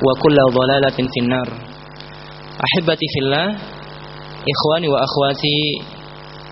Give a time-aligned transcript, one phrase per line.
[0.00, 1.48] wa kullu dhalalatin finnar.
[2.60, 3.56] Ahibati fillah
[4.44, 5.80] Ikhwani wa akhwati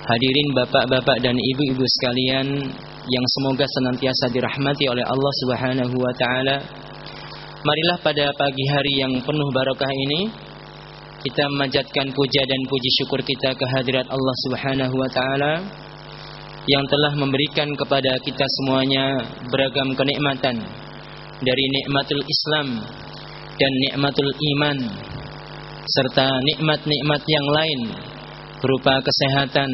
[0.09, 2.49] Hadirin bapak-bapak dan ibu-ibu sekalian
[3.05, 6.57] Yang semoga senantiasa dirahmati oleh Allah subhanahu wa ta'ala.
[7.61, 10.33] Marilah pada pagi hari yang penuh barokah ini
[11.29, 15.55] Kita memanjatkan puja dan puji syukur kita kehadirat Allah subhanahu wa ta'ala
[16.69, 19.17] yang telah memberikan kepada kita semuanya
[19.49, 20.61] beragam kenikmatan.
[21.41, 22.85] Dari nikmatul Islam
[23.59, 24.79] dan nikmatul iman
[25.89, 27.81] serta nikmat-nikmat yang lain
[28.63, 29.71] berupa kesehatan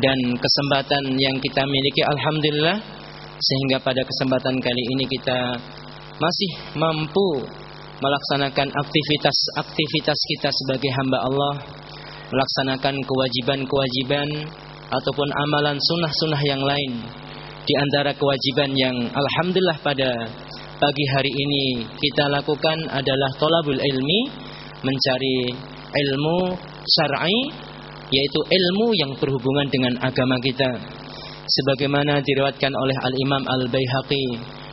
[0.00, 2.02] dan kesempatan yang kita miliki.
[2.02, 2.78] Alhamdulillah
[3.40, 5.38] sehingga pada kesempatan kali ini kita
[6.20, 7.46] masih mampu
[8.00, 11.54] melaksanakan aktivitas-aktivitas kita sebagai hamba Allah
[12.30, 14.28] melaksanakan kewajiban-kewajiban
[14.90, 16.92] ataupun amalan sunnah-sunnah yang lain.
[17.60, 20.08] Di antara kewajiban yang alhamdulillah pada
[20.80, 24.20] pagi hari ini kita lakukan adalah tolabul ilmi
[24.80, 25.52] mencari
[25.92, 26.56] ilmu
[26.88, 27.40] syar'i
[28.08, 30.80] yaitu ilmu yang berhubungan dengan agama kita.
[31.44, 34.24] Sebagaimana diriwayatkan oleh Al Imam Al Baihaqi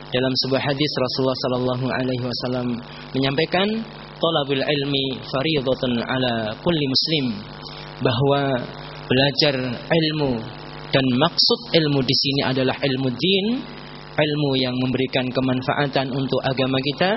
[0.08, 2.66] dalam sebuah hadis Rasulullah sallallahu alaihi wasallam
[3.12, 3.68] menyampaikan
[4.16, 7.26] tolabul ilmi fardhatun ala kulli muslim
[8.00, 8.56] bahwa
[9.04, 10.40] belajar ilmu
[10.88, 13.46] dan maksud ilmu di sini adalah ilmu din,
[14.18, 17.10] ilmu yang memberikan kemanfaatan untuk agama kita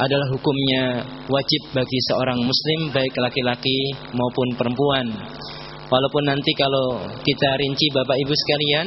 [0.00, 5.06] adalah hukumnya wajib bagi seorang muslim baik laki-laki maupun perempuan.
[5.90, 8.86] Walaupun nanti kalau kita rinci Bapak Ibu sekalian,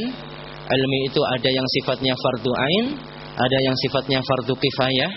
[0.64, 2.86] ilmu itu ada yang sifatnya fardu ain,
[3.36, 5.11] ada yang sifatnya fardu kifayah,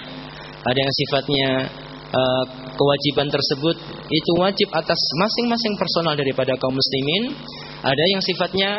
[0.67, 1.49] ada yang sifatnya
[2.11, 2.45] uh,
[2.75, 3.77] kewajiban tersebut
[4.11, 7.39] itu wajib atas masing-masing personal daripada kaum muslimin.
[7.87, 8.71] Ada yang sifatnya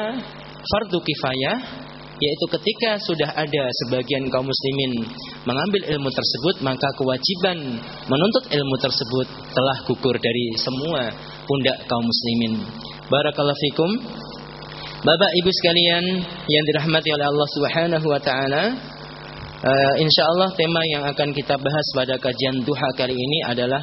[0.67, 1.86] fardu kifayah
[2.17, 5.05] yaitu ketika sudah ada sebagian kaum muslimin
[5.45, 7.77] mengambil ilmu tersebut maka kewajiban
[8.09, 11.13] menuntut ilmu tersebut telah gugur dari semua
[11.45, 12.65] pundak kaum muslimin.
[13.07, 13.91] Barakallahu fikum.
[14.97, 16.03] Bapak Ibu sekalian
[16.49, 18.63] yang dirahmati oleh Allah Subhanahu wa taala,
[19.57, 23.81] Uh, insya Allah tema yang akan kita bahas pada kajian duha kali ini adalah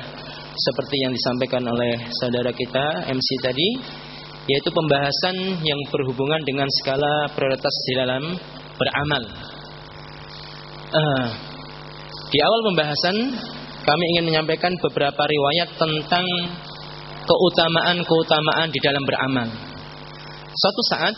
[0.55, 3.69] seperti yang disampaikan oleh saudara kita MC tadi,
[4.45, 8.23] yaitu pembahasan yang berhubungan dengan skala prioritas di dalam
[8.77, 9.23] beramal.
[10.95, 11.29] Uh,
[12.29, 13.17] di awal pembahasan
[13.85, 16.25] kami ingin menyampaikan beberapa riwayat tentang
[17.25, 19.49] keutamaan-keutamaan di dalam beramal.
[20.55, 21.15] Suatu saat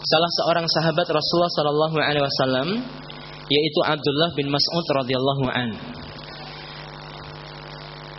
[0.00, 2.68] salah seorang sahabat Rasulullah Sallallahu Alaihi Wasallam
[3.50, 5.70] yaitu Abdullah bin Mas'ud radhiyallahu an.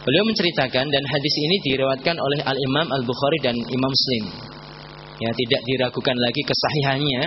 [0.01, 4.23] Beliau menceritakan dan hadis ini diriwayatkan oleh Al Imam Al Bukhari dan Imam Muslim.
[5.21, 7.23] Ya, tidak diragukan lagi kesahihannya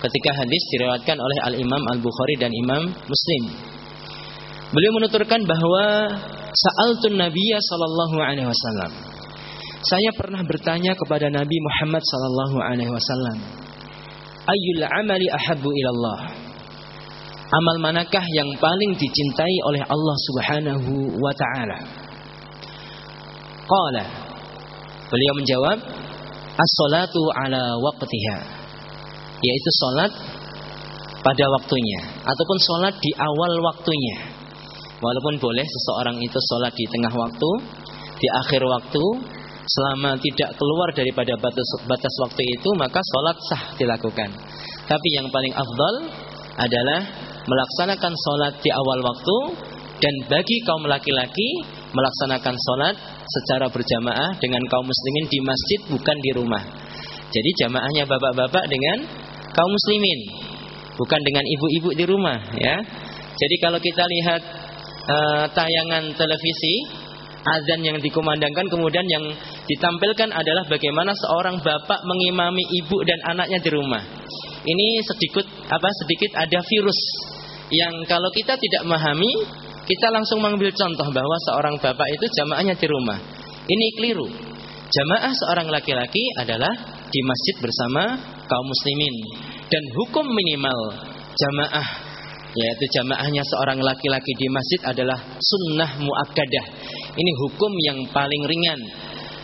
[0.00, 3.42] ketika hadis diriwayatkan oleh Al Imam Al Bukhari dan Imam Muslim.
[4.72, 6.08] Beliau menuturkan bahwa
[6.56, 8.92] sa'altun Nabiyya sallallahu alaihi wasallam.
[9.84, 13.38] Saya pernah bertanya kepada Nabi Muhammad sallallahu alaihi wasallam,
[14.48, 16.20] ayyul amali ahabbu ilallah?
[17.46, 22.05] Amal manakah yang paling dicintai oleh Allah Subhanahu wa taala?
[23.66, 24.04] Qala
[25.06, 25.78] Beliau menjawab,
[26.58, 28.38] "As-salatu ala waqtiha."
[29.38, 30.12] Yaitu salat
[31.22, 34.16] pada waktunya ataupun salat di awal waktunya.
[34.98, 37.50] Walaupun boleh seseorang itu salat di tengah waktu,
[38.18, 39.04] di akhir waktu,
[39.66, 44.30] selama tidak keluar daripada batas batas waktu itu maka salat sah dilakukan.
[44.86, 45.94] Tapi yang paling afdal
[46.56, 47.00] adalah
[47.46, 49.36] melaksanakan sholat di awal waktu
[49.98, 51.62] dan bagi kaum laki-laki
[51.94, 52.94] melaksanakan sholat
[53.26, 56.62] secara berjamaah dengan kaum muslimin di masjid bukan di rumah.
[57.30, 59.04] Jadi jamaahnya bapak-bapak dengan
[59.52, 60.20] kaum muslimin,
[60.96, 62.76] bukan dengan ibu-ibu di rumah ya.
[63.36, 64.42] Jadi kalau kita lihat
[65.06, 66.74] uh, tayangan televisi
[67.46, 69.22] azan yang dikumandangkan kemudian yang
[69.70, 74.02] ditampilkan adalah bagaimana seorang bapak mengimami ibu dan anaknya di rumah.
[74.66, 76.98] Ini sedikit apa sedikit ada virus
[77.70, 79.30] yang kalau kita tidak memahami,
[79.86, 83.18] kita langsung mengambil contoh bahwa seorang bapak itu jamaahnya di rumah.
[83.66, 84.26] Ini keliru.
[84.86, 86.70] Jamaah seorang laki-laki adalah
[87.10, 88.02] di masjid bersama
[88.46, 89.14] kaum muslimin
[89.66, 90.94] dan hukum minimal
[91.34, 92.06] jamaah
[92.56, 96.66] yaitu jamaahnya seorang laki-laki di masjid adalah sunnah muakkadah.
[97.14, 98.80] Ini hukum yang paling ringan.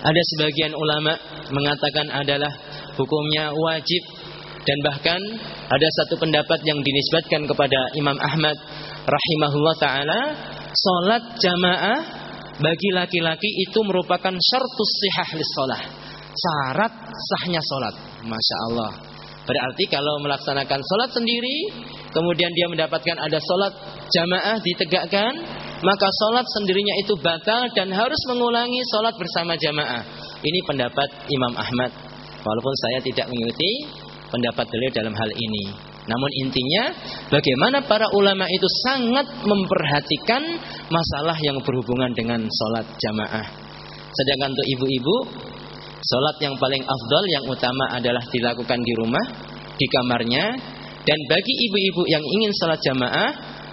[0.02, 1.14] Ada sebagian ulama
[1.52, 2.50] mengatakan adalah
[2.96, 4.02] hukumnya wajib
[4.62, 5.20] dan bahkan
[5.68, 8.56] ada satu pendapat yang dinisbatkan kepada Imam Ahmad
[9.06, 10.20] rahimahullah taala,
[10.72, 12.00] salat jamaah
[12.58, 15.82] bagi laki-laki itu merupakan syartus sihah lis salah.
[16.32, 17.94] Syarat sahnya salat.
[18.22, 18.92] Masya Allah.
[19.42, 21.56] Berarti kalau melaksanakan salat sendiri,
[22.14, 23.74] kemudian dia mendapatkan ada salat
[24.12, 25.32] jamaah ditegakkan,
[25.82, 30.06] maka sholat sendirinya itu batal dan harus mengulangi sholat bersama jamaah.
[30.42, 31.90] Ini pendapat Imam Ahmad.
[32.42, 33.70] Walaupun saya tidak mengikuti
[34.30, 35.91] pendapat beliau dalam hal ini.
[36.02, 36.90] Namun intinya
[37.30, 40.42] bagaimana para ulama itu sangat memperhatikan
[40.90, 43.46] masalah yang berhubungan dengan sholat jamaah.
[44.12, 45.16] Sedangkan untuk ibu-ibu,
[46.02, 49.24] sholat yang paling afdol yang utama adalah dilakukan di rumah,
[49.78, 50.44] di kamarnya.
[51.02, 53.30] Dan bagi ibu-ibu yang ingin sholat jamaah,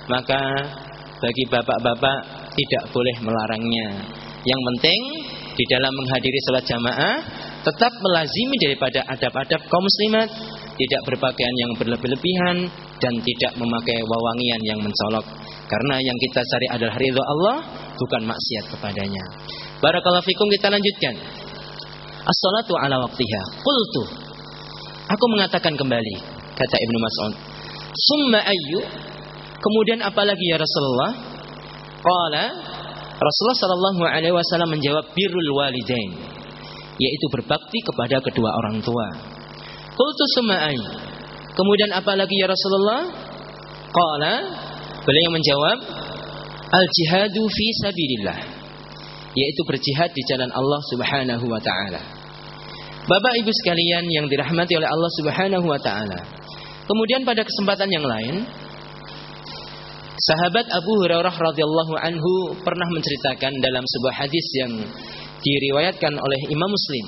[0.10, 0.42] maka
[1.20, 2.18] bagi bapak-bapak
[2.54, 3.88] tidak boleh melarangnya.
[4.46, 5.02] Yang penting
[5.60, 7.16] di dalam menghadiri sholat jamaah
[7.60, 10.30] tetap melazimi daripada adab-adab kaum muslimat,
[10.80, 12.58] tidak berpakaian yang berlebih-lebihan
[13.04, 15.28] dan tidak memakai wawangian yang mencolok.
[15.68, 17.58] Karena yang kita cari adalah ridho Allah,
[18.00, 19.24] bukan maksiat kepadanya.
[19.84, 21.14] Barakallahu fikum kita lanjutkan.
[22.24, 23.42] As-salatu ala waktiha.
[23.60, 24.04] Qultu.
[25.10, 26.16] Aku mengatakan kembali,
[26.56, 27.34] kata Ibnu Mas'ud.
[27.90, 29.10] Summa ayyu
[29.60, 31.12] Kemudian apalagi ya Rasulullah?
[32.00, 32.46] Qala
[33.20, 36.16] Rasulullah sallallahu alaihi wasallam menjawab birrul walidain,
[36.96, 39.08] yaitu berbakti kepada kedua orang tua.
[40.00, 40.80] Qultu suma'ai.
[41.51, 43.04] Kemudian apalagi ya Rasulullah?
[43.92, 44.34] Qala
[45.04, 45.78] beliau menjawab
[46.72, 48.40] al jihadu fi sabilillah,
[49.36, 52.00] yaitu berjihad di jalan Allah Subhanahu wa taala.
[53.10, 56.19] Bapak Ibu sekalian yang dirahmati oleh Allah Subhanahu wa taala.
[56.88, 58.48] Kemudian pada kesempatan yang lain,
[60.19, 64.74] Sahabat Abu Hurairah radhiyallahu anhu pernah menceritakan dalam sebuah hadis yang
[65.40, 67.06] diriwayatkan oleh Imam Muslim.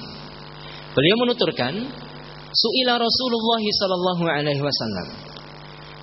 [0.96, 1.92] Beliau menuturkan,
[2.52, 5.08] "Su'ila Rasulullah sallallahu alaihi wasallam."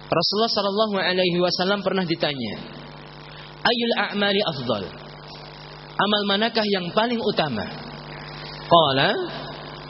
[0.08, 2.56] Rasulullah sallallahu alaihi wasallam pernah ditanya,
[3.60, 4.84] "Ayul a'mali afdal?"
[5.98, 7.66] Amal manakah yang paling utama?
[8.70, 9.10] Qala,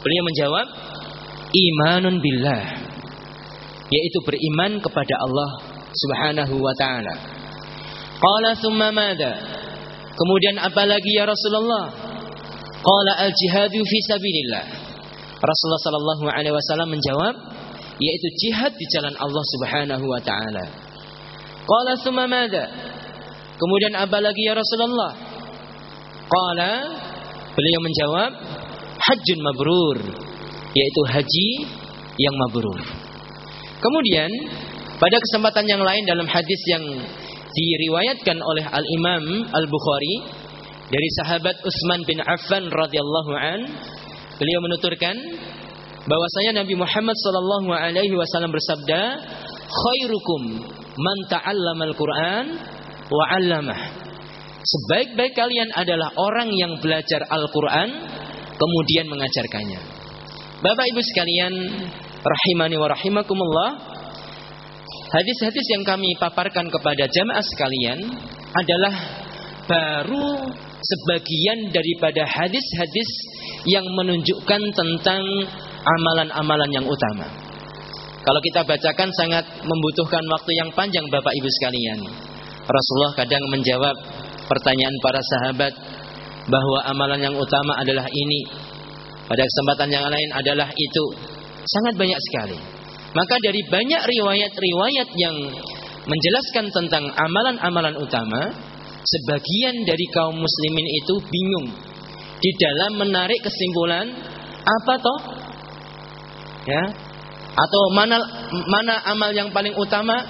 [0.01, 0.67] beliau menjawab,
[1.53, 2.63] "Imanun billah."
[3.89, 5.51] Yaitu beriman kepada Allah
[5.93, 7.15] Subhanahu wa taala.
[8.19, 9.33] Qala thumma madha?
[10.19, 11.89] Kemudian apa lagi ya Rasulullah?
[12.83, 14.65] Qala al-jihadu fi sabilillah.
[15.39, 17.35] Rasulullah sallallahu alaihi wasallam menjawab,
[17.99, 20.65] yaitu jihad di jalan Allah Subhanahu wa taala.
[21.69, 21.95] Qala
[22.27, 22.65] madha?
[23.59, 25.13] Kemudian apa lagi ya Rasulullah?
[26.31, 26.73] Qala
[27.55, 28.33] beliau menjawab,
[28.99, 29.99] hajjun mabrur,
[30.75, 31.51] yaitu haji
[32.19, 32.79] yang mabrur.
[33.79, 34.31] Kemudian
[34.99, 36.83] pada kesempatan yang lain dalam hadis yang
[37.55, 40.17] diriwayatkan oleh Al-Imam Al-Bukhari
[40.89, 43.61] dari sahabat Utsman bin Affan radhiyallahu an,
[44.39, 45.17] beliau menuturkan
[46.09, 49.01] bahwasanya Nabi Muhammad sallallahu alaihi wasallam bersabda,
[49.69, 50.63] "Khairukum
[50.97, 52.47] man ta'allama al-Qur'an
[53.11, 53.81] wa 'allamah."
[54.59, 57.89] Sebaik-baik kalian adalah orang yang belajar Al-Qur'an
[58.59, 59.81] kemudian mengajarkannya.
[60.59, 61.55] Bapak Ibu sekalian,
[62.21, 63.99] rahimani wa rahimakumullah,
[65.09, 68.13] Hadis-hadis yang kami paparkan kepada jamaah sekalian
[68.53, 68.93] adalah
[69.65, 70.53] baru
[70.85, 73.09] sebagian daripada hadis-hadis
[73.67, 75.23] yang menunjukkan tentang
[75.83, 77.27] amalan-amalan yang utama.
[78.23, 81.99] Kalau kita bacakan sangat membutuhkan waktu yang panjang Bapak Ibu sekalian.
[82.69, 83.97] Rasulullah kadang menjawab
[84.45, 85.73] pertanyaan para sahabat
[86.45, 88.43] bahwa amalan yang utama adalah ini.
[89.25, 91.05] Pada kesempatan yang lain adalah itu.
[91.65, 92.59] Sangat banyak sekali.
[93.17, 95.37] Maka dari banyak riwayat-riwayat yang
[96.09, 98.53] menjelaskan tentang amalan-amalan utama,
[99.05, 101.69] sebagian dari kaum muslimin itu bingung
[102.39, 104.07] di dalam menarik kesimpulan
[104.63, 105.21] apa toh?
[106.69, 106.85] Ya.
[107.59, 108.23] Atau mana
[108.71, 110.23] mana amal yang paling utama,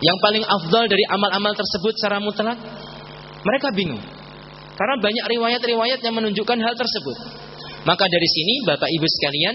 [0.00, 2.56] yang paling afdal dari amal-amal tersebut secara mutlak?
[3.44, 4.00] Mereka bingung.
[4.76, 7.16] Karena banyak riwayat-riwayat yang menunjukkan hal tersebut.
[7.84, 9.54] Maka dari sini Bapak Ibu sekalian,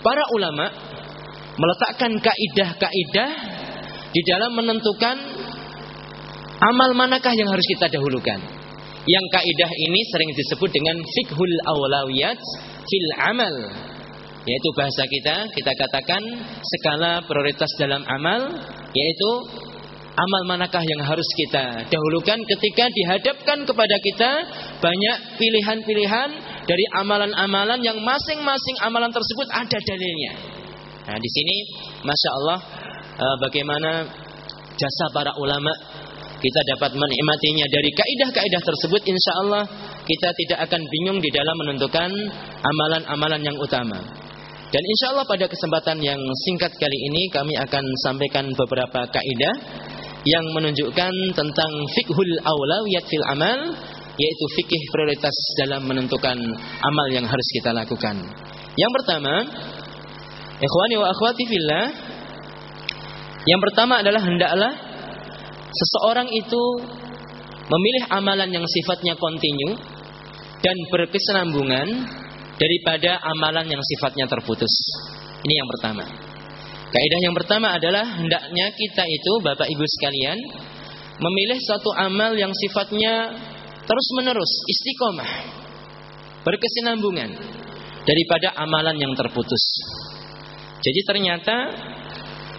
[0.00, 0.66] para ulama
[1.56, 3.30] meletakkan kaidah-kaidah
[4.10, 5.16] di dalam menentukan
[6.56, 8.55] amal manakah yang harus kita dahulukan.
[9.06, 12.42] Yang kaidah ini sering disebut dengan fikhul awlawiyat
[12.82, 13.54] fil amal.
[14.46, 16.22] Yaitu bahasa kita, kita katakan
[16.62, 18.50] skala prioritas dalam amal,
[18.94, 19.30] yaitu
[20.16, 24.30] amal manakah yang harus kita dahulukan ketika dihadapkan kepada kita
[24.80, 26.30] banyak pilihan-pilihan
[26.64, 30.32] dari amalan-amalan yang masing-masing amalan tersebut ada dalilnya.
[31.06, 31.56] Nah, di sini
[32.02, 32.58] Masya Allah
[33.22, 33.90] uh, bagaimana
[34.76, 35.70] jasa para ulama
[36.36, 39.64] kita dapat menikmatinya dari kaidah-kaidah tersebut insya Allah
[40.04, 42.10] kita tidak akan bingung di dalam menentukan
[42.60, 43.98] amalan-amalan yang utama.
[44.66, 49.54] Dan insya Allah pada kesempatan yang singkat kali ini kami akan sampaikan beberapa kaidah
[50.26, 53.60] yang menunjukkan tentang fikhul awlawiyat fil amal
[54.16, 56.36] yaitu fikih prioritas dalam menentukan
[56.82, 58.16] amal yang harus kita lakukan.
[58.76, 59.34] Yang pertama,
[60.56, 61.84] Ikhwani wa akhwati fillah.
[63.44, 64.72] Yang pertama adalah hendaklah
[65.70, 66.62] seseorang itu
[67.66, 69.74] memilih amalan yang sifatnya kontinu
[70.62, 71.88] dan berkesinambungan
[72.56, 74.72] daripada amalan yang sifatnya terputus.
[75.44, 76.04] Ini yang pertama.
[76.86, 80.38] Kaidah yang pertama adalah hendaknya kita itu Bapak Ibu sekalian
[81.18, 83.34] memilih satu amal yang sifatnya
[83.84, 85.30] terus-menerus istiqomah
[86.46, 87.30] berkesinambungan
[88.06, 89.60] daripada amalan yang terputus.
[90.78, 91.56] Jadi ternyata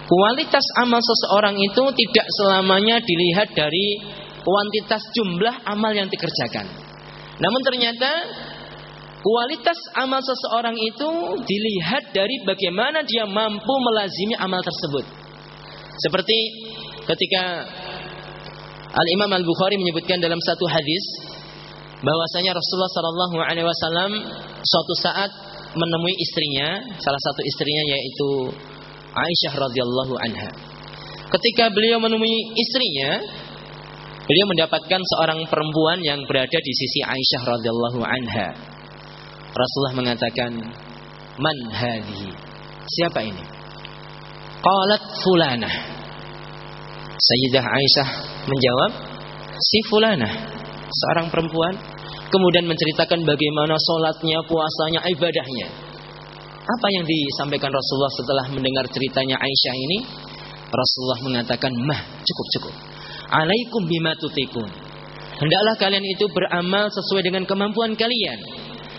[0.08, 4.00] kualitas amal seseorang itu tidak selamanya dilihat dari
[4.40, 6.66] kuantitas jumlah amal yang dikerjakan.
[7.38, 8.10] Namun ternyata
[9.20, 11.10] kualitas amal seseorang itu
[11.44, 15.04] dilihat dari bagaimana dia mampu melazimi amal tersebut.
[15.98, 16.38] Seperti
[17.04, 17.68] ketika
[18.88, 21.04] Al-Imam Al-Bukhari menyebutkan dalam satu hadis
[22.00, 24.10] bahwasanya Rasulullah sallallahu alaihi wasallam
[24.64, 25.30] suatu saat
[25.76, 28.28] menemui istrinya, salah satu istrinya yaitu
[29.14, 30.50] Aisyah radhiyallahu anha.
[31.28, 33.20] Ketika beliau menemui istrinya,
[34.24, 38.48] beliau mendapatkan seorang perempuan yang berada di sisi Aisyah radhiyallahu anha.
[39.52, 40.52] Rasulullah mengatakan,
[41.36, 42.32] "Man hadhi?"
[42.88, 43.44] Siapa ini?
[44.64, 45.74] Qalat fulanah.
[47.18, 48.08] Sayyidah Aisyah
[48.48, 48.90] menjawab,
[49.60, 50.32] "Si fulanah."
[50.88, 51.76] Seorang perempuan
[52.32, 55.87] kemudian menceritakan bagaimana sholatnya, puasanya, ibadahnya.
[56.68, 59.98] Apa yang disampaikan Rasulullah setelah mendengar ceritanya Aisyah ini?
[60.68, 62.74] Rasulullah mengatakan, "Mah, cukup cukup.
[63.32, 64.68] Alaikum bima tutikun."
[65.38, 68.38] Hendaklah kalian itu beramal sesuai dengan kemampuan kalian.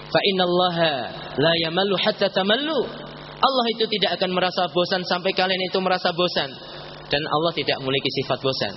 [0.10, 0.92] Fa innallaha
[1.38, 2.80] la yamallu hatta tamallu.
[3.40, 6.50] Allah itu tidak akan merasa bosan sampai kalian itu merasa bosan
[7.10, 8.74] dan Allah tidak memiliki sifat bosan.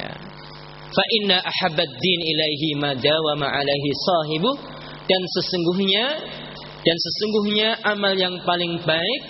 [0.00, 0.10] Ya.
[0.88, 4.50] Fa inna ahabbad din ilaihi ma dawama alaihi sahibu
[5.04, 6.04] dan sesungguhnya
[6.78, 9.22] dan sesungguhnya amal yang paling baik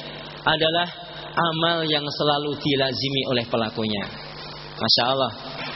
[0.45, 0.89] adalah
[1.33, 4.05] amal yang selalu dilazimi oleh pelakunya.
[4.79, 5.33] Masya Allah.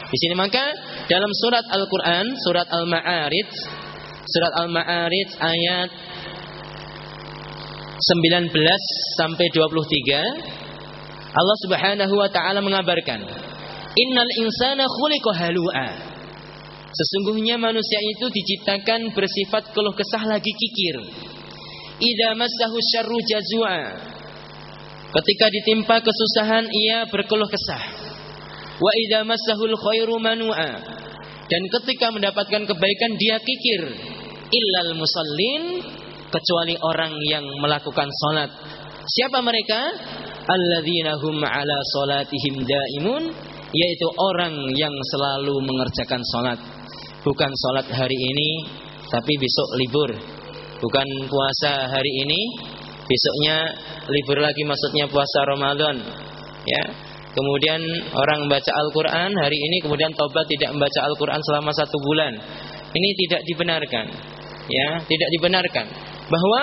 [0.06, 0.62] Di sini maka
[1.08, 3.50] dalam surat Al-Quran, surat Al-Ma'arij,
[4.28, 5.90] surat Al-Ma'arij ayat
[7.98, 8.52] 19
[9.18, 13.24] sampai 23, Allah Subhanahu wa taala mengabarkan,
[13.96, 15.88] "Innal insana khuliqa halu'a."
[16.92, 21.00] Sesungguhnya manusia itu diciptakan bersifat keluh kesah lagi kikir
[22.00, 23.76] idza massahu syarru jazua.
[25.12, 27.84] Ketika ditimpa kesusahan ia berkeluh kesah.
[28.80, 30.80] Wa idza massahul khairu manua.
[31.50, 33.92] Dan ketika mendapatkan kebaikan dia kikir.
[34.52, 35.84] Illal musallin
[36.32, 38.50] kecuali orang yang melakukan salat.
[39.04, 39.80] Siapa mereka?
[40.49, 43.25] Alladzina hum ala salatihim daimun
[43.72, 46.61] yaitu orang yang selalu mengerjakan salat.
[47.25, 48.50] Bukan salat hari ini
[49.12, 50.11] tapi besok libur
[50.82, 52.40] bukan puasa hari ini,
[53.06, 53.70] besoknya
[54.10, 55.96] libur lagi maksudnya puasa Ramadan.
[56.66, 56.84] Ya.
[57.32, 57.80] Kemudian
[58.12, 62.36] orang membaca Al-Qur'an hari ini kemudian tobat tidak membaca Al-Qur'an selama satu bulan.
[62.92, 64.06] Ini tidak dibenarkan.
[64.68, 65.86] Ya, tidak dibenarkan.
[66.28, 66.62] Bahwa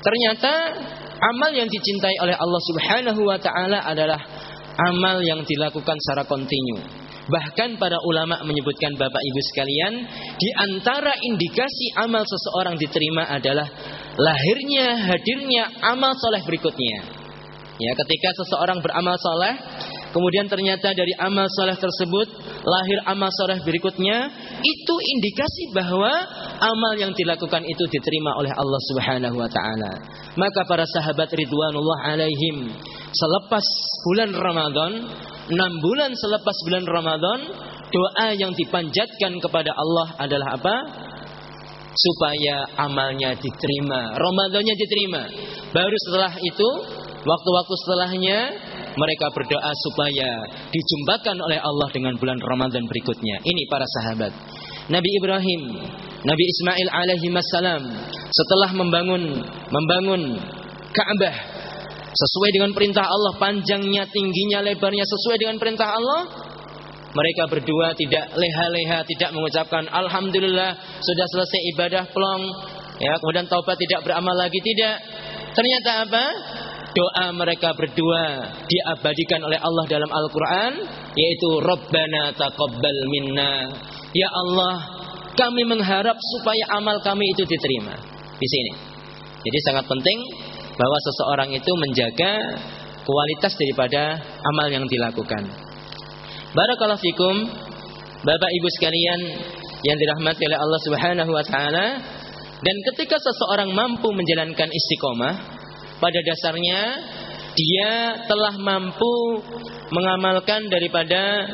[0.00, 0.80] ternyata
[1.20, 4.16] amal yang dicintai oleh Allah Subhanahu wa taala adalah
[4.80, 6.80] amal yang dilakukan secara kontinu.
[7.26, 9.92] Bahkan para ulama menyebutkan Bapak Ibu sekalian,
[10.38, 13.66] di antara indikasi amal seseorang diterima adalah
[14.14, 17.02] lahirnya, hadirnya amal soleh berikutnya.
[17.76, 19.54] Ya, ketika seseorang beramal soleh,
[20.16, 22.28] kemudian ternyata dari amal soleh tersebut
[22.64, 24.32] lahir amal soleh berikutnya,
[24.64, 26.08] itu indikasi bahwa
[26.56, 29.92] amal yang dilakukan itu diterima oleh Allah Subhanahu Wa Taala.
[30.40, 32.72] Maka para sahabat Ridwanullah alaihim
[33.12, 33.66] selepas
[34.08, 34.92] bulan Ramadan
[35.46, 37.40] enam bulan selepas bulan Ramadan,
[37.94, 40.76] doa yang dipanjatkan kepada Allah adalah apa?
[41.96, 45.22] Supaya amalnya diterima, Ramadannya diterima.
[45.72, 46.68] Baru setelah itu,
[47.24, 48.38] waktu-waktu setelahnya,
[48.96, 50.28] mereka berdoa supaya
[50.72, 53.44] dijumpakan oleh Allah dengan bulan Ramadan berikutnya.
[53.44, 54.32] Ini para sahabat.
[54.88, 55.62] Nabi Ibrahim,
[56.24, 57.82] Nabi Ismail alaihi salam
[58.32, 59.22] setelah membangun
[59.68, 60.22] membangun
[60.96, 61.36] Ka'bah
[62.16, 66.20] sesuai dengan perintah Allah, panjangnya, tingginya, lebarnya sesuai dengan perintah Allah.
[67.16, 72.42] Mereka berdua tidak leha-leha, tidak mengucapkan alhamdulillah sudah selesai ibadah plong,
[73.00, 75.00] ya, kemudian taubat tidak beramal lagi tidak.
[75.56, 76.24] Ternyata apa?
[76.96, 80.72] Doa mereka berdua diabadikan oleh Allah dalam Al-Qur'an
[81.12, 83.68] yaitu Rabbana taqabbal minna.
[84.16, 84.80] Ya Allah,
[85.36, 87.92] kami mengharap supaya amal kami itu diterima.
[88.40, 88.72] Di sini.
[89.44, 90.18] Jadi sangat penting
[90.72, 92.32] bahwa seseorang itu menjaga
[93.04, 95.46] kualitas daripada amal yang dilakukan.
[96.56, 97.34] Barakallahu fikum,
[98.24, 99.20] Bapak Ibu sekalian
[99.84, 101.86] yang dirahmati oleh Allah Subhanahu wa taala,
[102.56, 105.55] dan ketika seseorang mampu menjalankan istiqomah,
[106.00, 106.80] pada dasarnya
[107.56, 107.92] dia
[108.28, 109.40] telah mampu
[109.88, 111.48] mengamalkan daripada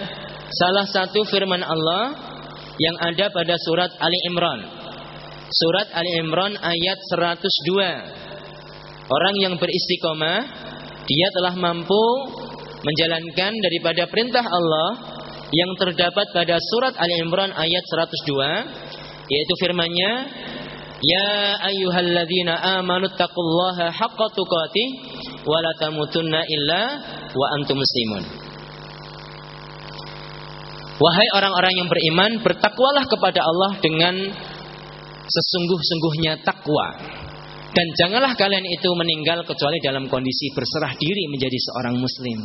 [0.50, 2.18] salah satu firman Allah
[2.80, 4.66] yang ada pada surat Ali Imran.
[5.52, 9.06] Surat Ali Imran ayat 102.
[9.06, 10.38] Orang yang beristiqomah
[11.06, 12.02] dia telah mampu
[12.82, 14.90] menjalankan daripada perintah Allah
[15.52, 20.12] yang terdapat pada surat Ali Imran ayat 102 yaitu firman-Nya
[21.02, 24.88] Ya ayyuhalladzina amanu taqullaha haqqa tuqatih
[25.42, 26.82] wa la tamutunna illa
[27.34, 28.22] wa antum muslimun.
[31.02, 34.14] Wahai orang-orang yang beriman, bertakwalah kepada Allah dengan
[35.26, 36.94] sesungguh-sungguhnya takwa.
[37.72, 42.38] Dan janganlah kalian itu meninggal kecuali dalam kondisi berserah diri menjadi seorang muslim.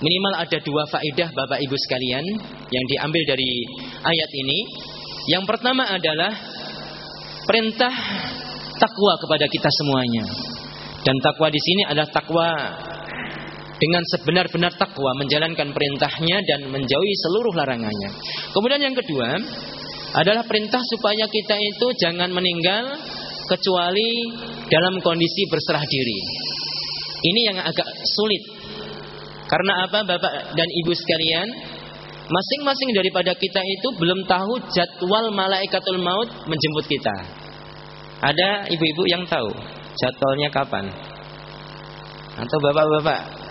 [0.00, 2.24] Minimal ada dua faedah Bapak Ibu sekalian
[2.72, 3.50] yang diambil dari
[4.00, 4.58] ayat ini.
[5.28, 6.32] Yang pertama adalah
[7.44, 7.94] perintah
[8.76, 10.24] takwa kepada kita semuanya.
[11.04, 12.48] Dan takwa di sini adalah takwa
[13.76, 18.10] dengan sebenar-benar takwa menjalankan perintahnya dan menjauhi seluruh larangannya.
[18.56, 19.28] Kemudian yang kedua
[20.14, 22.96] adalah perintah supaya kita itu jangan meninggal
[23.44, 24.32] kecuali
[24.72, 26.20] dalam kondisi berserah diri.
[27.24, 28.42] Ini yang agak sulit.
[29.44, 31.48] Karena apa Bapak dan Ibu sekalian?
[32.24, 37.16] Masing-masing daripada kita itu belum tahu jadwal malaikatul maut menjemput kita.
[38.24, 39.52] Ada ibu-ibu yang tahu
[40.00, 40.88] jadwalnya kapan?
[42.40, 43.44] Atau bapak-bapak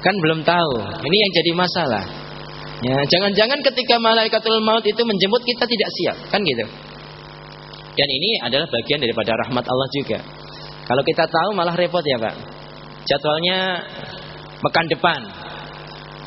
[0.00, 0.72] kan belum tahu.
[0.80, 2.04] Ini yang jadi masalah.
[2.80, 6.64] Ya, jangan-jangan ketika malaikatul maut itu menjemput kita tidak siap, kan gitu.
[7.92, 10.18] Dan ini adalah bagian daripada rahmat Allah juga.
[10.88, 12.34] Kalau kita tahu malah repot ya, Pak.
[13.04, 13.84] Jadwalnya
[14.64, 15.20] pekan depan,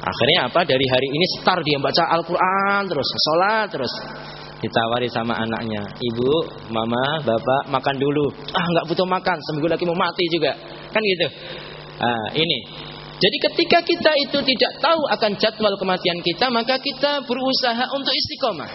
[0.03, 0.67] Akhirnya apa?
[0.67, 3.93] Dari hari ini start dia baca Al-Quran terus, sholat terus.
[4.59, 6.31] Ditawari sama anaknya, ibu,
[6.71, 8.31] mama, bapak, makan dulu.
[8.51, 10.55] Ah, nggak butuh makan, seminggu lagi mau mati juga,
[10.91, 11.27] kan gitu.
[11.99, 12.59] Ah, ini.
[13.19, 18.71] Jadi ketika kita itu tidak tahu akan jadwal kematian kita, maka kita berusaha untuk istiqomah.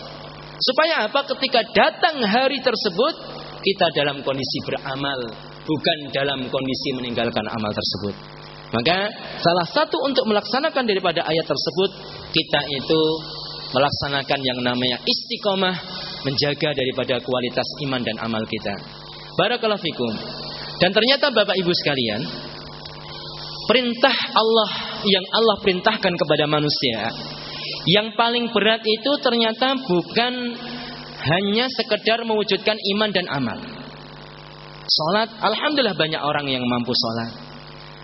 [0.61, 1.21] Supaya apa?
[1.29, 3.15] Ketika datang hari tersebut,
[3.61, 5.21] kita dalam kondisi beramal,
[5.65, 8.38] bukan dalam kondisi meninggalkan amal tersebut.
[8.69, 8.97] Maka
[9.41, 11.91] salah satu untuk melaksanakan daripada ayat tersebut
[12.29, 13.01] kita itu
[13.73, 15.77] melaksanakan yang namanya istiqomah
[16.25, 18.75] menjaga daripada kualitas iman dan amal kita.
[19.41, 20.13] Barakallahu fikum.
[20.79, 22.21] Dan ternyata Bapak Ibu sekalian,
[23.67, 24.71] perintah Allah
[25.05, 27.13] yang Allah perintahkan kepada manusia
[27.89, 30.33] yang paling berat itu ternyata bukan
[31.19, 33.59] hanya sekedar mewujudkan iman dan amal.
[34.89, 37.33] Salat, alhamdulillah banyak orang yang mampu salat.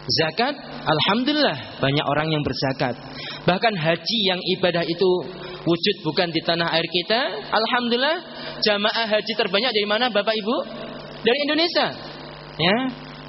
[0.05, 0.53] Zakat,
[0.85, 2.93] alhamdulillah banyak orang yang berzakat.
[3.49, 5.11] Bahkan haji yang ibadah itu
[5.65, 8.21] wujud bukan di tanah air kita, alhamdulillah
[8.61, 10.57] jamaah haji terbanyak dari mana Bapak Ibu?
[11.25, 11.87] Dari Indonesia.
[12.61, 12.77] Ya.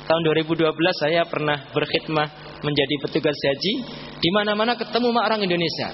[0.06, 0.70] Tahun 2012
[1.02, 2.28] saya pernah berkhidmah
[2.62, 3.74] menjadi petugas haji,
[4.22, 5.90] di mana-mana ketemu orang Indonesia.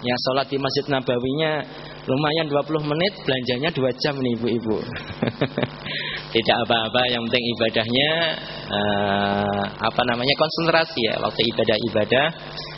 [0.00, 1.60] Ya, sholat di Masjid Nabawinya
[2.08, 4.76] lumayan 20 menit, belanjanya 2 jam nih ibu-ibu.
[6.30, 8.10] Tidak apa-apa, yang penting ibadahnya
[8.70, 12.26] uh, apa namanya konsentrasi ya waktu ibadah-ibadah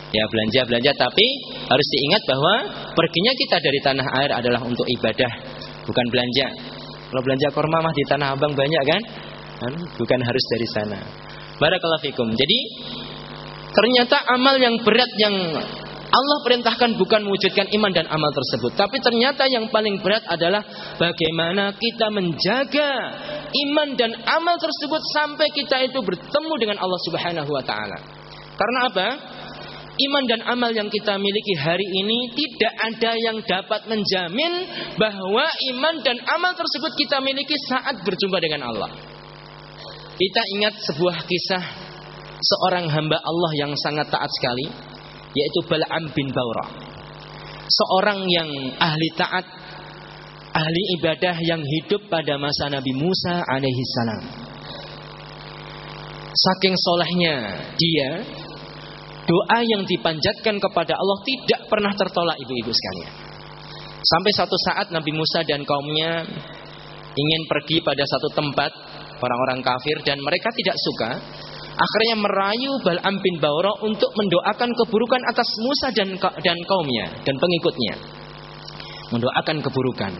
[0.09, 1.27] ya belanja-belanja tapi
[1.69, 2.53] harus diingat bahwa
[2.97, 5.31] perginya kita dari tanah air adalah untuk ibadah
[5.85, 6.47] bukan belanja.
[7.13, 9.01] Kalau belanja korma mah di tanah abang banyak kan?
[9.61, 9.73] kan?
[10.01, 10.99] Bukan harus dari sana.
[11.61, 12.33] Barakallahu fikum.
[12.33, 12.59] Jadi
[13.69, 15.35] ternyata amal yang berat yang
[16.13, 18.77] Allah perintahkan bukan mewujudkan iman dan amal tersebut.
[18.77, 20.61] Tapi ternyata yang paling berat adalah
[21.01, 23.17] bagaimana kita menjaga
[23.49, 27.97] iman dan amal tersebut sampai kita itu bertemu dengan Allah Subhanahu wa taala.
[28.53, 29.07] Karena apa?
[29.93, 35.95] Iman dan amal yang kita miliki hari ini tidak ada yang dapat menjamin bahwa iman
[36.05, 38.89] dan amal tersebut kita miliki saat berjumpa dengan Allah.
[40.13, 41.63] Kita ingat sebuah kisah
[42.37, 44.92] seorang hamba Allah yang sangat taat sekali
[45.33, 46.65] yaitu Bal'am bin Baura.
[47.63, 49.45] Seorang yang ahli taat,
[50.53, 54.23] ahli ibadah yang hidup pada masa Nabi Musa alaihi salam.
[56.33, 57.35] Saking solehnya
[57.77, 58.09] dia,
[59.25, 63.13] doa yang dipanjatkan kepada Allah tidak pernah tertolak ibu-ibu sekalian.
[64.03, 66.27] Sampai satu saat Nabi Musa dan kaumnya
[67.13, 68.71] ingin pergi pada satu tempat
[69.23, 71.11] orang-orang kafir dan mereka tidak suka
[71.73, 77.93] akhirnya merayu Bal'am bin Baura untuk mendoakan keburukan atas Musa dan dan kaumnya dan pengikutnya.
[79.13, 80.13] Mendoakan keburukan.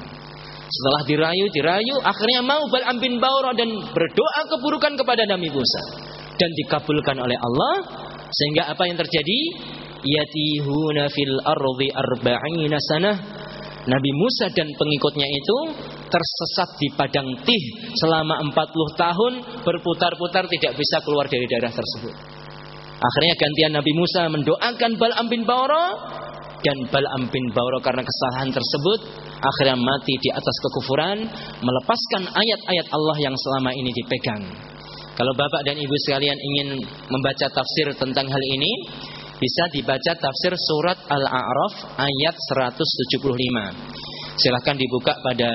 [0.64, 5.82] Setelah dirayu, dirayu, akhirnya mau Bal'am bin Baura dan berdoa keburukan kepada Nabi Musa
[6.38, 7.76] dan dikabulkan oleh Allah
[8.34, 9.40] sehingga apa yang terjadi?
[10.04, 13.16] Yatihuna fil ardi arba'ina sanah
[13.88, 15.58] Nabi Musa dan pengikutnya itu
[16.08, 17.64] tersesat di padang tih
[18.00, 18.54] selama 40
[19.00, 22.16] tahun berputar-putar tidak bisa keluar dari daerah tersebut.
[23.04, 25.86] Akhirnya gantian Nabi Musa mendoakan Bal'am bin Baura
[26.64, 29.00] dan Bal'am bin Bauro karena kesalahan tersebut
[29.44, 31.28] akhirnya mati di atas kekufuran
[31.60, 34.44] melepaskan ayat-ayat Allah yang selama ini dipegang.
[35.14, 36.68] Kalau Bapak dan Ibu sekalian ingin
[37.12, 38.72] membaca tafsir tentang hal ini,
[39.38, 44.13] bisa dibaca tafsir surat Al-A'raf ayat 175.
[44.34, 45.50] Silahkan dibuka pada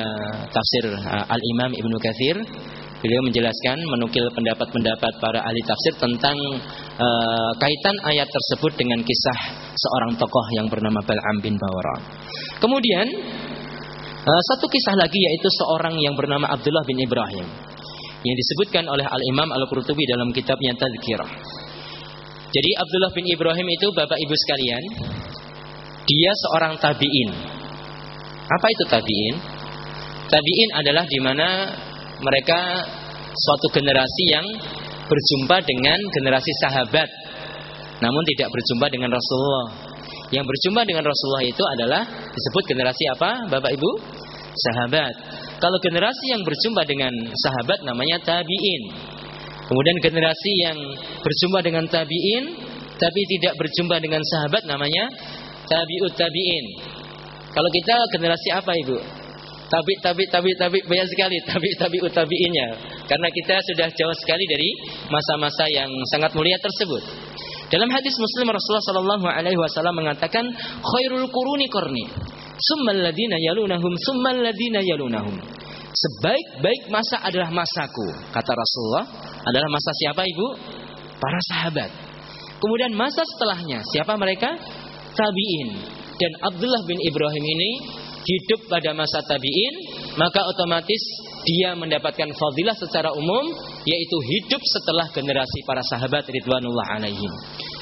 [0.54, 2.38] tafsir uh, Al-Imam Ibnu Katsir.
[2.98, 6.34] Beliau menjelaskan menukil pendapat-pendapat para ahli tafsir tentang
[6.98, 9.38] uh, kaitan ayat tersebut dengan kisah
[9.74, 11.96] seorang tokoh yang bernama Bal'am bin Bawara.
[12.58, 13.06] Kemudian
[14.22, 17.46] uh, satu kisah lagi yaitu seorang yang bernama Abdullah bin Ibrahim
[18.26, 21.30] yang disebutkan oleh Al-Imam Al-Qurtubi dalam kitabnya Tadhkirah.
[22.50, 24.82] Jadi Abdullah bin Ibrahim itu Bapak Ibu sekalian,
[26.02, 27.57] dia seorang tabi'in.
[28.48, 29.36] Apa itu tabi'in?
[30.28, 31.48] Tabi'in adalah di mana
[32.20, 32.60] mereka
[33.32, 34.46] suatu generasi yang
[35.08, 37.08] berjumpa dengan generasi sahabat
[37.98, 39.66] namun tidak berjumpa dengan Rasulullah.
[40.28, 43.30] Yang berjumpa dengan Rasulullah itu adalah disebut generasi apa?
[43.48, 43.90] Bapak Ibu?
[44.54, 45.14] Sahabat.
[45.58, 48.82] Kalau generasi yang berjumpa dengan sahabat namanya tabi'in.
[49.66, 50.78] Kemudian generasi yang
[51.20, 52.44] berjumpa dengan tabi'in
[52.98, 55.10] tapi tidak berjumpa dengan sahabat namanya
[55.66, 56.64] tabi'ut tabi'in.
[57.58, 58.98] Kalau kita generasi apa Ibu?
[59.66, 62.66] Tabi tabi tabi tabi banyak sekali tabi tabi utabiinnya
[63.04, 64.70] karena kita sudah jauh sekali dari
[65.10, 67.02] masa-masa yang sangat mulia tersebut.
[67.66, 70.46] Dalam hadis Muslim Rasulullah Shallallahu Alaihi Wasallam mengatakan
[70.80, 72.06] khairul kuruni korni,
[72.56, 75.36] summal ladina yalunahum, summal ladina yalunahum.
[75.90, 79.04] Sebaik-baik masa adalah masaku, kata Rasulullah
[79.44, 80.46] adalah masa siapa ibu?
[81.18, 81.90] Para sahabat.
[82.62, 84.54] Kemudian masa setelahnya, siapa mereka?
[85.12, 85.97] Tabi'in.
[86.18, 87.70] Dan Abdullah bin Ibrahim ini
[88.26, 89.74] hidup pada masa tabi'in,
[90.18, 91.00] maka otomatis
[91.46, 93.54] dia mendapatkan fadilah secara umum,
[93.86, 97.32] yaitu hidup setelah generasi para sahabat Ridwanullah alaihim.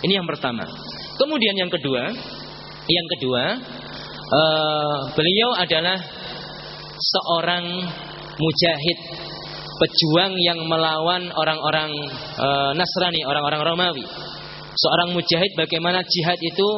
[0.05, 0.69] Ini yang pertama.
[1.17, 2.13] Kemudian yang kedua,
[2.87, 3.43] yang kedua,
[4.31, 5.99] uh, beliau adalah
[6.97, 7.65] seorang
[8.37, 8.99] mujahid
[9.77, 11.93] pejuang yang melawan orang-orang
[12.37, 14.05] e, Nasrani, orang-orang Romawi.
[14.77, 16.69] Seorang mujahid bagaimana jihad itu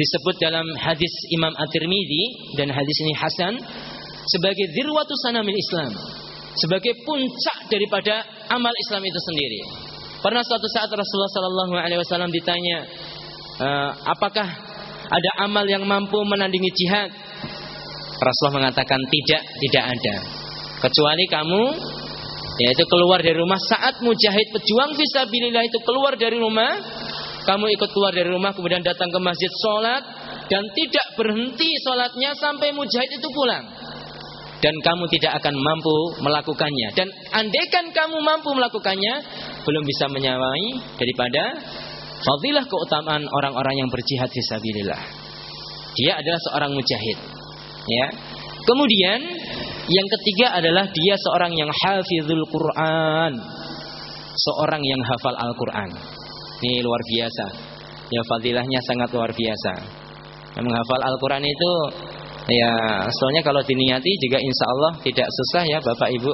[0.00, 3.54] disebut dalam hadis Imam At-Tirmidzi dan hadis ini hasan
[4.24, 5.92] sebagai dirwatu sanamil Islam,
[6.56, 9.60] sebagai puncak daripada amal Islam itu sendiri.
[10.20, 12.78] Pernah suatu saat Rasulullah Shallallahu Alaihi Wasallam ditanya,
[13.56, 13.68] e,
[14.08, 14.48] apakah
[15.08, 17.08] ada amal yang mampu menandingi jihad?
[18.20, 20.16] Rasulullah mengatakan tidak, tidak ada.
[20.80, 21.64] Kecuali kamu
[22.60, 26.76] yaitu keluar dari rumah saat mujahid pejuang visabilillah itu keluar dari rumah
[27.46, 30.02] kamu ikut keluar dari rumah kemudian datang ke masjid sholat
[30.48, 33.64] dan tidak berhenti sholatnya sampai mujahid itu pulang.
[34.60, 36.92] Dan kamu tidak akan mampu melakukannya.
[36.92, 39.24] Dan andaikan kamu mampu melakukannya
[39.64, 40.64] belum bisa menyawai
[41.00, 41.64] daripada
[42.20, 45.30] fadilah keutamaan orang-orang yang berjihad visabilillah
[46.00, 47.18] dia adalah seorang mujahid.
[47.88, 48.06] Ya.
[48.60, 49.20] Kemudian
[49.90, 53.32] yang ketiga adalah dia seorang yang hafizul Quran.
[54.30, 55.90] Seorang yang hafal Al-Quran.
[56.60, 57.46] Ini luar biasa.
[58.10, 59.72] Ya fadilahnya sangat luar biasa.
[60.58, 61.72] Yang menghafal Al-Quran itu
[62.50, 62.72] ya
[63.08, 66.32] soalnya kalau diniati juga insya Allah tidak susah ya Bapak Ibu.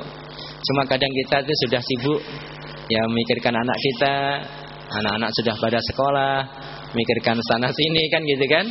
[0.67, 2.21] Cuma kadang kita itu sudah sibuk
[2.91, 4.15] ya memikirkan anak kita,
[4.99, 6.37] anak-anak sudah pada sekolah,
[6.91, 8.67] memikirkan sana sini kan gitu kan.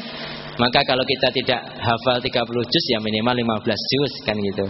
[0.56, 4.66] Maka kalau kita tidak hafal 30 juz ya minimal 15 juz kan gitu.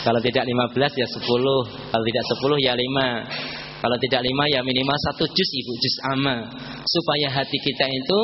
[0.00, 3.65] Kalau tidak 15 ya 10, kalau tidak 10 ya 5.
[3.86, 6.42] Kalau tidak 5 ya minimal 1 juz ibu juz amma.
[6.82, 8.18] Supaya hati kita itu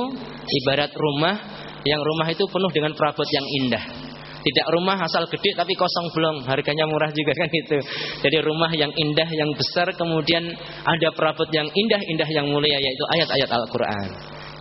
[0.58, 1.38] ibarat rumah
[1.86, 4.10] yang rumah itu penuh dengan perabot yang indah.
[4.42, 7.78] Tidak rumah asal gede tapi kosong belum, harganya murah juga kan itu.
[8.26, 10.50] Jadi rumah yang indah, yang besar, kemudian
[10.82, 14.08] ada perabot yang indah-indah yang mulia yaitu ayat-ayat Al-Quran.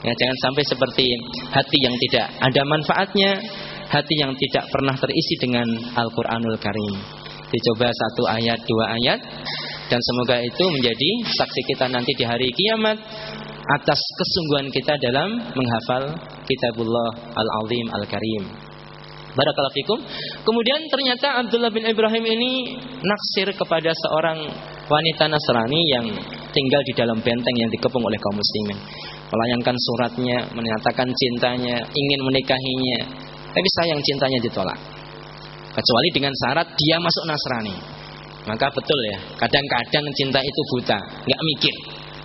[0.06, 1.06] Ya, jangan sampai seperti
[1.50, 3.42] hati yang tidak ada manfaatnya,
[3.90, 5.66] hati yang tidak pernah terisi dengan
[5.98, 6.94] Al-Qur'anul Karim.
[7.50, 9.20] Dicoba satu ayat, dua ayat
[9.91, 12.95] dan semoga itu menjadi saksi kita nanti di hari kiamat
[13.75, 16.15] atas kesungguhan kita dalam menghafal
[16.47, 18.43] kitabullah Al-Azim Al-Karim.
[19.32, 19.99] Barakallahu fikum.
[20.47, 22.51] Kemudian ternyata Abdullah bin Ibrahim ini
[23.04, 24.47] naksir kepada seorang
[24.88, 26.08] wanita Nasrani yang
[26.51, 28.80] tinggal di dalam benteng yang dikepung oleh kaum muslimin
[29.32, 32.99] melayangkan suratnya, menyatakan cintanya, ingin menikahinya.
[33.51, 34.80] Tapi sayang cintanya ditolak.
[35.71, 38.01] Kecuali dengan syarat dia masuk Nasrani.
[38.41, 41.75] Maka betul ya, kadang-kadang cinta itu buta, nggak mikir.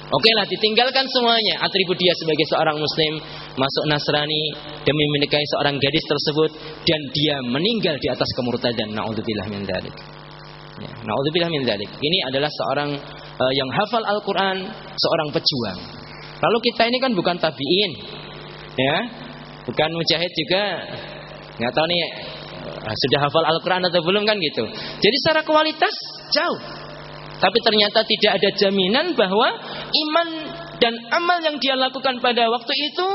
[0.06, 1.66] Oke lah, ditinggalkan semuanya.
[1.66, 3.18] Atribut dia sebagai seorang Muslim
[3.58, 4.54] masuk Nasrani
[4.86, 6.50] demi menikahi seorang gadis tersebut
[6.86, 8.94] dan dia meninggal di atas kemurtadan.
[8.94, 9.94] Naudzubillah min dzalik.
[10.78, 11.90] Ya, naudzubillah min dzalik.
[11.90, 12.94] Ini adalah seorang
[13.34, 14.62] uh, yang hafal Al-Qur'an,
[14.94, 15.78] seorang pejuang.
[16.38, 17.92] Lalu kita ini kan bukan tabiin,
[18.78, 18.96] ya.
[19.66, 20.86] Bukan mujahid juga
[21.58, 22.00] nggak tahu nih
[22.74, 24.64] sudah hafal Al-Quran atau belum kan gitu.
[24.74, 25.94] Jadi secara kualitas
[26.34, 26.60] jauh.
[27.36, 29.48] Tapi ternyata tidak ada jaminan bahwa
[29.92, 30.28] iman
[30.80, 33.08] dan amal yang dia lakukan pada waktu itu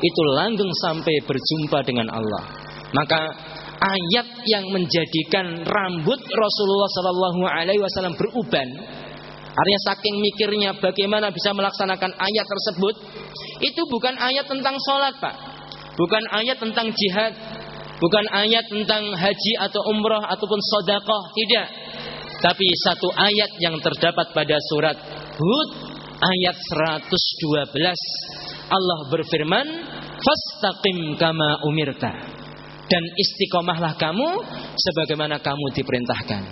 [0.00, 2.42] itu langgeng sampai berjumpa dengan Allah.
[2.90, 3.20] Maka
[3.78, 8.68] ayat yang menjadikan rambut Rasulullah Shallallahu Alaihi Wasallam beruban,
[9.54, 12.94] artinya saking mikirnya bagaimana bisa melaksanakan ayat tersebut,
[13.62, 15.34] itu bukan ayat tentang sholat pak,
[15.94, 17.32] bukan ayat tentang jihad,
[18.00, 21.68] bukan ayat tentang haji atau umroh ataupun sodakoh, tidak.
[22.40, 24.96] Tapi satu ayat yang terdapat pada surat
[25.36, 25.70] Hud
[26.20, 27.76] ayat 112
[28.72, 29.66] Allah berfirman
[30.16, 32.12] fastaqim kama umirta.
[32.90, 34.28] Dan istiqomahlah kamu
[34.74, 36.42] sebagaimana kamu diperintahkan.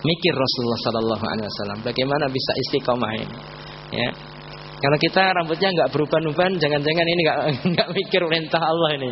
[0.00, 3.36] Mikir Rasulullah Sallallahu Alaihi Wasallam bagaimana bisa istiqomah ini?
[3.90, 4.10] Ya.
[4.80, 7.20] Kalau kita rambutnya nggak berubah-ubah jangan-jangan ini
[7.74, 9.10] nggak mikir perintah Allah ini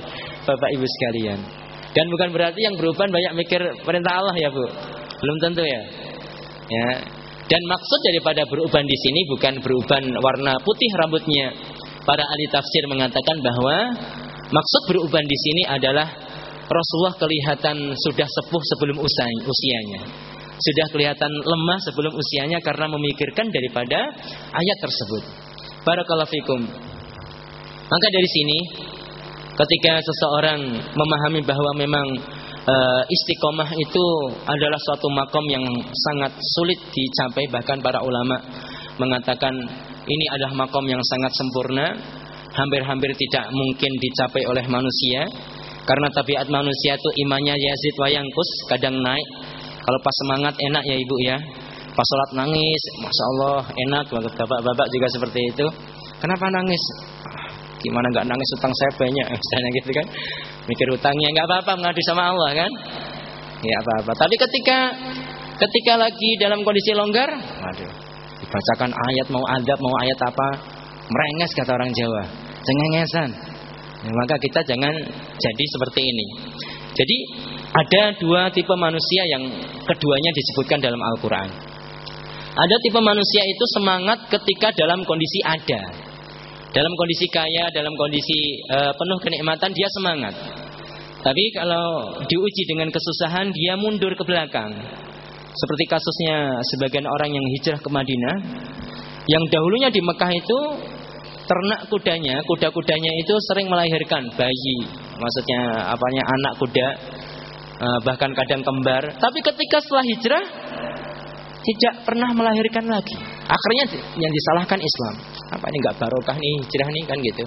[0.48, 1.67] bapak ibu sekalian
[1.98, 4.62] dan bukan berarti yang berubah banyak mikir perintah Allah ya bu
[5.18, 5.82] belum tentu ya
[6.70, 11.56] ya dan maksud daripada beruban di sini bukan beruban warna putih rambutnya.
[12.04, 13.76] Para ahli tafsir mengatakan bahwa
[14.52, 16.08] maksud beruban di sini adalah
[16.68, 20.00] Rasulullah kelihatan sudah sepuh sebelum usianya.
[20.60, 24.12] Sudah kelihatan lemah sebelum usianya karena memikirkan daripada
[24.52, 25.24] ayat tersebut.
[25.88, 26.60] Barakallahu fikum.
[27.88, 28.58] Maka dari sini
[29.58, 30.60] ketika seseorang
[30.94, 32.06] memahami bahwa memang
[32.66, 34.04] uh, istiqomah itu
[34.46, 38.38] adalah suatu makom yang sangat sulit dicapai bahkan para ulama
[38.98, 39.54] mengatakan
[40.08, 41.86] ini adalah makom yang sangat sempurna
[42.58, 45.28] hampir-hampir tidak mungkin dicapai oleh manusia.
[45.86, 49.28] Karena tabiat manusia itu imannya yazid wayangkus kadang naik.
[49.80, 51.36] Kalau pas semangat enak ya ibu ya.
[51.96, 55.66] Pas sholat nangis masya Allah enak bapak-bapak juga seperti itu.
[56.20, 56.82] Kenapa nangis
[57.82, 59.26] gimana nggak nangis utang saya banyak?
[59.40, 60.06] Misalnya gitu kan.
[60.68, 62.70] Mikir utangnya nggak apa-apa mengadu sama Allah kan?
[63.62, 64.12] Ya apa-apa.
[64.14, 64.78] Tapi ketika
[65.58, 67.90] ketika lagi dalam kondisi longgar waduh
[68.38, 70.48] dibacakan ayat mau adab mau ayat apa?
[71.08, 72.22] Merenges kata orang Jawa.
[72.62, 73.30] Cengengesan.
[73.98, 74.94] Ya, maka kita jangan
[75.40, 76.26] jadi seperti ini.
[76.94, 77.16] Jadi
[77.74, 79.42] ada dua tipe manusia yang
[79.86, 81.48] keduanya disebutkan dalam Al-Quran.
[82.58, 86.07] Ada tipe manusia itu semangat ketika dalam kondisi ada
[86.78, 90.34] dalam kondisi kaya, dalam kondisi uh, penuh kenikmatan dia semangat.
[91.18, 94.70] Tapi kalau diuji dengan kesusahan dia mundur ke belakang.
[95.50, 98.36] Seperti kasusnya sebagian orang yang hijrah ke Madinah
[99.26, 100.58] yang dahulunya di Mekah itu
[101.50, 104.78] ternak kudanya, kuda-kudanya itu sering melahirkan bayi,
[105.18, 106.88] maksudnya apanya anak kuda,
[107.74, 109.02] eh, bahkan kadang kembar.
[109.18, 110.44] Tapi ketika setelah hijrah
[111.58, 113.37] tidak pernah melahirkan lagi.
[113.48, 113.84] Akhirnya
[114.20, 115.14] yang disalahkan Islam.
[115.56, 117.44] Apa ini nggak barokah nih hijrah nih kan gitu.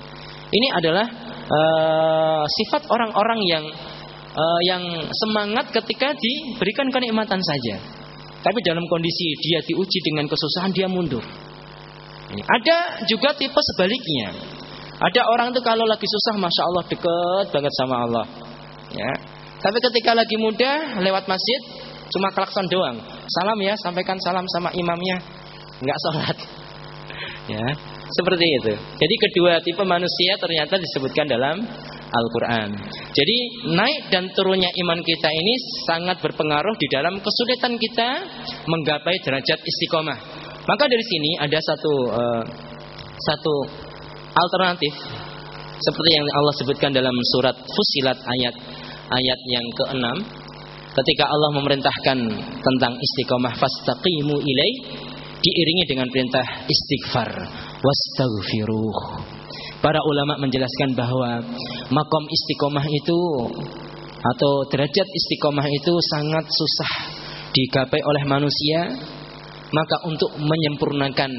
[0.51, 1.05] Ini adalah
[1.45, 3.65] uh, sifat orang-orang yang
[4.33, 4.83] uh, yang
[5.13, 7.77] semangat ketika diberikan kenikmatan saja.
[8.41, 11.21] Tapi dalam kondisi dia diuji dengan kesusahan dia mundur.
[12.31, 14.33] Ada juga tipe sebaliknya.
[15.01, 18.25] Ada orang itu kalau lagi susah, masya Allah deket banget sama Allah.
[18.93, 19.11] Ya.
[19.61, 21.59] Tapi ketika lagi muda lewat masjid,
[22.09, 22.97] cuma klakson doang.
[23.29, 25.40] Salam ya, sampaikan salam sama imamnya.
[25.81, 26.37] Enggak sholat.
[27.49, 27.65] Ya,
[28.05, 28.73] seperti itu.
[28.77, 31.57] Jadi kedua tipe manusia ternyata disebutkan dalam
[32.11, 32.69] Al-Quran.
[33.11, 33.37] Jadi
[33.71, 35.53] naik dan turunnya iman kita ini
[35.89, 38.09] sangat berpengaruh di dalam kesulitan kita
[38.69, 40.19] menggapai derajat istiqomah.
[40.69, 42.43] Maka dari sini ada satu uh,
[43.17, 43.55] satu
[44.37, 44.93] alternatif
[45.81, 48.55] seperti yang Allah sebutkan dalam surat Fusilat ayat
[49.11, 50.05] ayat yang ke-6
[50.91, 52.17] ketika Allah memerintahkan
[52.61, 54.71] tentang istiqomah fastaqimu ilai
[55.41, 57.29] diiringi dengan perintah istighfar
[57.81, 58.97] wastaghfiruh.
[59.81, 61.41] Para ulama menjelaskan bahwa
[61.89, 63.19] makom istiqomah itu
[64.21, 66.91] atau derajat istiqomah itu sangat susah
[67.51, 68.93] digapai oleh manusia.
[69.71, 71.31] Maka untuk menyempurnakan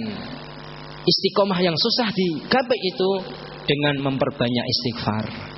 [1.04, 3.10] istiqomah yang susah digapai itu
[3.68, 5.52] dengan memperbanyak istighfar.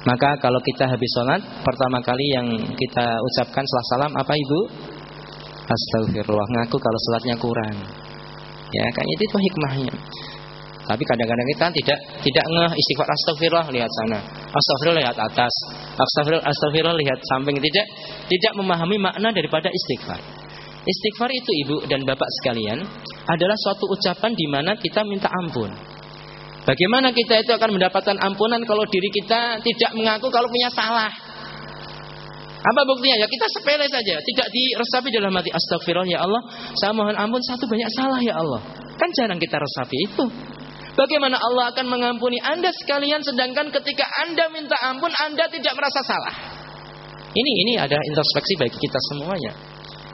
[0.00, 4.60] Maka kalau kita habis sholat Pertama kali yang kita ucapkan salam Apa ibu?
[5.70, 7.76] Astagfirullah Ngaku kalau sholatnya kurang
[8.70, 9.94] Ya itu, itu hikmahnya
[10.90, 14.18] tapi kadang-kadang kita tidak tidak ngeh istighfar astagfirullah lihat sana,
[14.50, 15.54] astagfirullah lihat atas,
[15.94, 17.86] astagfirullah, astagfirullah lihat samping tidak
[18.26, 20.18] tidak memahami makna daripada istighfar.
[20.82, 22.82] Istighfar itu ibu dan bapak sekalian
[23.30, 25.70] adalah suatu ucapan di mana kita minta ampun.
[26.66, 31.08] Bagaimana kita itu akan mendapatkan ampunan kalau diri kita tidak mengaku kalau punya salah?
[32.60, 33.24] Apa buktinya?
[33.24, 35.48] Ya kita sepele saja, tidak diresapi dalam hati.
[35.48, 36.42] Astagfirullah ya Allah,
[36.76, 38.60] saya mohon ampun satu banyak salah ya Allah.
[39.00, 40.24] Kan jarang kita resapi itu.
[40.92, 46.34] Bagaimana Allah akan mengampuni Anda sekalian sedangkan ketika Anda minta ampun Anda tidak merasa salah.
[47.30, 49.52] Ini ini ada introspeksi bagi kita semuanya.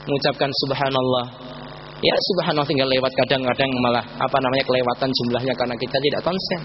[0.07, 1.27] Mengucapkan subhanallah.
[1.99, 6.61] Ya subhanallah tinggal lewat kadang-kadang malah apa namanya kelewatan jumlahnya karena kita tidak konsen.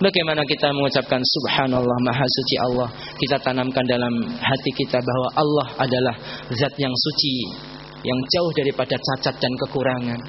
[0.00, 2.88] Bagaimana kita mengucapkan subhanallah maha suci Allah
[3.20, 6.14] Kita tanamkan dalam hati kita bahwa Allah adalah
[6.56, 7.34] zat yang suci
[8.00, 10.20] Yang jauh daripada cacat dan kekurangan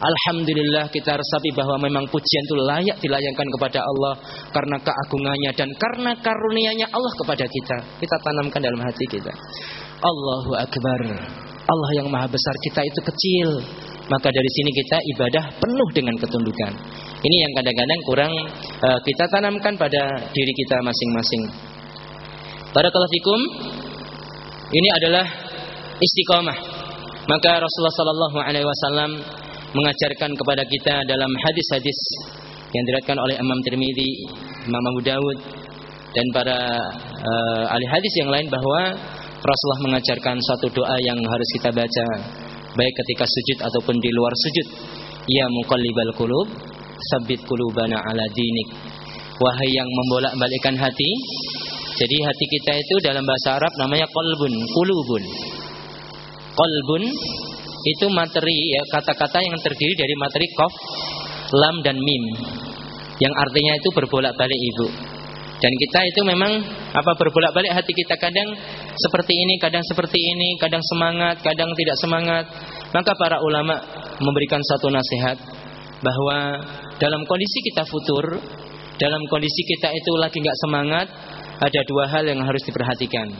[0.00, 4.16] Alhamdulillah kita resapi bahwa memang pujian itu layak dilayangkan kepada Allah
[4.48, 7.76] karena keagungannya dan karena karunia-Nya Allah kepada kita.
[8.00, 9.28] Kita tanamkan dalam hati kita.
[10.00, 11.00] Allahu Akbar.
[11.68, 13.48] Allah yang maha besar kita itu kecil.
[14.08, 16.72] Maka dari sini kita ibadah penuh dengan ketundukan.
[17.20, 18.32] Ini yang kadang-kadang kurang
[18.80, 21.42] uh, kita tanamkan pada diri kita masing-masing.
[22.72, 23.40] Barakallahu fikum.
[24.70, 25.26] Ini adalah
[26.00, 26.58] istiqomah.
[27.28, 29.10] Maka Rasulullah sallallahu alaihi wasallam
[29.76, 31.98] mengajarkan kepada kita dalam hadis-hadis
[32.72, 34.10] yang diriwayatkan oleh Imam Tirmidzi,
[34.64, 35.38] Imam Abu Dawud
[36.10, 36.58] dan para
[37.20, 38.96] uh, ahli hadis yang lain bahwa
[39.40, 42.06] Rasulullah mengajarkan satu doa yang harus kita baca
[42.80, 44.66] baik ketika sujud ataupun di luar sujud.
[45.30, 46.48] Ya muqallibal qulub,
[47.14, 48.68] sabit qulubana ala dinik.
[49.40, 51.10] Wahai yang membolak-balikkan hati,
[51.96, 55.24] jadi hati kita itu dalam bahasa Arab namanya qalbun, qulubun.
[56.52, 57.02] Qalbun
[57.80, 60.74] itu materi ya kata-kata yang terdiri dari materi kof,
[61.56, 62.24] lam dan mim.
[63.20, 64.88] Yang artinya itu berbolak-balik ibu.
[65.60, 66.52] Dan kita itu memang
[66.88, 68.48] apa berbolak-balik hati kita kadang
[68.96, 72.44] seperti ini, kadang seperti ini, kadang semangat, kadang tidak semangat.
[72.96, 73.76] Maka para ulama
[74.24, 75.36] memberikan satu nasihat
[76.00, 76.64] bahwa
[77.00, 78.24] dalam kondisi kita futur,
[79.00, 81.06] dalam kondisi kita itu lagi nggak semangat,
[81.56, 83.32] ada dua hal yang harus diperhatikan.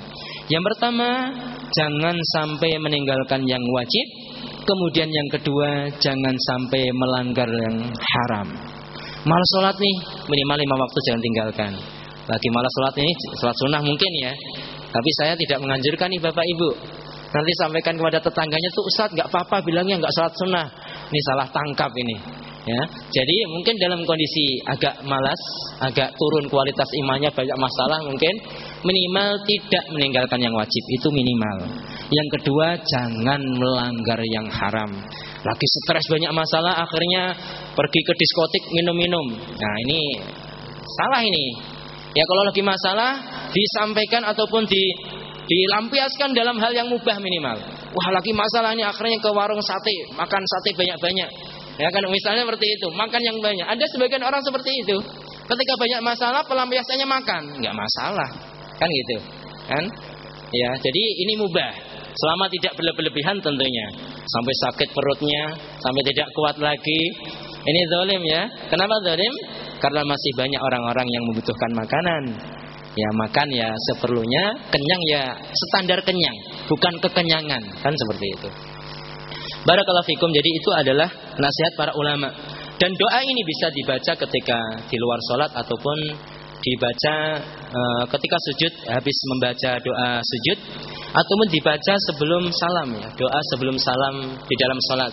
[0.48, 1.28] Yang pertama,
[1.76, 4.06] jangan sampai meninggalkan yang wajib.
[4.64, 8.48] Kemudian yang kedua, jangan sampai melanggar yang haram.
[9.28, 11.72] Malas sholat nih, minimal lima waktu jangan tinggalkan.
[12.24, 14.32] Lagi malas sholat ini, sholat sunnah mungkin ya.
[14.90, 16.70] Tapi saya tidak menganjurkan nih bapak ibu.
[17.30, 20.66] Nanti sampaikan kepada tetangganya tuh Ustadz nggak apa-apa bilangnya nggak sholat sunnah.
[21.12, 22.16] Ini salah tangkap ini.
[22.70, 22.80] Ya,
[23.10, 25.42] jadi mungkin dalam kondisi agak malas,
[25.82, 28.34] agak turun kualitas imannya banyak masalah mungkin
[28.86, 31.66] minimal tidak meninggalkan yang wajib itu minimal.
[32.14, 34.90] Yang kedua jangan melanggar yang haram.
[35.42, 37.34] Lagi stres banyak masalah akhirnya
[37.74, 39.26] pergi ke diskotik minum-minum.
[39.34, 40.00] Nah ini
[41.00, 41.46] salah ini.
[42.14, 43.10] Ya kalau lagi masalah
[43.50, 44.84] disampaikan ataupun di
[45.50, 47.58] dilampiaskan dalam hal yang mubah minimal.
[47.90, 51.30] Wah lagi masalah ini akhirnya ke warung sate, makan sate banyak-banyak.
[51.80, 53.64] Ya kan misalnya seperti itu, makan yang banyak.
[53.64, 54.96] Ada sebagian orang seperti itu.
[55.48, 58.28] Ketika banyak masalah pelampiasannya makan, nggak masalah.
[58.76, 59.16] Kan gitu.
[59.64, 59.84] Kan?
[60.52, 61.72] Ya, jadi ini mubah.
[62.10, 63.86] Selama tidak berlebihan tentunya.
[64.28, 67.00] Sampai sakit perutnya, sampai tidak kuat lagi.
[67.64, 68.42] Ini zalim ya.
[68.68, 69.32] Kenapa zalim?
[69.80, 72.22] Karena masih banyak orang-orang yang membutuhkan makanan.
[72.98, 75.22] Ya makan ya seperlunya, kenyang ya
[75.70, 76.34] standar kenyang,
[76.66, 78.48] bukan kekenyangan, kan seperti itu.
[79.60, 80.32] Barakallahu fikum.
[80.32, 82.32] Jadi itu adalah nasihat para ulama.
[82.80, 85.98] Dan doa ini bisa dibaca ketika di luar sholat ataupun
[86.60, 87.16] dibaca
[87.68, 90.58] e, ketika sujud habis membaca doa sujud
[91.12, 95.12] ataupun dibaca sebelum salam ya doa sebelum salam di dalam sholat.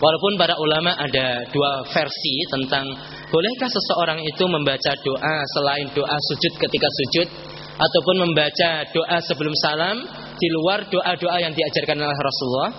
[0.00, 2.88] Walaupun para ulama ada dua versi tentang
[3.28, 7.28] bolehkah seseorang itu membaca doa selain doa sujud ketika sujud
[7.76, 10.00] ataupun membaca doa sebelum salam
[10.36, 12.72] di luar doa-doa yang diajarkan oleh Rasulullah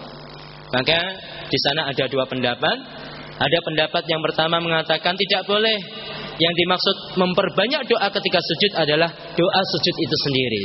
[0.73, 0.99] maka
[1.47, 2.77] di sana ada dua pendapat.
[3.33, 5.77] Ada pendapat yang pertama mengatakan tidak boleh.
[6.41, 10.63] Yang dimaksud memperbanyak doa ketika sujud adalah doa sujud itu sendiri.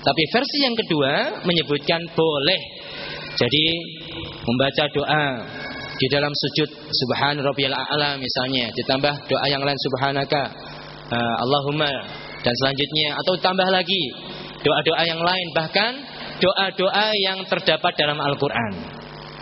[0.00, 1.12] Tapi versi yang kedua
[1.44, 2.60] menyebutkan boleh.
[3.36, 3.64] Jadi
[4.48, 5.24] membaca doa
[6.00, 10.48] di dalam sujud subhan rabbiyal a'la misalnya ditambah doa yang lain subhanaka
[11.12, 11.92] uh, Allahumma
[12.40, 14.02] dan selanjutnya atau tambah lagi
[14.64, 15.92] doa-doa yang lain bahkan
[16.40, 18.99] doa-doa yang terdapat dalam Al-Qur'an.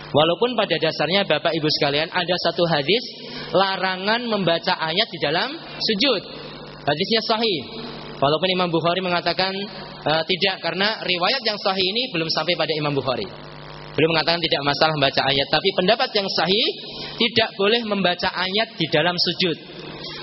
[0.08, 3.04] Walaupun pada dasarnya Bapak Ibu sekalian ada satu hadis
[3.52, 6.22] larangan membaca ayat di dalam sujud.
[6.80, 7.60] Hadisnya sahih.
[8.18, 9.52] Walaupun Imam Bukhari mengatakan
[10.02, 13.28] e, tidak karena riwayat yang sahih ini belum sampai pada Imam Bukhari.
[13.94, 16.66] Belum mengatakan tidak masalah membaca ayat, tapi pendapat yang sahih
[17.18, 19.56] tidak boleh membaca ayat di dalam sujud.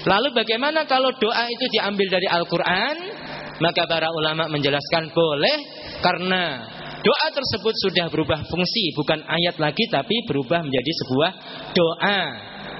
[0.08, 2.98] Lalu bagaimana kalau doa itu diambil dari Al-Qur'an?
[3.56, 5.56] Maka para ulama menjelaskan boleh
[6.04, 6.72] karena
[7.06, 11.32] Doa tersebut sudah berubah fungsi, bukan ayat lagi tapi berubah menjadi sebuah
[11.78, 12.22] doa.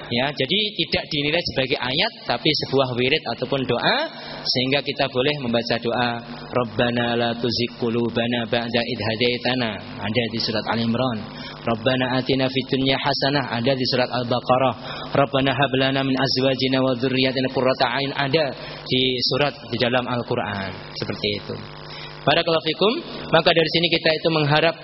[0.06, 3.98] ya jadi tidak dinilai sebagai ayat tapi sebuah wirid ataupun doa
[4.46, 6.10] sehingga kita boleh membaca doa
[6.46, 11.18] Rabbana la tuzigh qulubana ba'da idh hadaitana ada di surat Al Imran.
[11.62, 14.74] Rabbana atina fid dunya hasanah ada di surat Al-Baqarah.
[15.14, 18.44] Rabbana hab lana min azwajina wa dzurriyyatina qurrata ada
[18.86, 19.02] di
[19.34, 20.70] surat di dalam Al-Qur'an.
[20.98, 21.85] Seperti itu
[22.26, 22.92] Barakallahu fikum
[23.30, 24.74] maka dari sini kita itu mengharap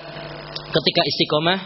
[0.55, 1.59] ketika istiqomah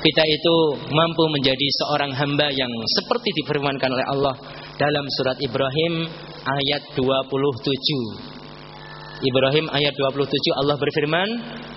[0.00, 0.54] kita itu
[0.90, 4.34] mampu menjadi seorang hamba yang seperti difirmankan oleh Allah
[4.80, 6.08] dalam surat Ibrahim
[6.40, 8.40] ayat 27.
[9.20, 11.28] Ibrahim ayat 27 Allah berfirman,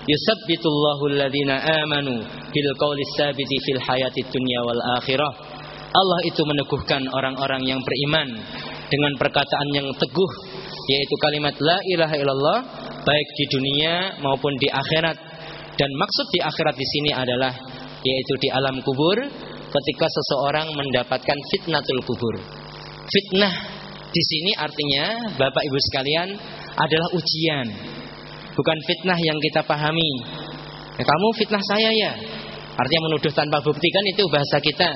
[0.08, 5.32] "Yusabbitullahu alladhina amanu bil qawli sabiti fil hayati dunya wal akhirah."
[5.94, 8.40] Allah itu meneguhkan orang-orang yang beriman
[8.88, 10.30] dengan perkataan yang teguh
[10.84, 12.58] yaitu kalimat la ilaha illallah
[13.04, 15.16] baik di dunia maupun di akhirat.
[15.74, 17.52] Dan maksud di akhirat di sini adalah
[18.04, 19.18] yaitu di alam kubur
[19.74, 22.34] ketika seseorang mendapatkan fitnatul kubur.
[23.04, 23.54] Fitnah
[24.14, 26.28] di sini artinya Bapak Ibu sekalian
[26.78, 27.66] adalah ujian.
[28.54, 30.10] Bukan fitnah yang kita pahami.
[30.94, 32.12] Ya, kamu fitnah saya ya.
[32.74, 34.90] Artinya menuduh tanpa bukti kan itu bahasa kita.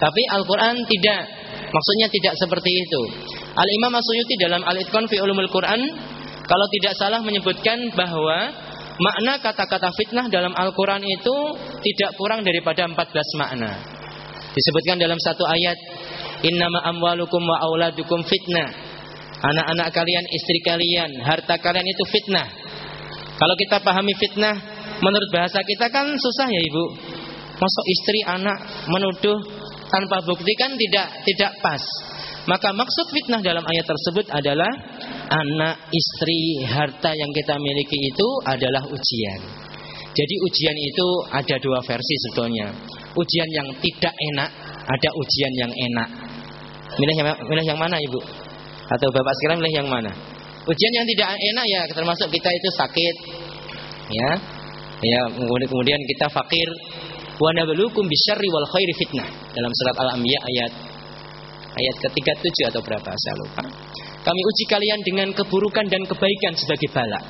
[0.00, 1.43] Tapi Al-Qur'an tidak.
[1.74, 3.02] Maksudnya tidak seperti itu.
[3.58, 5.80] Al-Imam Asyuyuti dalam Al-Itqan fi Ulumul Quran
[6.46, 8.54] kalau tidak salah menyebutkan bahwa
[8.94, 11.36] Makna kata-kata fitnah dalam Al-Quran itu
[11.82, 12.94] tidak kurang daripada 14
[13.42, 13.74] makna.
[14.54, 15.74] Disebutkan dalam satu ayat,
[16.46, 18.70] Innama amwalukum wa auladukum fitnah.
[19.42, 22.46] Anak-anak kalian, istri kalian, harta kalian itu fitnah.
[23.34, 24.54] Kalau kita pahami fitnah,
[25.02, 26.84] menurut bahasa kita kan susah ya ibu.
[27.58, 29.53] Masuk istri, anak menuduh
[29.94, 31.82] tanpa bukti kan tidak tidak pas.
[32.44, 34.68] Maka maksud fitnah dalam ayat tersebut adalah
[35.32, 39.40] anak, istri, harta yang kita miliki itu adalah ujian.
[40.14, 42.68] Jadi ujian itu ada dua versi sebetulnya.
[43.16, 44.50] Ujian yang tidak enak,
[44.84, 46.08] ada ujian yang enak.
[47.00, 48.20] Milih yang, milih yang mana ibu?
[48.92, 50.12] Atau bapak sekarang milih yang mana?
[50.68, 53.16] Ujian yang tidak enak ya termasuk kita itu sakit,
[54.12, 54.30] ya,
[55.00, 55.20] ya
[55.68, 56.68] kemudian kita fakir.
[57.34, 60.72] Wa nabluukum bisyarri wal khairi fitnah dalam surat Al-Anbiya ayat
[61.74, 63.64] ayat ketiga tujuh atau berapa saya lupa.
[64.24, 67.20] Kami uji kalian dengan keburukan dan kebaikan sebagai bala.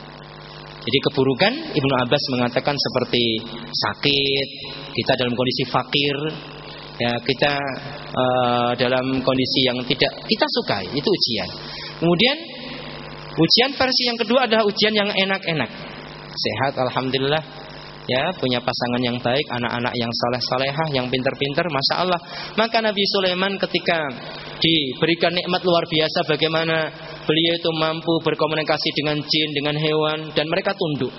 [0.85, 3.41] Jadi keburukan Ibnu Abbas mengatakan seperti
[3.73, 4.49] sakit,
[4.93, 6.17] kita dalam kondisi fakir,
[7.01, 7.53] ya kita
[8.13, 11.49] uh, dalam kondisi yang tidak kita sukai, itu ujian.
[12.05, 12.37] Kemudian
[13.33, 15.71] ujian versi yang kedua adalah ujian yang enak-enak.
[16.37, 17.64] Sehat alhamdulillah,
[18.05, 22.05] ya punya pasangan yang baik, anak-anak yang saleh salehah, yang pintar-pintar, masya.
[22.57, 23.99] Maka Nabi Sulaiman ketika
[24.61, 26.77] diberikan nikmat luar biasa, bagaimana
[27.25, 31.13] beliau itu mampu berkomunikasi dengan jin, dengan hewan, dan mereka tunduk.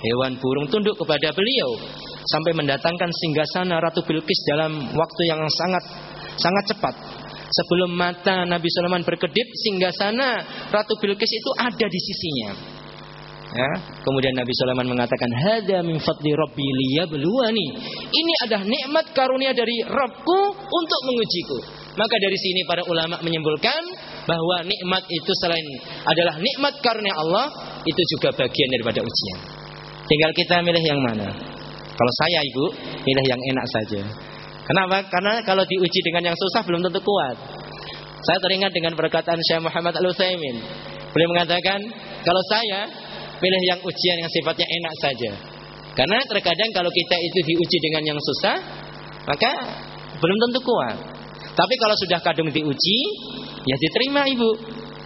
[0.00, 1.76] Hewan burung tunduk kepada beliau
[2.24, 5.84] sampai mendatangkan singgasana Ratu Bilqis dalam waktu yang sangat
[6.40, 6.94] sangat cepat.
[7.50, 10.40] Sebelum mata Nabi Sulaiman berkedip, singgasana
[10.72, 12.79] Ratu Bilqis itu ada di sisinya.
[13.50, 13.70] Ya.
[14.06, 17.66] Kemudian Nabi Sulaiman mengatakan, "Hada min fadli rabbi liyabluwani."
[18.06, 21.58] Ini adalah nikmat karunia dari Rabbku untuk mengujiku.
[21.98, 23.82] Maka dari sini para ulama menyimpulkan
[24.30, 25.66] bahwa nikmat itu selain
[26.06, 27.50] adalah nikmat karunia Allah,
[27.82, 29.38] itu juga bagian daripada ujian.
[30.06, 31.28] Tinggal kita milih yang mana.
[31.90, 32.66] Kalau saya ibu,
[33.02, 34.02] milih yang enak saja.
[34.62, 35.02] Kenapa?
[35.10, 37.36] Karena kalau diuji dengan yang susah belum tentu kuat.
[38.22, 40.56] Saya teringat dengan perkataan Syekh Muhammad Al-Utsaimin.
[41.10, 41.82] Beliau mengatakan,
[42.22, 43.09] kalau saya
[43.40, 45.30] pilih yang ujian yang sifatnya enak saja.
[45.96, 48.56] Karena terkadang kalau kita itu diuji dengan yang susah,
[49.26, 49.50] maka
[50.20, 50.96] belum tentu kuat.
[51.50, 52.98] Tapi kalau sudah kadung diuji,
[53.66, 54.50] ya diterima ibu.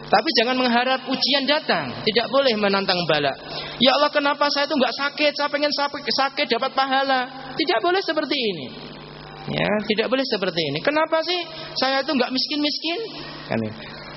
[0.05, 1.91] Tapi jangan mengharap ujian datang.
[2.05, 3.33] Tidak boleh menantang bala.
[3.81, 5.33] Ya Allah kenapa saya itu nggak sakit?
[5.35, 7.51] Saya pengen sakit, dapat pahala.
[7.57, 8.67] Tidak boleh seperti ini.
[9.45, 10.79] Ya, tidak boleh seperti ini.
[10.81, 11.41] Kenapa sih
[11.77, 12.99] saya itu nggak miskin-miskin?
[13.45, 13.61] Kan,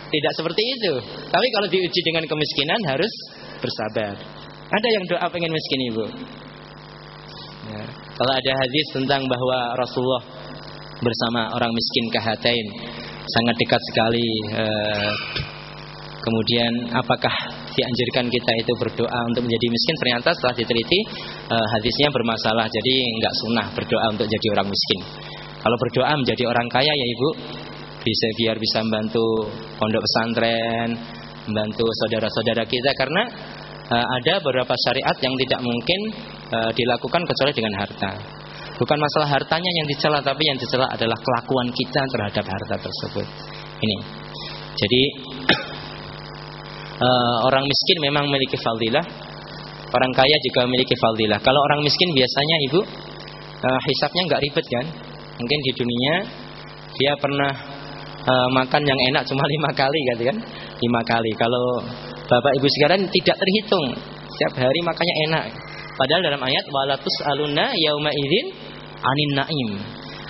[0.08, 0.94] tidak seperti itu.
[1.28, 3.12] Tapi kalau diuji dengan kemiskinan harus
[3.60, 4.16] bersabar.
[4.68, 6.06] Ada yang doa pengen miskin ibu.
[7.68, 7.84] Ya.
[8.18, 10.24] Kalau ada hadis tentang bahwa Rasulullah
[10.98, 12.68] bersama orang miskin kahatain
[13.28, 14.28] sangat dekat sekali.
[14.58, 15.14] Eh,
[16.18, 17.36] kemudian apakah
[17.72, 19.96] dianjurkan kita itu berdoa untuk menjadi miskin?
[20.02, 21.00] Ternyata setelah diteliti
[21.52, 22.66] eh, hadisnya bermasalah.
[22.68, 25.00] Jadi nggak sunnah berdoa untuk jadi orang miskin.
[25.58, 27.30] Kalau berdoa menjadi orang kaya ya ibu
[28.08, 30.90] bisa biar bisa membantu pondok pesantren,
[31.48, 33.24] membantu saudara-saudara kita karena
[33.88, 36.00] uh, ada beberapa syariat yang tidak mungkin
[36.52, 38.12] uh, dilakukan kecuali dengan harta.
[38.78, 43.28] Bukan masalah hartanya yang dicela tapi yang dicela adalah kelakuan kita terhadap harta tersebut.
[43.82, 43.98] Ini.
[44.78, 45.02] Jadi
[47.02, 49.06] uh, orang miskin memang memiliki fadilah,
[49.90, 51.40] orang kaya juga memiliki fadilah.
[51.42, 52.82] Kalau orang miskin biasanya ibu
[53.66, 54.86] uh, hisapnya nggak ribet kan?
[55.38, 56.14] Mungkin di dunia
[56.98, 57.54] dia pernah
[58.28, 60.38] uh, makan yang enak cuma lima kali gitu kan
[60.78, 61.32] lima kali.
[61.38, 61.82] Kalau
[62.28, 63.86] bapak ibu sekarang tidak terhitung
[64.30, 65.46] setiap hari makannya enak.
[65.98, 68.48] Padahal dalam ayat walatus aluna yauma idzin
[69.02, 69.72] anin naim.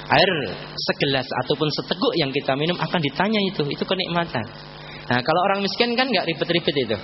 [0.08, 0.32] Air
[0.72, 4.48] segelas ataupun seteguk yang kita minum akan ditanya itu itu kenikmatan.
[5.12, 6.98] Nah kalau orang miskin kan nggak ribet-ribet itu.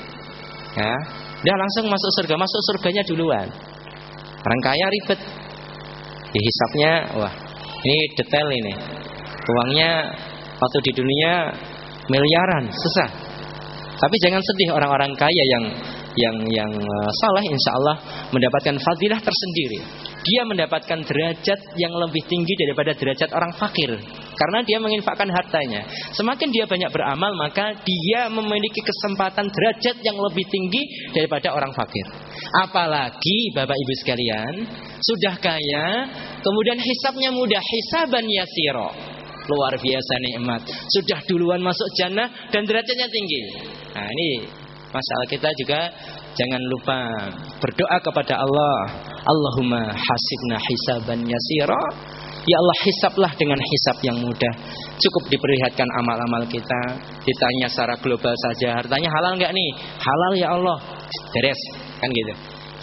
[0.80, 0.96] Ya
[1.44, 3.48] dia langsung masuk surga masuk surganya duluan.
[4.40, 5.20] Orang kaya ribet.
[6.32, 7.34] Dihisapnya wah
[7.84, 8.74] ini detail ini.
[9.44, 9.92] Uangnya
[10.56, 11.52] waktu di dunia
[12.08, 13.23] miliaran susah
[14.04, 15.66] tapi jangan sedih orang-orang kaya yang
[16.20, 17.98] yang yang uh, salah insya Allah
[18.36, 19.80] mendapatkan fadilah tersendiri.
[20.24, 23.96] Dia mendapatkan derajat yang lebih tinggi daripada derajat orang fakir
[24.36, 25.88] karena dia menginfakkan hartanya.
[26.20, 30.84] Semakin dia banyak beramal maka dia memiliki kesempatan derajat yang lebih tinggi
[31.16, 32.04] daripada orang fakir.
[32.60, 34.54] Apalagi Bapak Ibu sekalian
[35.00, 35.88] sudah kaya,
[36.44, 39.13] kemudian hisapnya mudah, hisaban yasiro.
[39.44, 40.62] Luar biasa nikmat.
[40.88, 43.42] Sudah duluan masuk jannah dan derajatnya tinggi.
[43.92, 44.48] Nah, ini
[44.94, 45.92] masalah kita juga
[46.38, 46.98] jangan lupa
[47.60, 48.78] berdoa kepada Allah.
[49.24, 51.84] Allahumma hasibna hisaban yasira.
[52.44, 54.54] Ya Allah hisaplah dengan hisap yang mudah.
[55.00, 56.82] Cukup diperlihatkan amal-amal kita.
[57.24, 58.84] Ditanya secara global saja.
[58.84, 59.70] Hartanya halal nggak nih?
[59.96, 60.78] Halal ya Allah.
[61.32, 61.62] Beres.
[62.04, 62.34] Kan gitu.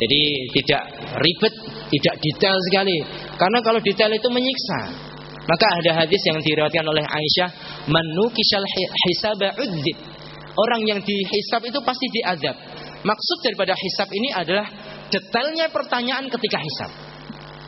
[0.00, 0.20] Jadi
[0.56, 0.82] tidak
[1.20, 1.54] ribet,
[1.92, 2.96] tidak detail sekali.
[3.36, 5.09] Karena kalau detail itu menyiksa.
[5.48, 7.50] Maka ada hadis yang diriwayatkan oleh Aisyah,
[7.88, 8.66] "Manukishal
[9.08, 9.96] hisaba udzib."
[10.50, 12.56] Orang yang dihisap itu pasti diadab.
[13.00, 14.66] Maksud daripada hisap ini adalah
[15.08, 16.90] detailnya pertanyaan ketika hisap.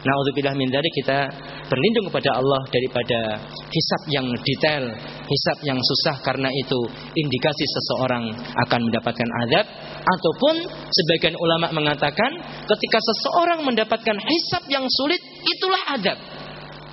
[0.03, 1.31] Nauzubillah min dari kita
[1.71, 3.39] berlindung kepada Allah daripada
[3.71, 4.91] hisap yang detail,
[5.31, 6.81] hisap yang susah karena itu
[7.15, 8.35] indikasi seseorang
[8.67, 9.63] akan mendapatkan adab
[10.03, 10.55] ataupun
[10.91, 12.35] sebagian ulama mengatakan
[12.67, 16.19] ketika seseorang mendapatkan hisap yang sulit itulah adab.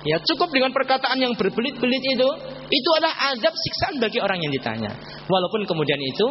[0.00, 2.28] Ya cukup dengan perkataan yang berbelit-belit itu,
[2.72, 4.88] itu adalah azab siksaan bagi orang yang ditanya.
[5.28, 6.26] Walaupun kemudian itu,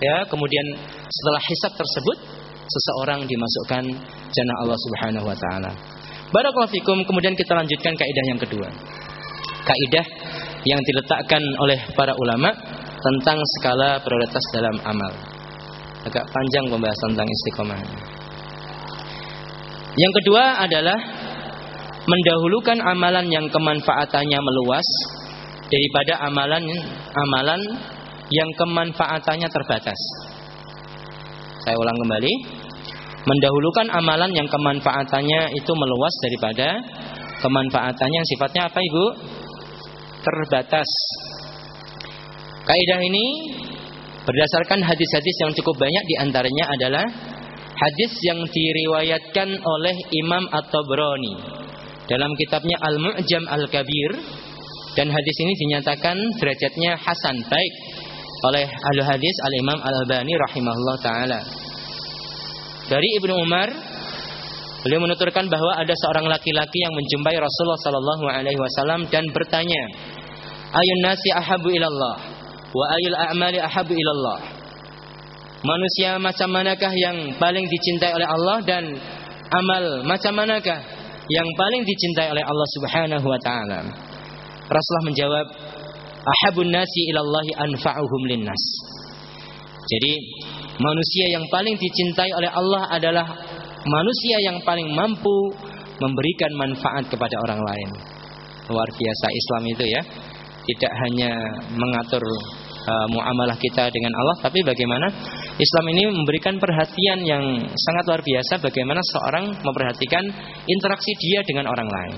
[0.00, 0.66] ya kemudian
[1.04, 2.16] setelah hisab tersebut,
[2.64, 3.84] seseorang dimasukkan
[4.32, 5.72] jannah Allah Subhanahu Wa Taala.
[6.30, 7.04] Barakallahu.
[7.04, 8.68] Kemudian kita lanjutkan kaidah yang kedua.
[9.68, 10.06] Kaidah
[10.64, 12.54] yang diletakkan oleh para ulama
[13.00, 15.12] tentang skala prioritas dalam amal.
[16.08, 17.80] Agak panjang pembahasan tentang istiqomah.
[19.98, 20.98] Yang kedua adalah
[22.10, 24.88] mendahulukan amalan yang kemanfaatannya meluas
[25.70, 26.64] daripada amalan
[27.14, 27.60] amalan
[28.30, 30.00] yang kemanfaatannya terbatas.
[31.62, 32.34] Saya ulang kembali.
[33.20, 36.68] Mendahulukan amalan yang kemanfaatannya itu meluas daripada
[37.44, 39.04] kemanfaatannya yang sifatnya apa Ibu?
[40.24, 40.88] Terbatas.
[42.64, 43.26] Kaidah ini
[44.24, 47.04] berdasarkan hadis-hadis yang cukup banyak di antaranya adalah
[47.76, 51.59] hadis yang diriwayatkan oleh Imam At-Tabrani
[52.10, 54.10] dalam kitabnya Al-Mu'jam Al-Kabir
[54.98, 57.72] dan hadis ini dinyatakan derajatnya hasan baik
[58.50, 61.40] oleh ahli hadis Al-Imam Al-Albani rahimahullah taala.
[62.90, 63.70] Dari Ibnu Umar
[64.82, 69.82] beliau menuturkan bahwa ada seorang laki-laki yang menjumpai Rasulullah sallallahu alaihi wasallam dan bertanya,
[70.74, 72.18] "Ayun nasi ahabu ilallah
[72.74, 74.42] wa ayul a'mali ahabu ilallah?"
[75.62, 78.84] Manusia macam manakah yang paling dicintai oleh Allah dan
[79.52, 80.99] amal macam manakah
[81.30, 83.80] yang paling dicintai oleh Allah Subhanahu wa taala.
[84.66, 85.46] Rasulullah menjawab,
[86.26, 88.62] "Ahabun nasi ilallahi anfa'uhum linnas."
[89.86, 90.12] Jadi,
[90.78, 93.26] manusia yang paling dicintai oleh Allah adalah
[93.86, 95.54] manusia yang paling mampu
[95.98, 97.90] memberikan manfaat kepada orang lain.
[98.70, 100.02] Luar biasa Islam itu ya.
[100.60, 101.30] Tidak hanya
[101.74, 102.22] mengatur
[102.86, 105.06] uh, muamalah kita dengan Allah, tapi bagaimana
[105.58, 110.24] Islam ini memberikan perhatian yang sangat luar biasa bagaimana seorang memperhatikan
[110.68, 112.14] interaksi dia dengan orang lain.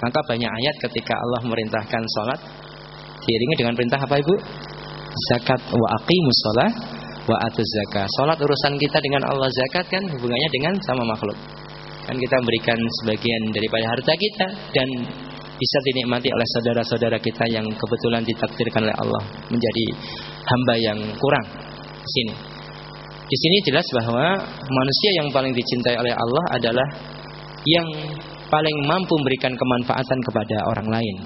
[0.00, 2.40] Maka banyak ayat ketika Allah merintahkan sholat
[3.20, 4.34] diiringi dengan perintah apa ibu?
[5.28, 6.72] Zakat wa aqimus sholat
[7.28, 8.08] wa atuz zakat.
[8.16, 11.36] Sholat urusan kita dengan Allah zakat kan hubungannya dengan sama makhluk.
[12.08, 14.88] Kan kita memberikan sebagian daripada harta kita dan
[15.60, 19.22] bisa dinikmati oleh saudara-saudara kita yang kebetulan ditakdirkan oleh Allah
[19.52, 19.86] menjadi
[20.48, 21.46] hamba yang kurang.
[22.04, 22.34] Sini.
[23.30, 24.26] Di sini jelas bahwa
[24.66, 26.88] manusia yang paling dicintai oleh Allah adalah
[27.62, 27.86] yang
[28.50, 31.16] paling mampu memberikan kemanfaatan kepada orang lain.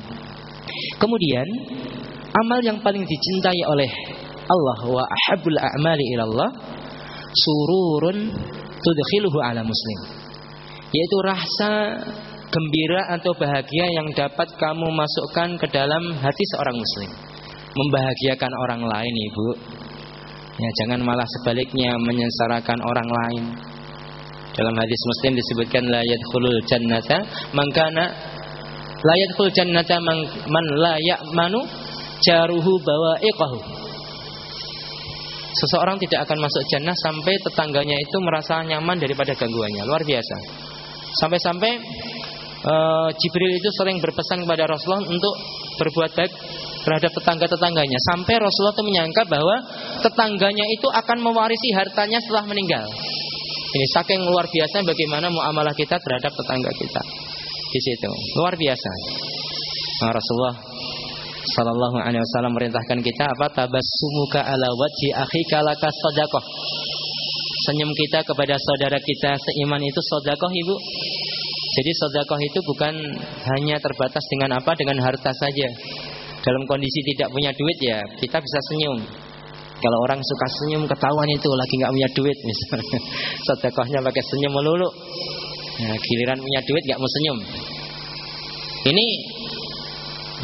[1.00, 1.46] Kemudian
[2.44, 3.88] amal yang paling dicintai oleh
[4.44, 6.50] Allah wa ahabul a'mali ilallah
[7.32, 8.28] sururun
[8.84, 9.98] tudkhiluhu ala muslim.
[10.92, 11.72] Yaitu rasa
[12.52, 17.10] gembira atau bahagia yang dapat kamu masukkan ke dalam hati seorang muslim.
[17.74, 19.48] Membahagiakan orang lain, Ibu.
[20.54, 23.44] Ya, jangan malah sebaliknya menyesarakan orang lain.
[24.54, 27.18] Dalam hadis Muslim disebutkan la yadkhulul jannata
[27.50, 28.06] man kana
[29.04, 30.16] La yadkhul jannata man,
[30.48, 31.60] man la ya'manu
[32.24, 33.58] jaruhu bawa'iqahu.
[35.54, 39.84] Seseorang tidak akan masuk jannah sampai tetangganya itu merasa nyaman daripada gangguannya.
[39.84, 40.36] Luar biasa.
[41.20, 41.72] Sampai-sampai
[42.64, 45.34] uh, Jibril itu sering berpesan kepada Rasulullah untuk
[45.78, 46.32] berbuat baik
[46.84, 47.98] terhadap tetangga-tetangganya.
[48.12, 49.56] Sampai Rasulullah itu menyangka bahwa
[50.04, 52.84] tetangganya itu akan mewarisi hartanya setelah meninggal.
[53.74, 57.02] Ini saking luar biasa bagaimana muamalah kita terhadap tetangga kita.
[57.74, 58.90] Di situ luar biasa.
[60.04, 60.56] Nah, Rasulullah
[61.44, 66.44] Sallallahu Alaihi Wasallam merintahkan kita apa tabassumuka ala wajhi akhika laka sadaqah.
[67.68, 70.74] Senyum kita kepada saudara kita seiman itu sodakoh ibu.
[71.74, 72.94] Jadi sodakoh itu bukan
[73.54, 75.68] hanya terbatas dengan apa dengan harta saja.
[76.44, 79.00] Dalam kondisi tidak punya duit ya kita bisa senyum.
[79.80, 82.98] Kalau orang suka senyum ketahuan itu lagi nggak punya duit misalnya.
[83.48, 84.88] Sodakohnya pakai senyum melulu.
[85.74, 87.38] Nah, giliran punya duit nggak mau senyum.
[88.84, 89.06] Ini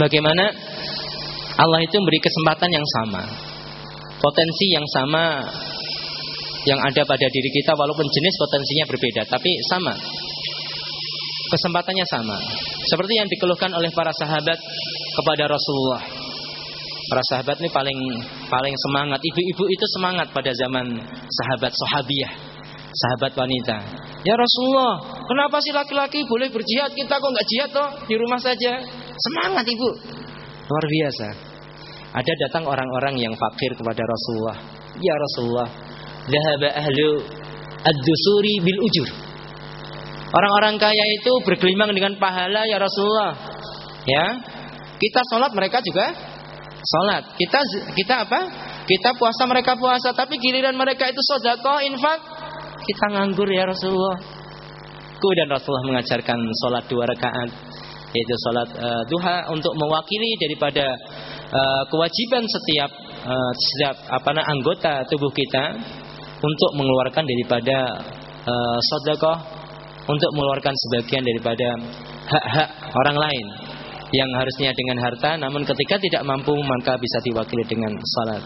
[0.00, 0.44] bagaimana
[1.60, 3.22] Allah itu memberi kesempatan yang sama.
[4.20, 5.24] Potensi yang sama
[6.68, 9.94] yang ada pada diri kita walaupun jenis potensinya berbeda tapi sama.
[11.50, 12.38] Kesempatannya sama.
[12.86, 14.58] Seperti yang dikeluhkan oleh para sahabat
[15.18, 16.02] kepada Rasulullah.
[17.10, 17.98] Para sahabat ini paling
[18.46, 19.18] paling semangat.
[19.18, 20.94] Ibu-ibu itu semangat pada zaman
[21.26, 22.32] sahabat sahabiah,
[22.94, 23.76] sahabat wanita.
[24.22, 26.94] Ya Rasulullah, kenapa sih laki-laki boleh berjihad?
[26.94, 28.78] Kita kok nggak jihad toh di rumah saja?
[29.10, 29.90] Semangat ibu,
[30.70, 31.50] luar biasa
[32.10, 34.58] ada datang orang-orang yang fakir kepada Rasulullah.
[34.98, 35.68] Ya Rasulullah,
[36.26, 37.22] dhahaba ahlu
[37.86, 39.08] ad-dusuri bil ujur.
[40.30, 43.34] Orang-orang kaya itu bergelimang dengan pahala ya Rasulullah.
[44.06, 44.26] Ya.
[45.00, 46.12] Kita sholat mereka juga
[46.80, 47.34] sholat.
[47.34, 47.58] Kita
[47.98, 48.40] kita apa?
[48.86, 50.14] Kita puasa mereka puasa.
[50.14, 52.20] Tapi giliran mereka itu sodako infak.
[52.86, 54.18] Kita nganggur ya Rasulullah.
[55.18, 57.50] Kemudian Rasulullah mengajarkan sholat dua rakaat.
[58.10, 60.82] Yaitu sholat uh, duha untuk mewakili daripada
[61.54, 62.90] uh, kewajiban setiap
[63.26, 65.78] uh, setiap apa anggota tubuh kita
[66.42, 67.78] untuk mengeluarkan daripada
[68.46, 68.78] uh,
[70.06, 71.68] untuk mengeluarkan sebagian daripada
[72.30, 73.46] hak-hak orang lain
[74.10, 78.42] yang harusnya dengan harta namun ketika tidak mampu maka bisa diwakili dengan salat.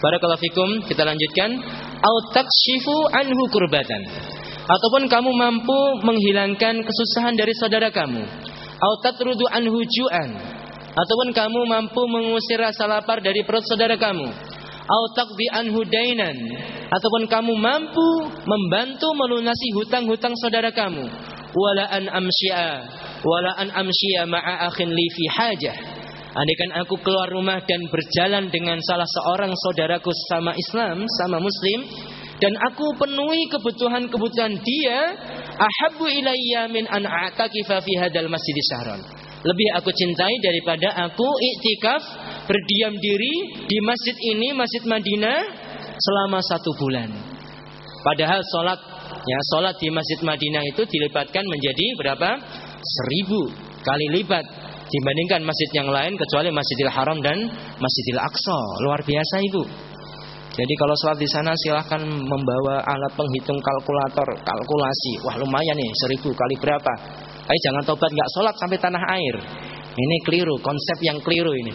[0.00, 1.60] Barakallahu fikum, kita lanjutkan.
[2.00, 4.08] Au takshifu anhu kurbatan.
[4.64, 8.24] Ataupun kamu mampu menghilangkan kesusahan dari saudara kamu.
[8.80, 10.60] Au tatrudu anhu ju'an
[10.90, 14.26] ataupun kamu mampu mengusir rasa lapar dari perut saudara kamu
[14.88, 15.82] au taqdi anhu
[16.90, 18.08] ataupun kamu mampu
[18.48, 21.06] membantu melunasi hutang-hutang saudara kamu.
[21.50, 22.70] Wala an amsyi'a
[23.26, 25.76] wala an amsyi'a ma'a akhin li fi hajah.
[26.30, 31.90] Andaikan aku keluar rumah dan berjalan dengan salah seorang saudaraku sama Islam, sama Muslim,
[32.38, 34.98] dan aku penuhi kebutuhan-kebutuhan dia,
[35.58, 42.02] ahabbu ilayya min an a'takifa fi hadal masjid syahran lebih aku cintai daripada aku iktikaf
[42.44, 45.38] berdiam diri di masjid ini masjid Madinah
[45.96, 47.08] selama satu bulan.
[48.04, 48.80] Padahal sholat
[49.24, 52.30] ya sholat di masjid Madinah itu dilipatkan menjadi berapa?
[52.80, 53.52] Seribu
[53.84, 54.44] kali lipat
[54.88, 57.38] dibandingkan masjid yang lain kecuali Masjidil Haram dan
[57.80, 58.58] Masjidil Aqsa.
[58.84, 59.62] Luar biasa ibu.
[60.50, 65.12] Jadi kalau sholat di sana silahkan membawa alat penghitung kalkulator kalkulasi.
[65.24, 66.92] Wah lumayan nih seribu kali berapa?
[67.50, 69.34] Tapi jangan tobat nggak sholat sampai tanah air.
[69.90, 71.74] Ini keliru, konsep yang keliru ini.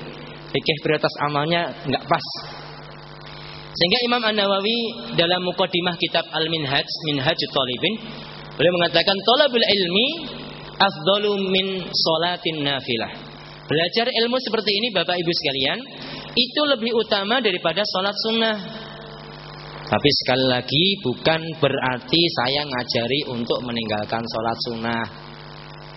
[0.55, 2.27] Fikih prioritas amalnya nggak pas.
[3.75, 8.07] Sehingga Imam An Nawawi dalam mukadimah kitab Al Minhaj Minhaj Talibin
[8.55, 10.07] beliau mengatakan tolabul ilmi
[10.79, 13.11] afdalu min solatin nafilah.
[13.67, 15.79] Belajar ilmu seperti ini Bapak Ibu sekalian
[16.39, 18.57] itu lebih utama daripada sholat sunnah.
[19.91, 25.24] Tapi sekali lagi bukan berarti saya ngajari untuk meninggalkan sholat sunnah.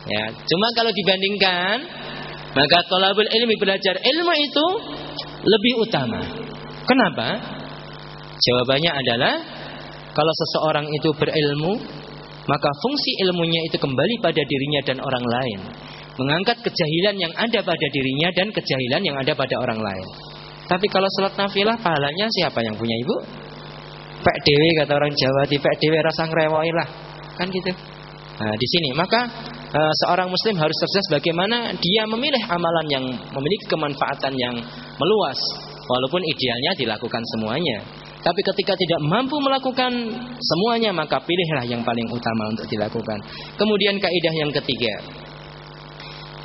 [0.09, 1.77] Ya, cuma kalau dibandingkan
[2.57, 4.67] maka tolabul ilmi belajar ilmu itu
[5.45, 6.21] lebih utama.
[6.89, 7.29] Kenapa?
[8.39, 9.35] Jawabannya adalah
[10.17, 11.77] kalau seseorang itu berilmu
[12.49, 15.61] maka fungsi ilmunya itu kembali pada dirinya dan orang lain.
[16.19, 20.09] Mengangkat kejahilan yang ada pada dirinya dan kejahilan yang ada pada orang lain.
[20.67, 23.17] Tapi kalau sholat nafilah pahalanya siapa yang punya ibu?
[24.19, 26.89] Pek dewe kata orang Jawa di pek dewe rasa ngerewoi lah.
[27.39, 27.71] Kan gitu.
[28.39, 29.21] Nah, di sini maka
[29.73, 34.55] e, seorang muslim harus cerdas bagaimana dia memilih amalan yang memiliki kemanfaatan yang
[34.97, 35.39] meluas
[35.89, 37.85] walaupun idealnya dilakukan semuanya.
[38.19, 39.93] Tapi ketika tidak mampu melakukan
[40.43, 43.19] semuanya maka pilihlah yang paling utama untuk dilakukan.
[43.55, 44.95] Kemudian kaidah yang ketiga.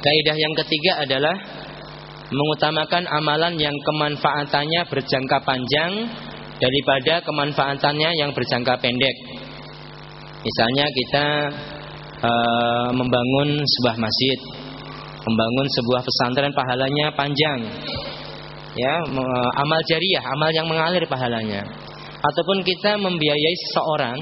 [0.04, 1.36] Kaidah yang ketiga adalah
[2.30, 5.92] mengutamakan amalan yang kemanfaatannya berjangka panjang
[6.62, 9.16] daripada kemanfaatannya yang berjangka pendek.
[10.44, 11.26] Misalnya kita
[12.24, 12.32] e,
[12.96, 14.40] membangun sebuah masjid.
[15.24, 17.60] Membangun sebuah pesantren pahalanya panjang.
[18.74, 18.94] Ya,
[19.62, 21.62] amal jariah, amal yang mengalir pahalanya.
[22.24, 24.20] Ataupun kita membiayai seseorang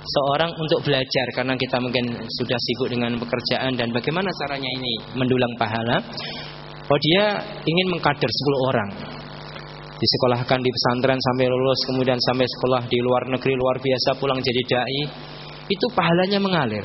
[0.00, 5.54] seorang untuk belajar karena kita mungkin sudah sibuk dengan pekerjaan dan bagaimana caranya ini mendulang
[5.60, 6.00] pahala.
[6.90, 8.90] Oh dia ingin mengkader 10 orang
[10.00, 14.62] disekolahkan di pesantren sampai lulus kemudian sampai sekolah di luar negeri luar biasa pulang jadi
[14.64, 15.02] dai
[15.70, 16.84] itu pahalanya mengalir.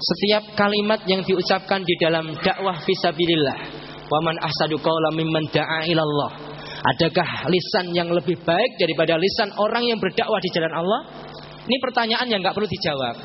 [0.00, 3.58] Setiap kalimat yang diucapkan di dalam dakwah fisabilillah
[4.10, 5.46] waman ahsadu qawla mimman
[5.86, 6.32] ilallah.
[6.80, 11.00] Adakah lisan yang lebih baik daripada lisan orang yang berdakwah di jalan Allah?
[11.68, 13.16] Ini pertanyaan yang nggak perlu dijawab.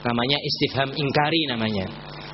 [0.00, 1.84] Namanya istifham ingkari namanya.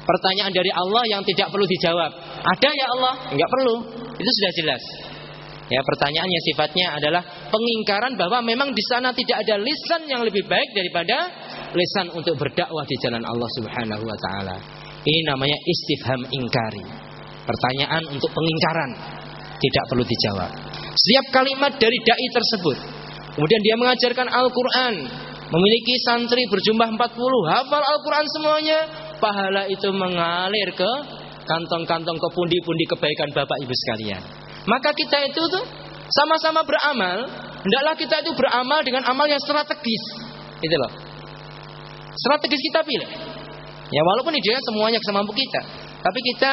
[0.06, 2.10] Pertanyaan dari Allah yang tidak perlu dijawab.
[2.38, 3.14] Ada ya Allah?
[3.34, 3.74] Nggak perlu.
[4.14, 4.82] Itu sudah jelas.
[5.66, 10.70] Ya, pertanyaannya sifatnya adalah pengingkaran bahwa memang di sana tidak ada lisan yang lebih baik
[10.70, 11.26] daripada
[11.74, 14.56] lisan untuk berdakwah di jalan Allah Subhanahu wa taala.
[15.06, 16.82] Ini namanya istifham ingkari.
[17.46, 18.90] Pertanyaan untuk pengingkaran
[19.62, 20.50] tidak perlu dijawab.
[20.98, 22.76] Setiap kalimat dari dai tersebut,
[23.38, 24.94] kemudian dia mengajarkan Al-Qur'an,
[25.46, 28.78] memiliki santri berjumlah 40, hafal Al-Qur'an semuanya,
[29.22, 30.90] pahala itu mengalir ke
[31.46, 34.22] kantong-kantong ke pundi-pundi kebaikan Bapak Ibu sekalian.
[34.66, 35.64] Maka kita itu tuh
[36.10, 37.30] sama-sama beramal,
[37.62, 40.02] hendaklah kita itu beramal dengan amal yang strategis.
[40.58, 41.05] Itu loh.
[42.16, 43.08] Strategis kita pilih.
[43.86, 45.60] Ya walaupun idealnya semuanya kesemampu kita,
[46.02, 46.52] tapi kita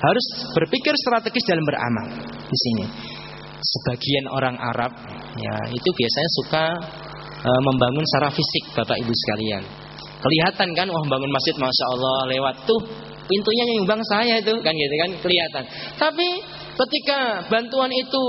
[0.00, 2.06] harus berpikir strategis dalam beramal
[2.48, 2.84] di sini.
[3.62, 4.90] Sebagian orang Arab
[5.38, 6.64] ya itu biasanya suka
[7.46, 9.62] e, membangun secara fisik Bapak Ibu sekalian.
[10.24, 12.80] Kelihatan kan wah membangun masjid Masya Allah lewat tuh
[13.28, 15.64] pintunya nyumbang saya itu kan gitu kan kelihatan.
[16.00, 16.28] Tapi
[16.72, 18.24] Ketika bantuan itu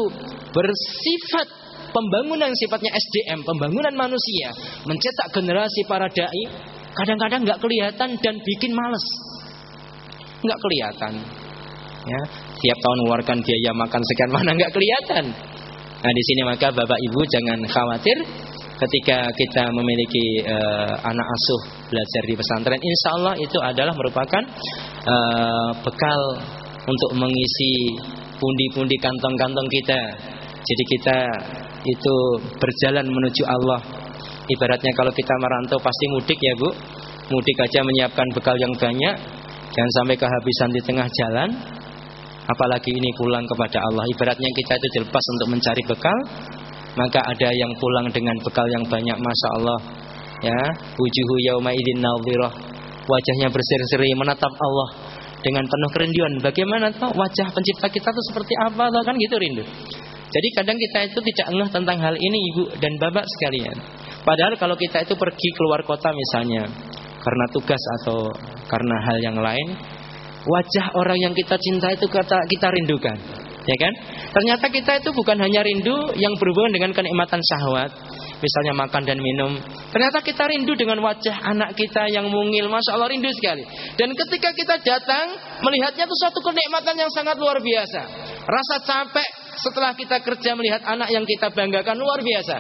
[0.51, 1.47] bersifat
[1.93, 4.49] pembangunan sifatnya SDM, pembangunan manusia,
[4.83, 6.43] mencetak generasi para dai,
[6.97, 9.05] kadang-kadang nggak kelihatan dan bikin males,
[10.41, 11.13] nggak kelihatan.
[12.03, 12.21] Ya,
[12.59, 15.25] tiap tahun mengeluarkan biaya makan sekian mana nggak kelihatan.
[16.03, 18.17] Nah di sini maka bapak ibu jangan khawatir
[18.75, 24.43] ketika kita memiliki uh, anak asuh belajar di pesantren, insya Allah itu adalah merupakan
[25.07, 26.21] uh, bekal
[26.83, 27.95] untuk mengisi
[28.35, 30.01] pundi-pundi kantong-kantong kita.
[30.63, 31.17] Jadi kita
[31.84, 32.15] itu
[32.59, 33.81] berjalan menuju Allah.
[34.43, 36.69] Ibaratnya kalau kita merantau pasti mudik ya Bu.
[37.31, 39.15] Mudik aja menyiapkan bekal yang banyak.
[39.73, 41.49] Jangan sampai kehabisan di tengah jalan.
[42.43, 44.03] Apalagi ini pulang kepada Allah.
[44.11, 46.17] Ibaratnya kita itu dilepas untuk mencari bekal.
[46.93, 49.17] Maka ada yang pulang dengan bekal yang banyak.
[49.17, 49.79] Masya Allah.
[50.43, 50.61] Ya,
[50.99, 52.03] wujuhu yauma idin
[53.03, 54.89] Wajahnya berseri-seri menatap Allah
[55.43, 56.34] dengan penuh kerinduan.
[56.39, 59.63] Bagaimana toh wajah pencipta kita itu seperti apa toh kan gitu rindu.
[60.34, 63.77] Jadi kadang kita itu tidak ngeh tentang hal ini ibu dan bapak sekalian.
[64.25, 66.65] Padahal kalau kita itu pergi keluar kota misalnya
[67.21, 68.34] karena tugas atau
[68.65, 69.77] karena hal yang lain,
[70.43, 73.17] wajah orang yang kita cinta itu kita kita rindukan.
[73.63, 73.93] Ya kan?
[74.34, 77.91] Ternyata kita itu bukan hanya rindu yang berhubungan dengan kenikmatan syahwat,
[78.43, 79.55] misalnya makan dan minum.
[79.95, 83.63] Ternyata kita rindu dengan wajah anak kita yang mungil, masya Allah rindu sekali.
[83.95, 88.01] Dan ketika kita datang melihatnya itu suatu kenikmatan yang sangat luar biasa.
[88.43, 89.29] Rasa capek
[89.63, 92.55] setelah kita kerja melihat anak yang kita banggakan luar biasa.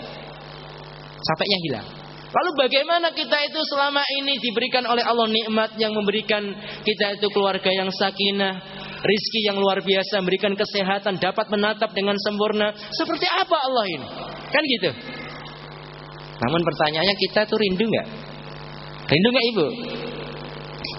[1.19, 1.87] Capeknya hilang.
[2.33, 6.41] Lalu bagaimana kita itu selama ini diberikan oleh Allah nikmat yang memberikan
[6.81, 8.57] kita itu keluarga yang sakinah,
[9.05, 12.73] rizki yang luar biasa, memberikan kesehatan, dapat menatap dengan sempurna.
[12.73, 14.07] Seperti apa Allah ini?
[14.49, 14.89] Kan gitu.
[16.41, 18.07] Namun pertanyaannya kita tuh rindu nggak?
[19.09, 19.67] Rindu nggak ibu?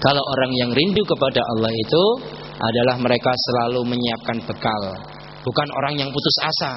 [0.05, 2.05] Kalau orang yang rindu kepada Allah itu
[2.55, 4.83] adalah mereka selalu menyiapkan bekal,
[5.43, 6.73] bukan orang yang putus asa.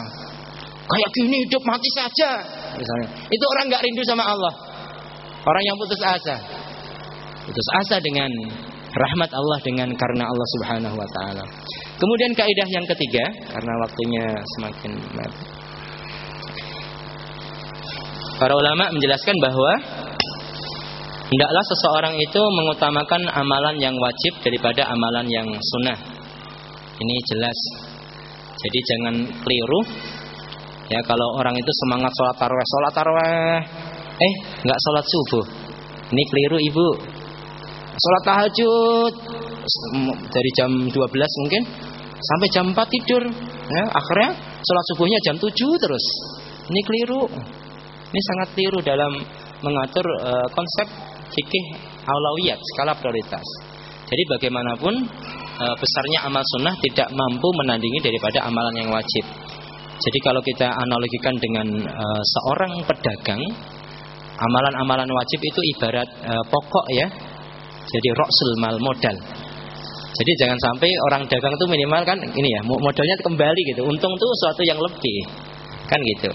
[0.88, 2.32] Kayak gini hidup mati saja,
[2.80, 3.10] misalnya.
[3.28, 4.54] Itu orang nggak rindu sama Allah.
[5.44, 6.36] Orang yang putus asa,
[7.44, 8.32] putus asa dengan
[8.96, 11.46] rahmat Allah dengan karena Allah Subhanahu Wa Taala.
[11.98, 14.26] Kemudian kaidah yang ketiga, karena waktunya
[14.58, 14.92] semakin.
[18.38, 19.72] Para ulama menjelaskan bahwa
[21.26, 25.98] hendaklah seseorang itu mengutamakan amalan yang wajib daripada amalan yang sunnah.
[27.02, 27.58] Ini jelas.
[28.62, 29.82] Jadi jangan keliru.
[30.94, 33.60] Ya kalau orang itu semangat sholat taraweh, sholat taraweh,
[34.22, 35.46] eh nggak sholat subuh.
[36.14, 36.88] Ini keliru ibu.
[37.98, 39.14] Sholat tahajud
[40.30, 40.94] dari jam 12
[41.42, 41.62] mungkin
[42.22, 43.24] sampai jam 4 tidur.
[43.68, 44.30] Ya, akhirnya
[44.62, 45.50] sholat subuhnya jam 7
[45.82, 46.06] terus.
[46.70, 47.26] Ini keliru.
[48.08, 49.20] Ini sangat tiru dalam
[49.60, 50.88] mengatur uh, konsep
[51.28, 51.66] fikih
[52.08, 53.44] aulawiyat, skala prioritas.
[54.08, 54.94] Jadi bagaimanapun
[55.60, 59.26] uh, besarnya amal sunnah tidak mampu menandingi daripada amalan yang wajib.
[59.98, 63.44] Jadi kalau kita analogikan dengan uh, seorang pedagang,
[64.40, 67.08] amalan-amalan wajib itu ibarat uh, pokok ya.
[67.88, 69.16] Jadi roksul mal modal.
[70.18, 73.84] Jadi jangan sampai orang dagang itu minimal kan ini ya modalnya kembali gitu.
[73.84, 75.20] Untung tuh suatu yang lebih.
[75.88, 76.32] Kan gitu.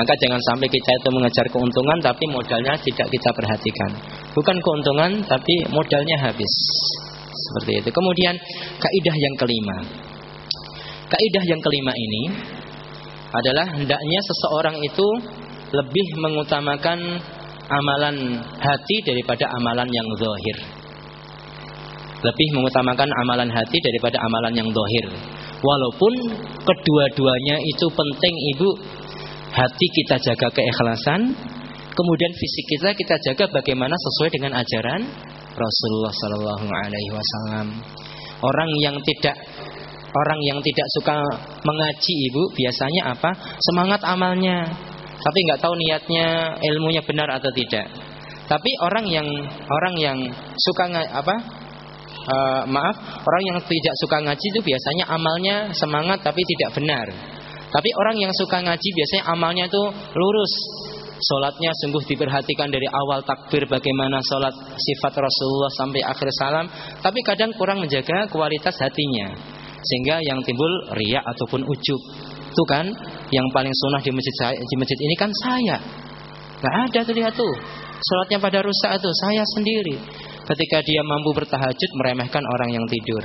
[0.00, 3.90] Maka jangan sampai kita itu mengejar keuntungan tapi modalnya tidak kita perhatikan.
[4.32, 6.52] Bukan keuntungan tapi modalnya habis.
[7.28, 7.88] Seperti itu.
[7.92, 8.32] Kemudian
[8.80, 9.76] kaidah yang kelima.
[11.04, 12.22] Kaidah yang kelima ini
[13.28, 15.06] adalah hendaknya seseorang itu
[15.76, 17.20] lebih mengutamakan
[17.68, 20.56] amalan hati daripada amalan yang zahir.
[22.24, 25.06] Lebih mengutamakan amalan hati daripada amalan yang zahir.
[25.60, 26.12] Walaupun
[26.64, 28.70] kedua-duanya itu penting Ibu.
[29.50, 31.34] Hati kita jaga keikhlasan,
[31.90, 35.02] kemudian fisik kita kita jaga bagaimana sesuai dengan ajaran
[35.58, 37.66] Rasulullah Sallallahu alaihi wasallam.
[38.40, 39.34] Orang yang tidak
[40.14, 41.18] orang yang tidak suka
[41.66, 43.30] mengaji Ibu biasanya apa?
[43.58, 44.70] Semangat amalnya,
[45.18, 47.90] tapi nggak tahu niatnya ilmunya benar atau tidak.
[48.46, 49.26] Tapi orang yang
[49.66, 50.18] orang yang
[50.58, 51.36] suka apa?
[52.20, 52.96] Uh, maaf,
[53.26, 57.06] orang yang tidak suka ngaji itu biasanya amalnya semangat tapi tidak benar.
[57.70, 59.82] Tapi orang yang suka ngaji biasanya amalnya itu
[60.18, 60.52] lurus.
[61.20, 66.66] Solatnya sungguh diperhatikan dari awal takbir bagaimana solat sifat Rasulullah sampai akhir salam.
[66.98, 69.36] Tapi kadang kurang menjaga kualitas hatinya.
[69.80, 72.00] Sehingga yang timbul riak ataupun ujub.
[72.50, 72.88] Itu kan
[73.30, 75.76] yang paling sunnah di masjid di masjid ini kan saya.
[76.60, 77.54] Gak ada tuh lihat tuh.
[78.00, 79.96] Sholatnya pada rusak itu saya sendiri.
[80.40, 83.24] Ketika dia mampu bertahajud meremehkan orang yang tidur.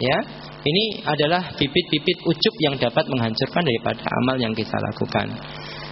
[0.00, 0.18] Ya,
[0.60, 5.26] ini adalah bibit-bibit ujub yang dapat menghancurkan daripada amal yang kita lakukan.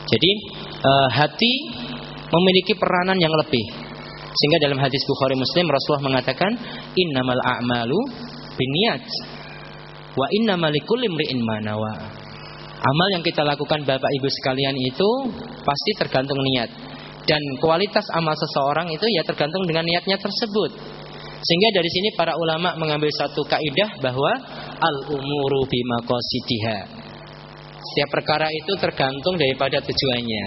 [0.09, 0.31] Jadi
[0.85, 1.53] eh, hati
[2.29, 3.65] memiliki peranan yang lebih.
[4.29, 6.53] Sehingga dalam hadis Bukhari Muslim Rasulullah mengatakan
[6.95, 8.01] innamal a'malu
[8.55, 9.03] binniat
[10.15, 11.93] wa innamal likulli imri'in manawa.
[12.79, 15.09] Amal yang kita lakukan Bapak Ibu sekalian itu
[15.67, 16.71] pasti tergantung niat.
[17.27, 20.71] Dan kualitas amal seseorang itu ya tergantung dengan niatnya tersebut.
[21.39, 24.33] Sehingga dari sini para ulama mengambil satu kaidah bahwa
[24.79, 26.79] al umuru bimaqasidiha.
[27.79, 30.47] Setiap perkara itu tergantung daripada tujuannya.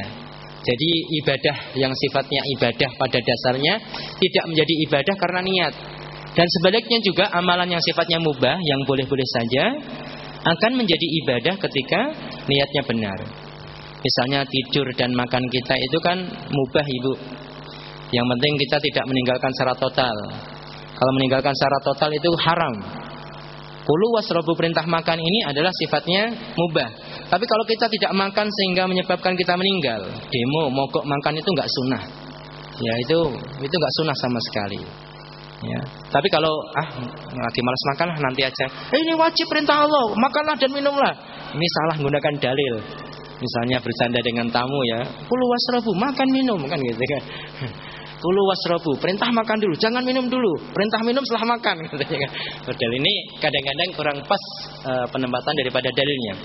[0.62, 0.90] Jadi
[1.24, 3.82] ibadah yang sifatnya ibadah pada dasarnya
[4.20, 5.74] tidak menjadi ibadah karena niat.
[6.32, 9.64] Dan sebaliknya juga amalan yang sifatnya mubah yang boleh-boleh saja
[10.42, 12.14] akan menjadi ibadah ketika
[12.46, 13.20] niatnya benar.
[14.02, 17.14] Misalnya tidur dan makan kita itu kan mubah ibu.
[18.12, 20.18] Yang penting kita tidak meninggalkan secara total.
[21.02, 22.78] Kalau meninggalkan secara total itu haram.
[23.82, 26.90] Kulu wasrobu perintah makan ini adalah sifatnya mubah.
[27.26, 32.04] Tapi kalau kita tidak makan sehingga menyebabkan kita meninggal, demo mogok makan itu nggak sunnah.
[32.78, 33.20] Ya itu
[33.66, 34.82] itu nggak sunnah sama sekali.
[35.66, 35.82] Ya.
[36.14, 36.90] Tapi kalau ah
[37.34, 38.66] lagi malas makan nanti aja.
[38.94, 41.14] Eh, ini wajib perintah Allah, makanlah dan minumlah.
[41.58, 42.74] Ini salah menggunakan dalil.
[43.42, 47.24] Misalnya bercanda dengan tamu ya, kulu wasrabu, makan minum kan gitu kan.
[48.22, 50.54] Kulu wasrabu, perintah makan dulu, jangan minum dulu.
[50.70, 51.76] Perintah minum setelah makan
[52.22, 52.32] kan.
[52.70, 54.44] Padahal ini kadang-kadang kurang pas
[54.86, 56.36] uh, penempatan daripada dalilnya.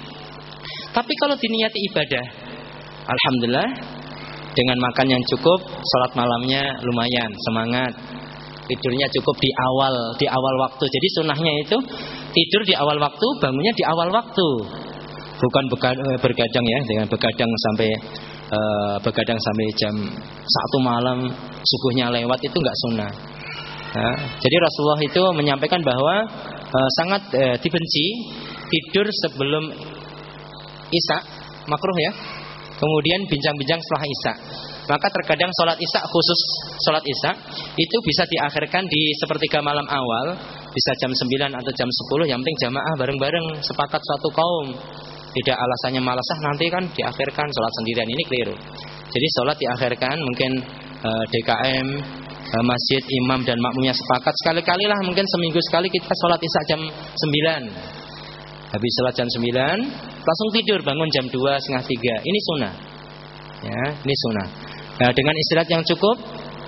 [0.96, 2.24] Tapi kalau diniati ibadah,
[3.04, 3.68] alhamdulillah
[4.56, 7.92] dengan makan yang cukup, sholat malamnya lumayan, semangat
[8.66, 10.84] tidurnya cukup di awal di awal waktu.
[10.88, 11.78] Jadi sunnahnya itu
[12.32, 14.48] tidur di awal waktu, bangunnya di awal waktu.
[15.36, 17.88] Bukan eh, bergadang ya, dengan begadang sampai
[18.50, 19.94] uh, begadang sampai jam
[20.46, 21.18] satu malam
[21.62, 23.12] subuhnya lewat itu nggak sunnah.
[23.96, 26.28] Nah, jadi Rasulullah itu menyampaikan bahwa
[26.68, 28.06] uh, sangat uh, dibenci
[28.68, 29.72] tidur sebelum
[30.90, 31.18] isya
[31.66, 32.12] makruh ya.
[32.76, 34.32] Kemudian bincang-bincang setelah isya.
[34.86, 36.40] Maka terkadang sholat isya khusus
[36.84, 37.32] sholat isya
[37.74, 40.36] itu bisa diakhirkan di sepertiga malam awal,
[40.70, 44.66] bisa jam 9 atau jam 10, yang penting jamaah bareng-bareng sepakat suatu kaum.
[45.36, 48.56] Tidak alasannya malasah nanti kan diakhirkan sholat sendirian ini keliru.
[49.12, 50.50] Jadi sholat diakhirkan mungkin
[51.04, 55.92] e, eh, DKM, e, eh, masjid, imam dan makmumnya sepakat sekali-kali lah mungkin seminggu sekali
[55.92, 61.84] kita sholat isya jam 9 Habis sholat jam 9 Langsung tidur bangun jam 2 setengah
[61.86, 62.74] 3 Ini sunnah
[63.62, 64.48] Ya, ini sunnah
[64.96, 66.16] Nah, dengan istirahat yang cukup,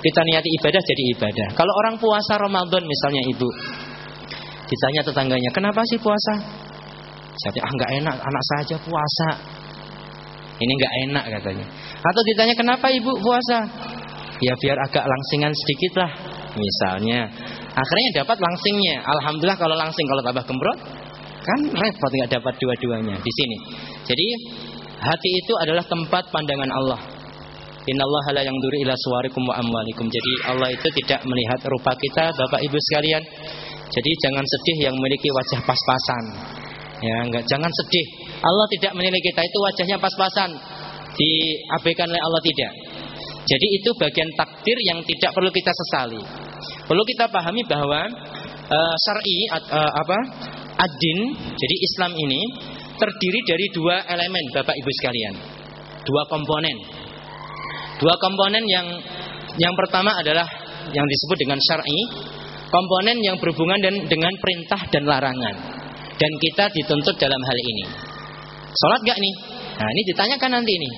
[0.05, 1.49] kita niati ibadah jadi ibadah.
[1.57, 3.49] Kalau orang puasa Ramadan misalnya ibu,
[4.69, 6.37] ditanya tetangganya, kenapa sih puasa?
[7.39, 9.29] Saya ah nggak enak, anak saja puasa.
[10.59, 11.67] Ini nggak enak katanya.
[12.03, 13.63] Atau ditanya kenapa ibu puasa?
[14.43, 16.11] Ya biar agak langsingan sedikit lah,
[16.59, 17.31] misalnya.
[17.79, 19.03] Akhirnya dapat langsingnya.
[19.07, 20.79] Alhamdulillah kalau langsing, kalau tambah gembrot,
[21.47, 23.57] kan repot nggak dapat dua-duanya di sini.
[24.03, 24.27] Jadi
[24.99, 27.01] hati itu adalah tempat pandangan Allah.
[27.89, 30.11] Innallaha la yanzuru ila suwarikum wa amwalikum.
[30.11, 33.23] Jadi Allah itu tidak melihat rupa kita, Bapak Ibu sekalian.
[33.89, 36.25] Jadi jangan sedih yang memiliki wajah pas-pasan.
[36.99, 38.07] Ya, enggak jangan sedih.
[38.43, 40.51] Allah tidak menilai kita itu wajahnya pas-pasan.
[41.15, 42.73] Diabaikan oleh Allah tidak.
[43.49, 46.21] Jadi itu bagian takdir yang tidak perlu kita sesali.
[46.85, 48.07] Perlu kita pahami bahwa
[48.69, 50.19] uh, syar'i uh, apa?
[50.79, 52.41] Ad-din, jadi Islam ini
[52.95, 55.35] terdiri dari dua elemen Bapak Ibu sekalian.
[56.07, 56.77] Dua komponen.
[57.99, 58.87] Dua komponen yang
[59.59, 60.47] yang pertama adalah
[60.95, 62.01] yang disebut dengan syar'i,
[62.71, 65.78] komponen yang berhubungan dan, dengan perintah dan larangan.
[66.19, 67.85] Dan kita dituntut dalam hal ini.
[68.75, 69.35] Salat gak nih?
[69.79, 70.91] Nah, ini ditanyakan nanti ini.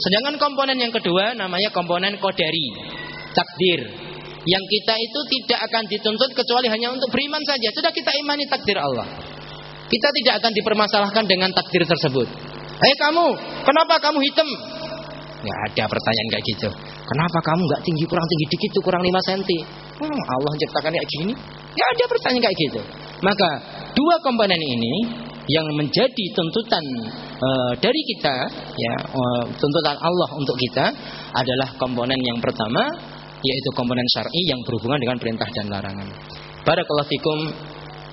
[0.00, 2.66] Sedangkan komponen yang kedua namanya komponen kodari,
[3.36, 3.80] takdir.
[4.44, 7.68] Yang kita itu tidak akan dituntut kecuali hanya untuk beriman saja.
[7.72, 9.08] Sudah kita imani takdir Allah.
[9.88, 12.28] Kita tidak akan dipermasalahkan dengan takdir tersebut.
[12.74, 13.26] Hei eh, kamu,
[13.64, 14.48] kenapa kamu hitam?
[15.44, 16.68] Ya ada pertanyaan kayak gitu.
[17.04, 19.42] Kenapa kamu nggak tinggi kurang tinggi dikit tuh kurang 5 cm?
[20.00, 21.32] Hmm, Allah ciptakan kayak gini.
[21.76, 22.80] Ya ada pertanyaan kayak gitu.
[23.20, 23.48] Maka
[23.94, 24.94] dua komponen ini
[25.44, 26.84] yang menjadi tuntutan
[27.36, 28.34] uh, dari kita
[28.74, 30.88] ya uh, tuntutan Allah untuk kita
[31.36, 32.80] adalah komponen yang pertama
[33.44, 36.08] yaitu komponen syar'i yang berhubungan dengan perintah dan larangan.
[36.64, 37.38] Barakallahu fikum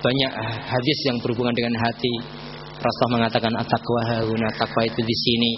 [0.04, 0.32] banyak
[0.68, 2.14] hadis yang berhubungan dengan hati.
[2.82, 4.50] Rasul mengatakan at-taqwa hauna
[4.84, 5.52] itu di sini.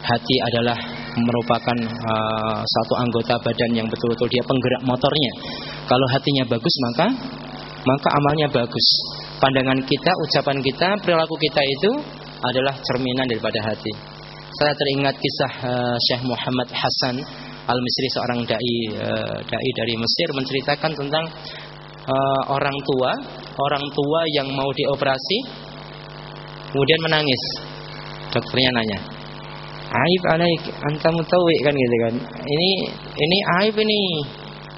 [0.00, 0.78] Hati adalah
[1.12, 5.32] merupakan uh, satu anggota badan yang betul-betul dia penggerak motornya.
[5.84, 7.06] Kalau hatinya bagus maka
[7.84, 8.88] maka amalnya bagus.
[9.40, 11.90] Pandangan kita, ucapan kita, perilaku kita itu
[12.44, 13.92] adalah cerminan daripada hati.
[14.60, 17.16] Saya teringat kisah uh, Syekh Muhammad Hasan
[17.64, 21.24] Al-Misri seorang dai uh, dai dari Mesir menceritakan tentang
[22.04, 23.10] uh, orang tua,
[23.56, 25.38] orang tua yang mau dioperasi
[26.68, 27.42] kemudian menangis.
[28.36, 28.98] Dokternya nanya,
[29.88, 32.14] "Aib alaik, anta mutawi kan gitu kan.
[32.44, 32.70] Ini
[33.16, 34.02] ini aib ini.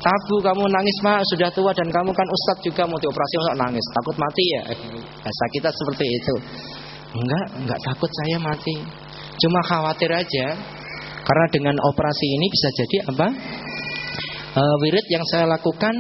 [0.03, 3.87] Tabu kamu nangis mak sudah tua dan kamu kan ustadz juga mau dioperasi untuk nangis
[3.95, 4.63] takut mati ya
[5.23, 6.35] bahasa kita seperti itu
[7.23, 8.83] enggak enggak takut saya mati
[9.39, 10.47] cuma khawatir aja
[11.23, 13.27] karena dengan operasi ini bisa jadi apa
[14.59, 15.95] e, wirid yang saya lakukan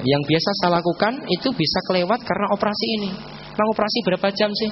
[0.00, 3.10] yang biasa saya lakukan itu bisa kelewat karena operasi ini.
[3.52, 4.70] Bang operasi berapa jam sih?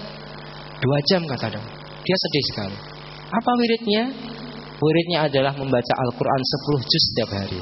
[0.79, 1.67] Dua jam kata dong.
[2.07, 2.77] Dia sedih sekali.
[3.29, 4.03] Apa wiridnya?
[4.79, 6.43] Wiridnya adalah membaca Al-Quran
[6.79, 7.61] 10 juz setiap hari.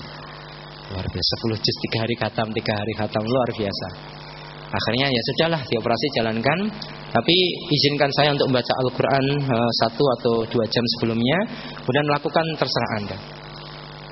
[0.87, 3.89] Luar biasa 10 juz tiga hari khatam, tiga hari khatam luar biasa.
[4.67, 6.59] Akhirnya ya sudahlah dioperasi jalankan.
[7.11, 7.37] Tapi
[7.75, 11.39] izinkan saya untuk membaca Al-Quran uh, satu atau dua jam sebelumnya.
[11.83, 13.19] Kemudian melakukan terserah anda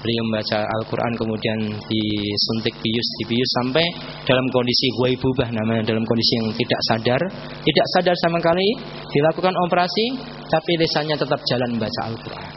[0.05, 1.59] beliau membaca Al-Quran kemudian
[1.89, 3.85] disuntik bius dibius sampai
[4.29, 7.21] dalam kondisi waibubah namanya dalam kondisi yang tidak sadar
[7.65, 8.69] tidak sadar sama kali
[9.09, 10.13] dilakukan operasi
[10.53, 12.53] tapi lisannya tetap jalan membaca Al-Quran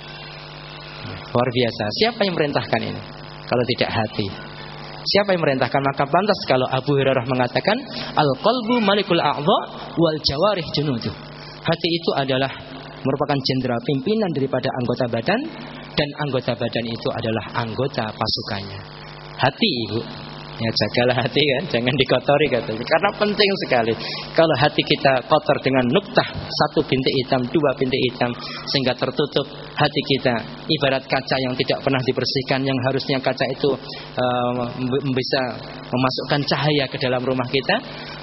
[1.07, 3.16] luar biasa siapa yang merintahkan ini
[3.47, 4.27] kalau tidak hati.
[5.07, 7.79] Siapa yang merintahkan maka pantas kalau Abu Hurairah mengatakan
[8.19, 9.59] al-qalbu malikul a'dha
[9.95, 11.15] wal jawarih junuduh.
[11.63, 12.51] Hati itu adalah
[13.07, 15.41] merupakan jenderal pimpinan daripada anggota badan
[15.95, 18.79] dan anggota badan itu adalah anggota pasukannya.
[19.39, 19.99] Hati ibu,
[20.57, 22.85] ya jagalah hati kan, jangan dikotori katanya.
[22.85, 23.93] Karena penting sekali.
[24.33, 28.33] Kalau hati kita kotor dengan nuktah satu bintik hitam, dua bintik hitam,
[28.73, 29.45] sehingga tertutup
[29.77, 30.35] hati kita.
[30.67, 33.69] Ibarat kaca yang tidak pernah dibersihkan, yang harusnya kaca itu
[34.17, 34.65] uh,
[35.13, 35.41] bisa
[35.87, 37.75] memasukkan cahaya ke dalam rumah kita.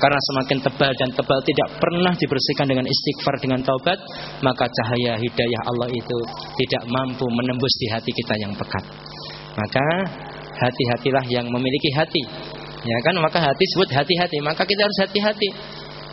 [0.02, 3.98] Karena semakin tebal dan tebal tidak pernah dibersihkan dengan istighfar, dengan taubat,
[4.42, 6.18] maka cahaya hidayah Allah itu
[6.66, 8.84] tidak mampu menembus di hati kita yang pekat.
[9.54, 9.86] Maka
[10.58, 12.22] hati-hatilah yang memiliki hati.
[12.84, 15.48] Ya kan maka hati sebut hati-hati, maka kita harus hati-hati.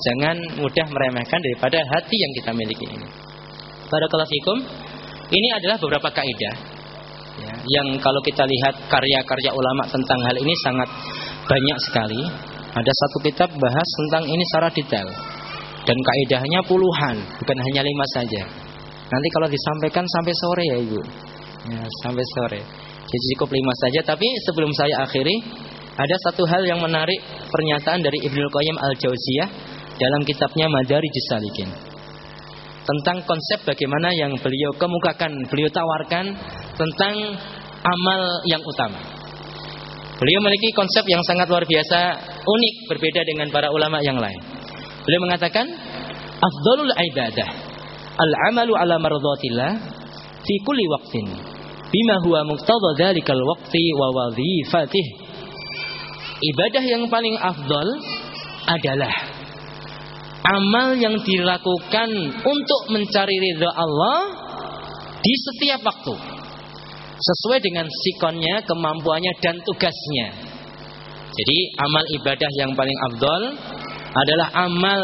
[0.01, 3.07] Jangan mudah meremehkan daripada hati yang kita miliki ini.
[3.91, 4.57] Barakallahu fikum.
[5.31, 6.55] Ini adalah beberapa kaidah
[7.39, 10.89] ya, yang kalau kita lihat karya-karya ulama tentang hal ini sangat
[11.47, 12.21] banyak sekali.
[12.71, 15.07] Ada satu kitab bahas tentang ini secara detail
[15.83, 18.43] dan kaidahnya puluhan, bukan hanya lima saja.
[19.11, 21.01] Nanti kalau disampaikan sampai sore ya ibu,
[21.67, 22.61] ya, sampai sore.
[23.05, 24.01] Jadi cukup lima saja.
[24.05, 25.35] Tapi sebelum saya akhiri,
[25.97, 27.19] ada satu hal yang menarik
[27.51, 29.49] pernyataan dari Ibnu Qayyim al Jauziyah
[29.99, 31.91] dalam kitabnya Madari Salikin
[32.81, 36.33] tentang konsep bagaimana yang beliau kemukakan, beliau tawarkan
[36.75, 37.13] tentang
[37.81, 38.99] amal yang utama.
[40.17, 41.99] Beliau memiliki konsep yang sangat luar biasa,
[42.45, 44.37] unik, berbeda dengan para ulama yang lain.
[45.01, 45.65] Beliau mengatakan,
[46.37, 47.49] "Afdalul ibadah
[48.21, 49.71] al-amalu ala mardhatillah
[50.45, 51.50] fi kulli waqtin."
[51.91, 55.07] Bima huwa muqtada dzalikal waqti wa wadhifatih.
[56.41, 57.87] Ibadah yang paling afdol
[58.65, 59.13] adalah
[60.41, 62.09] amal yang dilakukan
[62.41, 64.19] untuk mencari ridha Allah
[65.21, 66.15] di setiap waktu.
[67.21, 70.27] Sesuai dengan sikonnya, kemampuannya dan tugasnya.
[71.31, 73.43] Jadi amal ibadah yang paling afdol
[74.11, 75.03] adalah amal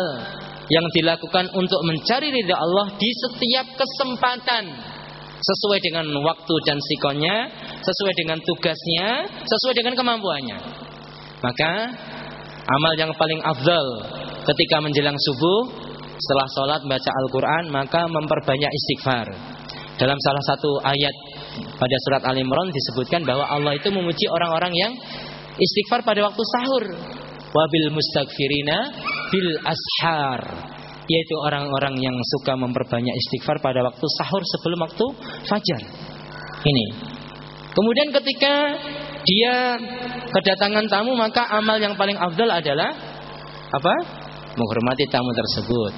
[0.68, 4.97] yang dilakukan untuk mencari ridha Allah di setiap kesempatan
[5.38, 7.38] sesuai dengan waktu dan sikonnya,
[7.82, 10.58] sesuai dengan tugasnya, sesuai dengan kemampuannya.
[11.38, 11.72] Maka
[12.66, 13.88] amal yang paling afdal
[14.50, 19.28] ketika menjelang subuh setelah sholat baca Al-Quran maka memperbanyak istighfar.
[19.98, 21.16] Dalam salah satu ayat
[21.78, 24.94] pada surat Al Imran disebutkan bahwa Allah itu memuji orang-orang yang
[25.58, 26.84] istighfar pada waktu sahur.
[27.48, 28.78] Wabil mustagfirina
[29.34, 30.77] bil ashar
[31.08, 35.06] yaitu orang-orang yang suka memperbanyak istighfar pada waktu sahur sebelum waktu
[35.48, 35.82] fajar.
[36.68, 36.86] Ini.
[37.72, 38.54] Kemudian ketika
[39.24, 39.56] dia
[40.34, 42.92] kedatangan tamu maka amal yang paling afdal adalah
[43.72, 43.96] apa?
[44.58, 45.94] Menghormati tamu tersebut.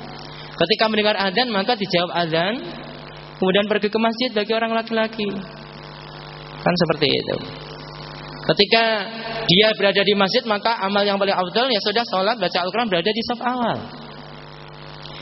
[0.59, 2.59] Ketika mendengar adzan maka dijawab adzan,
[3.39, 5.29] kemudian pergi ke masjid bagi orang laki-laki.
[6.59, 7.37] Kan seperti itu.
[8.49, 8.83] Ketika
[9.45, 13.09] dia berada di masjid maka amal yang paling afdal ya sudah sholat baca Al-Quran berada
[13.09, 13.98] di saf awal.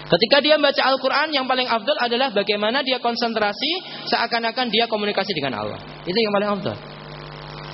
[0.07, 5.59] Ketika dia baca Al-Quran yang paling afdal adalah bagaimana dia konsentrasi seakan-akan dia komunikasi dengan
[5.59, 5.79] Allah.
[6.07, 6.77] Itu yang paling afdal.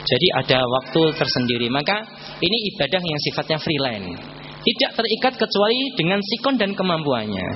[0.04, 1.70] Jadi ada waktu tersendiri.
[1.70, 2.02] Maka
[2.42, 4.18] ini ibadah yang sifatnya freelance.
[4.64, 7.48] Tidak terikat kecuali dengan sikon dan kemampuannya.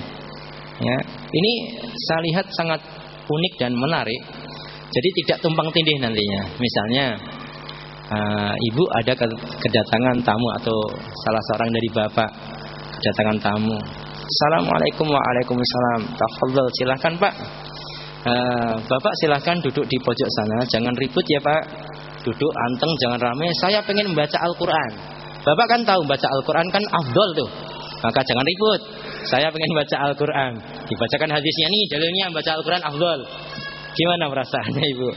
[0.77, 0.97] Ya,
[1.33, 1.53] ini
[1.97, 2.81] saya lihat sangat
[3.25, 4.21] unik dan menarik.
[4.93, 6.41] Jadi tidak tumpang tindih nantinya.
[6.61, 7.05] Misalnya
[8.13, 9.13] uh, ibu ada
[9.57, 10.77] kedatangan tamu atau
[11.25, 12.29] salah seorang dari bapak
[13.01, 13.77] kedatangan tamu
[14.27, 16.01] Assalamualaikum Waalaikumsalam.
[16.19, 17.33] Tafadhol silahkan pak.
[18.27, 20.67] Uh, Bapak silahkan duduk di pojok sana.
[20.67, 21.63] Jangan ribut ya pak.
[22.27, 23.47] Duduk anteng jangan rame.
[23.63, 24.91] Saya pengen membaca Al-Quran.
[25.47, 27.49] Bapak kan tahu baca Al-Quran kan afdol tuh.
[28.03, 28.81] Maka jangan ribut.
[29.31, 30.51] Saya pengen baca Al-Quran.
[30.91, 33.19] Dibacakan hadisnya nih dalilnya baca Al-Quran afdol.
[33.95, 35.09] Gimana perasaannya ibu?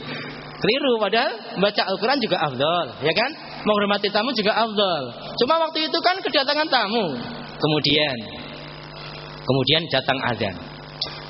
[0.62, 3.30] Keliru padahal baca Al-Quran juga afdol Ya kan?
[3.66, 5.34] Menghormati tamu juga afdol.
[5.34, 7.18] Cuma waktu itu kan kedatangan tamu.
[7.58, 8.16] Kemudian
[9.50, 10.54] Kemudian datang azan.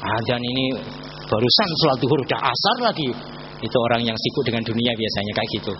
[0.04, 0.76] Azan ini
[1.24, 3.08] barusan sholat duhur udah asar lagi.
[3.64, 5.72] Itu orang yang sibuk dengan dunia biasanya kayak gitu.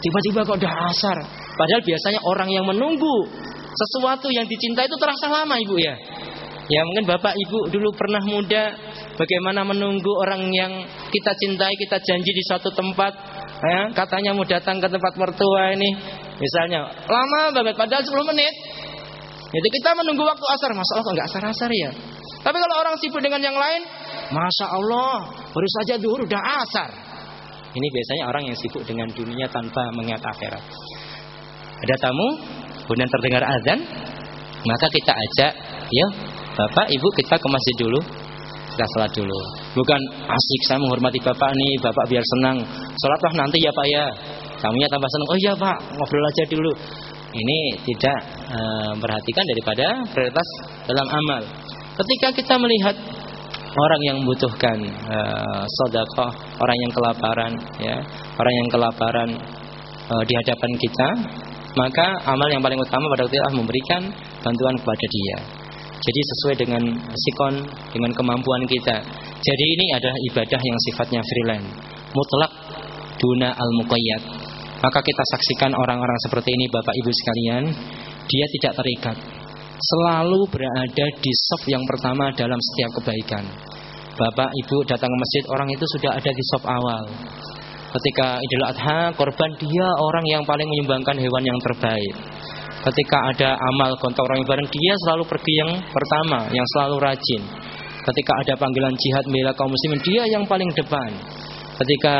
[0.00, 1.16] Tiba-tiba kok udah asar.
[1.52, 3.28] Padahal biasanya orang yang menunggu
[3.76, 5.92] sesuatu yang dicintai itu terasa lama ibu ya.
[6.70, 8.72] Ya mungkin bapak ibu dulu pernah muda
[9.20, 10.72] bagaimana menunggu orang yang
[11.12, 13.12] kita cintai, kita janji di suatu tempat.
[13.60, 15.92] Ya, katanya mau datang ke tempat mertua ini.
[16.40, 18.54] Misalnya lama banget padahal 10 menit.
[19.50, 21.90] Jadi kita menunggu waktu asar, masa Allah kok nggak asar-asar ya?
[22.40, 23.82] Tapi kalau orang sibuk dengan yang lain,
[24.30, 26.90] masya Allah, baru saja duhur udah asar.
[27.74, 30.62] Ini biasanya orang yang sibuk dengan dunia tanpa mengingat akhirat.
[31.82, 32.28] Ada tamu,
[32.86, 33.78] kemudian terdengar azan,
[34.62, 35.52] maka kita ajak,
[35.90, 36.06] ya
[36.54, 38.00] bapak, ibu kita ke masjid dulu,
[38.70, 39.38] kita sholat dulu.
[39.74, 42.62] Bukan asik saya menghormati bapak nih, bapak biar senang.
[42.94, 44.06] Sholatlah nanti ya pak ya.
[44.62, 45.28] Tamunya tambah senang.
[45.30, 46.72] Oh iya pak, ngobrol aja dulu
[47.30, 48.18] ini tidak
[48.50, 48.60] e,
[48.98, 50.48] memperhatikan daripada prioritas
[50.86, 51.42] dalam amal.
[51.94, 52.96] Ketika kita melihat
[53.70, 55.18] orang yang membutuhkan e,
[55.78, 57.96] sodakoh, orang yang kelaparan, ya,
[58.34, 59.30] orang yang kelaparan
[60.10, 61.08] e, di hadapan kita,
[61.78, 64.02] maka amal yang paling utama pada waktu itu memberikan
[64.42, 65.38] bantuan kepada dia.
[66.00, 67.54] Jadi sesuai dengan sikon,
[67.92, 69.04] dengan kemampuan kita.
[69.40, 71.70] Jadi ini adalah ibadah yang sifatnya freelance,
[72.16, 72.52] mutlak
[73.20, 74.39] duna al muqayyad
[74.80, 77.64] maka kita saksikan orang-orang seperti ini Bapak Ibu sekalian
[78.24, 79.16] Dia tidak terikat.
[79.80, 83.44] Selalu berada di soft yang pertama dalam setiap kebaikan.
[84.16, 87.04] Bapak Ibu datang ke masjid Orang itu sudah ada di soft awal.
[87.90, 92.14] Ketika Idul Adha Korban dia orang yang paling menyumbangkan hewan yang terbaik.
[92.80, 97.42] Ketika ada amal gontok orang ibadah Dia selalu pergi yang pertama Yang selalu rajin.
[98.00, 101.12] Ketika ada panggilan jihad Mila kaum muslimin Dia yang paling depan
[101.80, 102.14] Ketika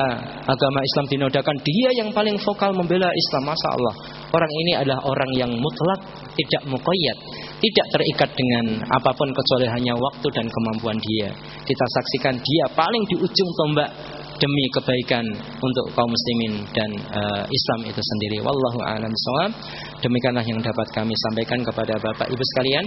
[0.48, 3.52] agama Islam dinodakan, dia yang paling vokal membela Islam.
[3.52, 3.94] Masa Allah,
[4.32, 6.00] orang ini adalah orang yang mutlak,
[6.32, 7.16] tidak mukoyat,
[7.60, 11.28] tidak terikat dengan apa pun kecuali hanya waktu dan kemampuan dia.
[11.60, 13.92] Kita saksikan dia paling di ujung tombak
[14.40, 15.24] demi kebaikan
[15.60, 18.40] untuk kaum muslimin dan uh, Islam itu sendiri.
[18.40, 19.52] Wallahu a'lam bishawab.
[20.00, 22.84] Demikianlah yang dapat kami sampaikan kepada Bapak Ibu sekalian.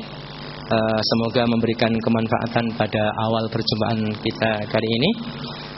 [0.73, 5.09] Uh, semoga memberikan kemanfaatan pada awal perjumpaan kita kali ini.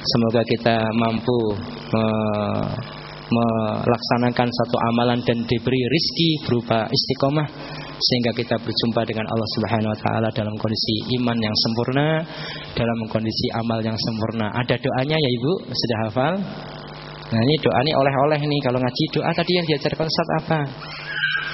[0.06, 1.38] Semoga kita mampu
[1.90, 2.06] me
[3.26, 7.48] melaksanakan satu amalan dan diberi rizki berupa istiqomah
[7.98, 12.22] sehingga kita berjumpa dengan Allah Subhanahu wa taala dalam kondisi iman yang sempurna,
[12.77, 14.53] dalam kondisi amal yang sempurna.
[14.53, 15.53] Ada doanya ya Ibu?
[15.73, 16.34] Sudah hafal?
[17.26, 20.60] Nah, ini doa ini oleh-oleh nih kalau ngaji doa tadi yang diajarkan Ustaz apa?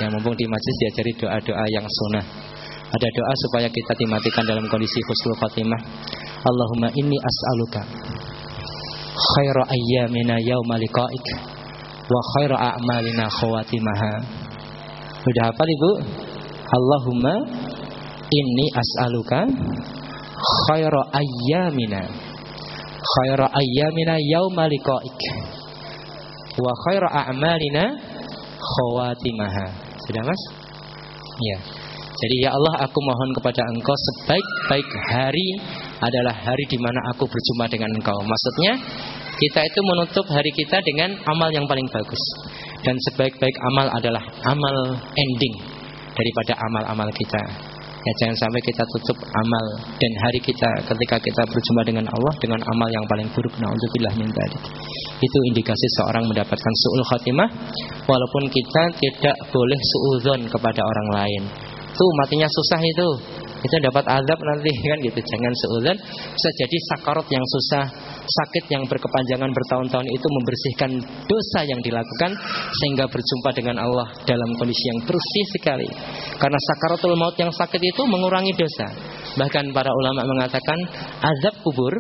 [0.04, 2.26] Ya mumpung di majelis diajari doa-doa yang sunnah.
[2.92, 5.80] Ada doa supaya kita dimatikan dalam kondisi husnul khatimah.
[6.44, 7.82] Allahumma inni as'aluka
[9.12, 11.28] khaira ayyamina yauma liqa'ik
[12.08, 14.14] wa khaira a'malina khawatimaha.
[15.22, 15.92] Sudah hafal Ibu?
[16.72, 17.36] Allahumma
[18.32, 19.44] inni as'aluka
[20.68, 22.08] khaira ayyamina
[23.02, 25.20] khaira ayyamina yauma liqa'ik
[26.60, 27.84] wa khaira a'malina
[28.60, 29.66] khawatimaha.
[30.08, 30.42] Sudah Mas?
[31.42, 31.58] Ya.
[32.12, 35.48] Jadi ya Allah aku mohon kepada engkau sebaik-baik hari
[36.02, 38.18] adalah hari di mana aku berjumpa dengan engkau.
[38.26, 38.74] Maksudnya
[39.38, 42.22] kita itu menutup hari kita dengan amal yang paling bagus.
[42.82, 45.56] Dan sebaik-baik amal adalah amal ending
[46.18, 47.42] daripada amal-amal kita.
[48.02, 49.66] Ya jangan sampai kita tutup amal
[50.02, 53.54] dan hari kita ketika kita berjumpa dengan Allah dengan amal yang paling buruk.
[53.62, 54.62] Nauzubillah min dzalik.
[55.22, 57.50] Itu indikasi seorang mendapatkan suul khatimah
[58.10, 61.44] walaupun kita tidak boleh suudzon kepada orang lain.
[61.94, 63.08] Itu matinya susah itu
[63.62, 65.20] itu dapat azab nanti kan gitu.
[65.22, 65.98] Jangan seuzan
[66.34, 67.86] bisa jadi sakarot yang susah
[68.22, 70.92] sakit yang berkepanjangan bertahun-tahun itu membersihkan
[71.30, 72.32] dosa yang dilakukan
[72.82, 75.90] sehingga berjumpa dengan Allah dalam kondisi yang bersih sekali.
[76.38, 78.88] Karena sakaratul maut yang sakit itu mengurangi dosa.
[79.32, 80.78] Bahkan para ulama mengatakan
[81.24, 81.94] azab kubur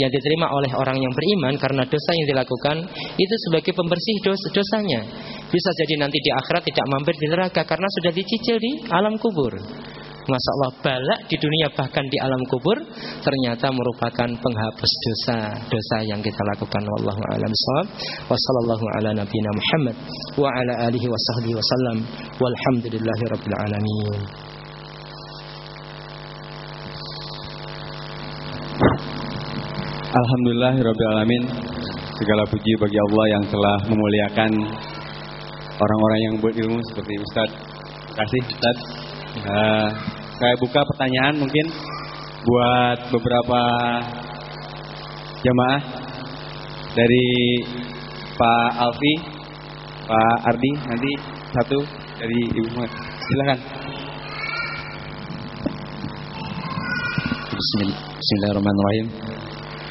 [0.00, 2.76] yang diterima oleh orang yang beriman karena dosa yang dilakukan
[3.20, 5.00] itu sebagai pembersih dosa dosanya.
[5.52, 9.52] Bisa jadi nanti di akhirat tidak mampir di neraka karena sudah dicicil di alam kubur
[10.22, 12.78] Masya Allah balak di dunia bahkan di alam kubur
[13.26, 16.78] ternyata merupakan penghapus dosa dosa yang kita lakukan.
[16.78, 17.86] Wallahu a'lam bishawab
[18.30, 19.96] wa sallallahu ala nabiyina Muhammad
[20.38, 21.96] wa ala alihi wa sahbihi wasallam
[22.38, 24.22] walhamdulillahi rabbil alamin.
[30.12, 31.42] Alhamdulillahirrahmanirrahim
[32.20, 34.50] Segala puji bagi Allah yang telah memuliakan
[35.80, 39.88] Orang-orang yang berilmu seperti Ustadz Terima kasih Ustadz Uh,
[40.36, 41.66] saya buka pertanyaan mungkin
[42.44, 43.60] buat beberapa
[45.40, 45.80] jamaah
[46.92, 47.28] dari
[48.36, 49.14] Pak Alfi,
[50.04, 51.10] Pak Ardi, nanti
[51.48, 51.80] satu
[52.20, 52.92] dari Ibu Muhammad.
[53.24, 53.58] Silakan.
[58.12, 59.06] Bismillahirrahmanirrahim.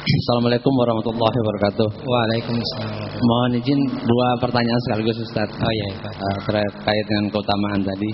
[0.02, 1.88] Assalamualaikum warahmatullahi wabarakatuh.
[1.98, 2.94] Waalaikumsalam.
[3.18, 5.50] Mohon izin dua pertanyaan sekaligus Ustaz.
[5.50, 6.14] Oh iya, Pak.
[6.14, 8.10] Uh, terkait dengan keutamaan tadi.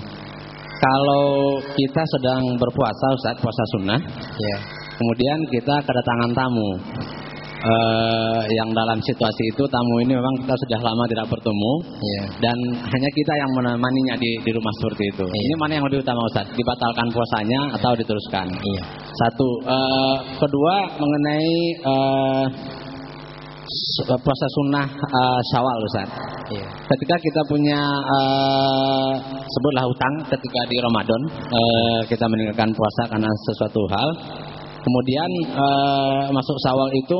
[0.79, 3.99] Kalau kita sedang berpuasa Ustaz, puasa sunnah,
[4.39, 4.57] ya.
[4.95, 6.71] kemudian kita kedatangan tamu.
[7.59, 12.23] Uh, yang dalam situasi itu tamu ini memang kita sudah lama tidak bertemu ya.
[12.39, 12.55] dan
[12.87, 15.27] hanya kita yang menemaninya di, di rumah seperti itu.
[15.27, 15.41] Ya.
[15.43, 16.47] Ini mana yang lebih utama Ustaz?
[16.55, 17.75] Dibatalkan puasanya ya.
[17.75, 18.47] atau diteruskan?
[18.47, 18.83] Iya.
[19.11, 21.51] Satu, uh, kedua mengenai
[21.83, 22.43] uh,
[24.21, 26.09] puasa sunnah uh, Syawal Ustaz.
[26.49, 26.67] Iya.
[26.89, 29.13] Ketika kita punya uh,
[29.45, 31.21] sebutlah hutang ketika di Ramadan
[31.53, 34.09] uh, kita meninggalkan puasa karena sesuatu hal,
[34.81, 37.19] kemudian uh, masuk Syawal itu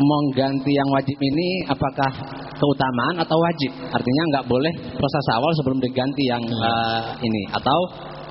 [0.00, 2.10] mengganti yang wajib ini apakah
[2.56, 3.72] keutamaan atau wajib?
[3.90, 7.78] Artinya nggak boleh puasa Syawal sebelum diganti yang uh, ini atau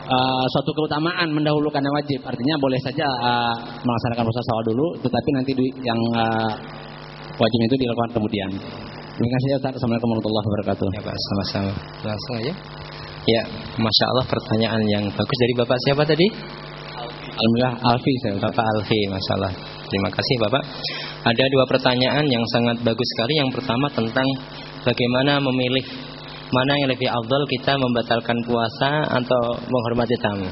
[0.10, 2.20] uh, suatu keutamaan mendahulukan yang wajib.
[2.26, 3.56] Artinya boleh saja uh,
[3.86, 5.52] melaksanakan puasa sawal dulu, tetapi nanti
[5.86, 6.52] yang uh,
[7.38, 8.50] wajib itu dilakukan kemudian.
[9.20, 9.74] Terima kasih ya Ustaz.
[9.76, 10.86] Assalamualaikum warahmatullahi wabarakatuh.
[10.96, 11.72] Ya Pak, sama-sama.
[12.08, 12.54] Langsung aja.
[13.28, 13.44] Ya,
[13.78, 16.28] Masya Allah pertanyaan yang bagus dari Bapak siapa tadi?
[17.30, 18.36] Alhamdulillah Alfi saya.
[18.40, 19.54] Bapak Alfi, Masya Allah.
[19.92, 20.64] Terima kasih Bapak.
[21.28, 23.34] Ada dua pertanyaan yang sangat bagus sekali.
[23.44, 24.28] Yang pertama tentang
[24.88, 25.84] bagaimana memilih
[26.50, 30.50] mana yang lebih afdal kita membatalkan puasa atau menghormati tamu.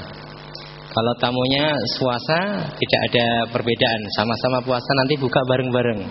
[0.93, 2.39] Kalau tamunya puasa
[2.73, 6.01] tidak ada perbedaan, sama-sama puasa nanti buka bareng-bareng.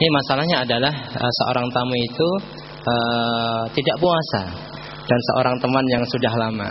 [0.00, 2.28] Ini masalahnya adalah uh, seorang tamu itu
[2.84, 4.42] uh, tidak puasa
[5.08, 6.70] dan seorang teman yang sudah lama.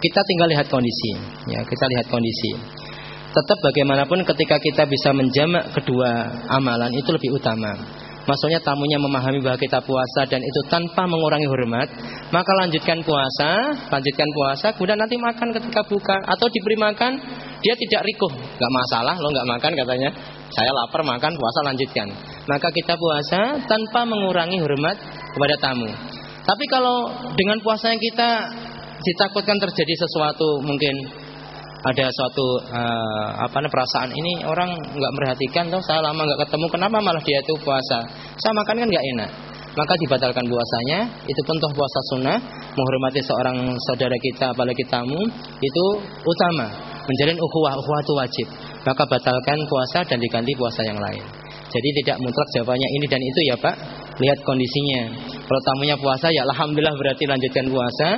[0.00, 1.12] Kita tinggal lihat kondisi,
[1.52, 2.56] ya kita lihat kondisi.
[3.30, 7.76] Tetap bagaimanapun ketika kita bisa menjamak kedua amalan itu lebih utama
[8.30, 11.90] maksudnya tamunya memahami bahwa kita puasa dan itu tanpa mengurangi hormat,
[12.30, 17.18] maka lanjutkan puasa, lanjutkan puasa, kemudian nanti makan ketika buka atau diberi makan,
[17.58, 20.10] dia tidak rikuh, nggak masalah, lo nggak makan katanya,
[20.54, 22.06] saya lapar makan puasa lanjutkan,
[22.46, 24.94] maka kita puasa tanpa mengurangi hormat
[25.34, 25.90] kepada tamu.
[26.46, 28.30] Tapi kalau dengan puasanya kita
[29.00, 30.94] ditakutkan terjadi sesuatu mungkin
[31.80, 36.66] ada suatu uh, apa namanya perasaan ini orang nggak merhatikan toh saya lama nggak ketemu
[36.68, 38.04] kenapa malah dia itu puasa?
[38.36, 39.30] Saya makan kan nggak enak.
[39.70, 42.38] Maka dibatalkan puasanya itu pun toh puasa sunnah
[42.74, 43.56] menghormati seorang
[43.88, 45.22] saudara kita apalagi tamu
[45.62, 45.84] itu
[46.26, 46.68] utama
[47.06, 48.46] menjalin ukhuwah ukhuwah itu wajib.
[48.84, 51.24] Maka batalkan puasa dan diganti puasa yang lain.
[51.70, 53.74] Jadi tidak mutlak jawabannya ini dan itu ya Pak
[54.20, 55.02] lihat kondisinya
[55.48, 58.08] kalau tamunya puasa ya alhamdulillah berarti lanjutkan puasa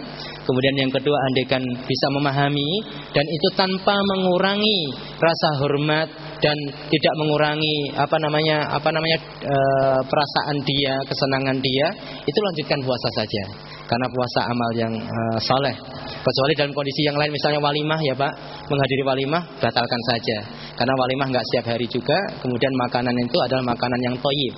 [0.43, 2.83] Kemudian yang kedua andaikan bisa memahami
[3.15, 4.91] dan itu tanpa mengurangi
[5.23, 6.11] rasa hormat
[6.43, 6.57] dan
[6.91, 9.57] tidak mengurangi apa namanya apa namanya e,
[10.03, 11.87] perasaan dia, kesenangan dia,
[12.27, 13.43] itu lanjutkan puasa saja.
[13.87, 15.77] Karena puasa amal yang e, soleh.
[16.23, 18.33] Kecuali dalam kondisi yang lain misalnya walimah ya Pak,
[18.67, 20.39] menghadiri walimah batalkan saja.
[20.75, 24.55] Karena walimah nggak setiap hari juga, kemudian makanan itu adalah makanan yang toyib.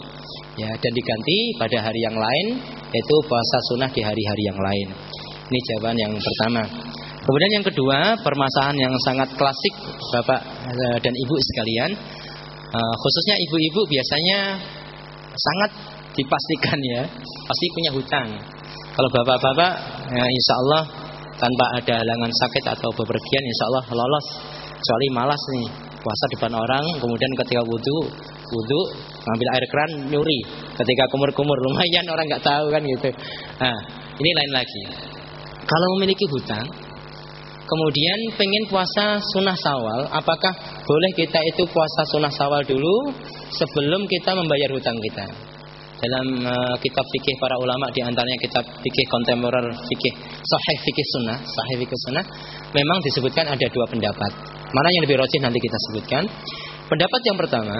[0.55, 2.47] Ya, dan diganti pada hari yang lain
[2.95, 4.89] yaitu puasa sunnah di hari-hari yang lain.
[5.51, 6.63] Ini jawaban yang pertama.
[7.27, 9.75] Kemudian yang kedua, permasalahan yang sangat klasik
[10.15, 10.41] Bapak
[10.71, 11.91] eh, dan Ibu sekalian,
[12.71, 14.39] eh, khususnya ibu-ibu biasanya
[15.35, 15.71] sangat
[16.15, 17.03] dipastikan ya,
[17.51, 18.29] pasti punya hutang.
[18.95, 19.73] Kalau bapak-bapak,
[20.15, 20.83] ya insya Allah
[21.35, 24.27] tanpa ada halangan sakit atau bepergian, insya Allah lolos.
[24.79, 25.67] Kecuali malas nih,
[25.99, 28.07] puasa depan orang, kemudian ketika wudhu,
[28.51, 28.81] wudhu
[29.25, 30.41] ngambil air keran nyuri.
[30.77, 33.09] Ketika kumur-kumur lumayan orang nggak tahu kan gitu.
[33.61, 33.79] Nah,
[34.21, 34.83] ini lain lagi.
[35.65, 36.67] Kalau memiliki hutang,
[37.65, 40.53] kemudian pengen puasa sunnah sawal, apakah
[40.85, 43.11] boleh kita itu puasa sunnah sawal dulu
[43.49, 45.27] sebelum kita membayar hutang kita?
[46.05, 51.39] Dalam uh, kitab fikih para ulama di antaranya kitab fikih kontemporer fikih sahih fikih sunnah,
[51.41, 52.25] sahih fikih sunnah,
[52.77, 54.33] memang disebutkan ada dua pendapat.
[54.75, 56.23] Mana yang lebih rojih nanti kita sebutkan.
[56.85, 57.79] Pendapat yang pertama,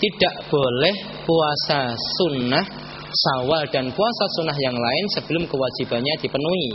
[0.00, 0.94] tidak boleh
[1.28, 2.64] puasa sunnah
[3.10, 6.72] sawal dan puasa sunnah yang lain sebelum kewajibannya dipenuhi.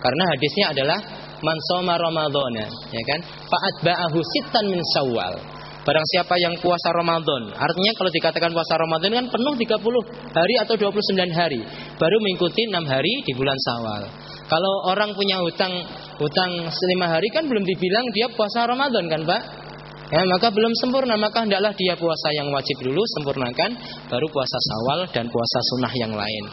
[0.00, 0.98] Karena hadisnya adalah
[1.44, 3.20] man soma ya kan?
[3.24, 5.36] Fa'at ba'ahu sittan min sawal.
[5.84, 10.80] Barang siapa yang puasa Ramadan Artinya kalau dikatakan puasa Ramadan kan penuh 30 hari atau
[10.80, 11.60] 29 hari
[12.00, 14.08] Baru mengikuti 6 hari di bulan Sawal
[14.48, 15.84] Kalau orang punya hutang
[16.16, 16.72] hutang 5
[17.04, 19.63] hari kan belum dibilang dia puasa Ramadan kan Pak
[20.12, 23.70] Ya, maka belum sempurna maka hendaklah dia puasa yang wajib dulu sempurnakan
[24.12, 26.44] baru puasa Sawal dan puasa sunnah yang lain.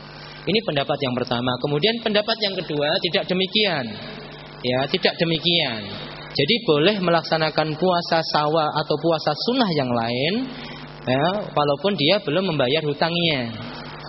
[0.41, 1.51] Ini pendapat yang pertama.
[1.61, 3.85] Kemudian pendapat yang kedua tidak demikian.
[4.61, 5.81] Ya, tidak demikian.
[6.31, 10.33] Jadi boleh melaksanakan puasa sawal atau puasa sunnah yang lain,
[11.03, 13.51] ya, walaupun dia belum membayar hutangnya.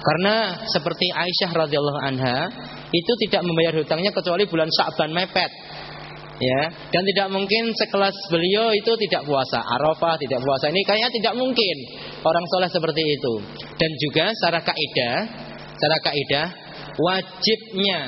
[0.03, 2.39] Karena seperti Aisyah radhiyallahu anha
[2.95, 5.51] itu tidak membayar hutangnya kecuali bulan Sa'ban mepet.
[6.43, 11.35] Ya, dan tidak mungkin sekelas beliau itu tidak puasa Arafah, tidak puasa ini kayaknya tidak
[11.39, 11.77] mungkin
[12.19, 13.35] orang soleh seperti itu.
[13.79, 15.19] Dan juga secara kaidah,
[15.79, 16.47] secara kaidah
[16.99, 18.01] wajibnya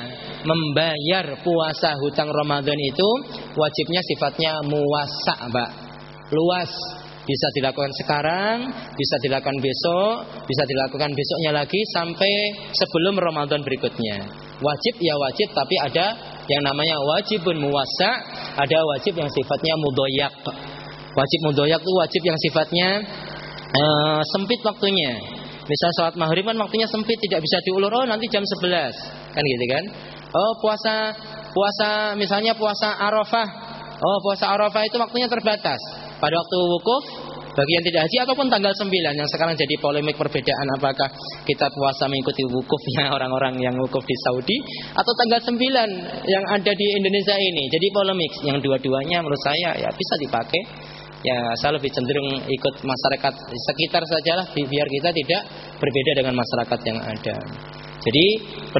[0.43, 3.09] membayar puasa hutang Ramadan itu
[3.55, 5.69] wajibnya sifatnya muwasa, Mbak.
[6.35, 6.73] Luas.
[7.25, 14.29] Bisa dilakukan sekarang, bisa dilakukan besok, bisa dilakukan besoknya lagi sampai sebelum Ramadan berikutnya.
[14.61, 16.13] Wajib ya wajib, tapi ada
[16.45, 18.09] yang namanya wajibun muwasa,
[18.53, 20.33] ada wajib yang sifatnya mudoyak.
[21.15, 22.87] Wajib mudoyak itu wajib yang sifatnya
[23.73, 25.17] uh, sempit waktunya.
[25.65, 29.65] Misal sholat maghrib kan waktunya sempit tidak bisa diulur oh nanti jam 11 kan gitu
[29.73, 29.83] kan.
[30.37, 31.17] Oh puasa
[31.49, 33.47] puasa misalnya puasa Arafah.
[33.97, 35.81] Oh puasa Arafah itu waktunya terbatas.
[36.21, 37.03] Pada waktu wukuf
[37.55, 41.07] bagi yang tidak haji ataupun tanggal 9 yang sekarang jadi polemik perbedaan apakah
[41.47, 44.57] kita puasa mengikuti wukufnya orang-orang yang wukuf di Saudi
[44.91, 45.55] atau tanggal 9
[46.27, 47.63] yang ada di Indonesia ini.
[47.71, 50.61] Jadi polemik yang dua-duanya menurut saya ya bisa dipakai
[51.23, 53.33] ya saya lebih cenderung ikut masyarakat
[53.71, 55.41] sekitar sajalah biar kita tidak
[55.79, 57.37] berbeda dengan masyarakat yang ada.
[58.05, 58.25] Jadi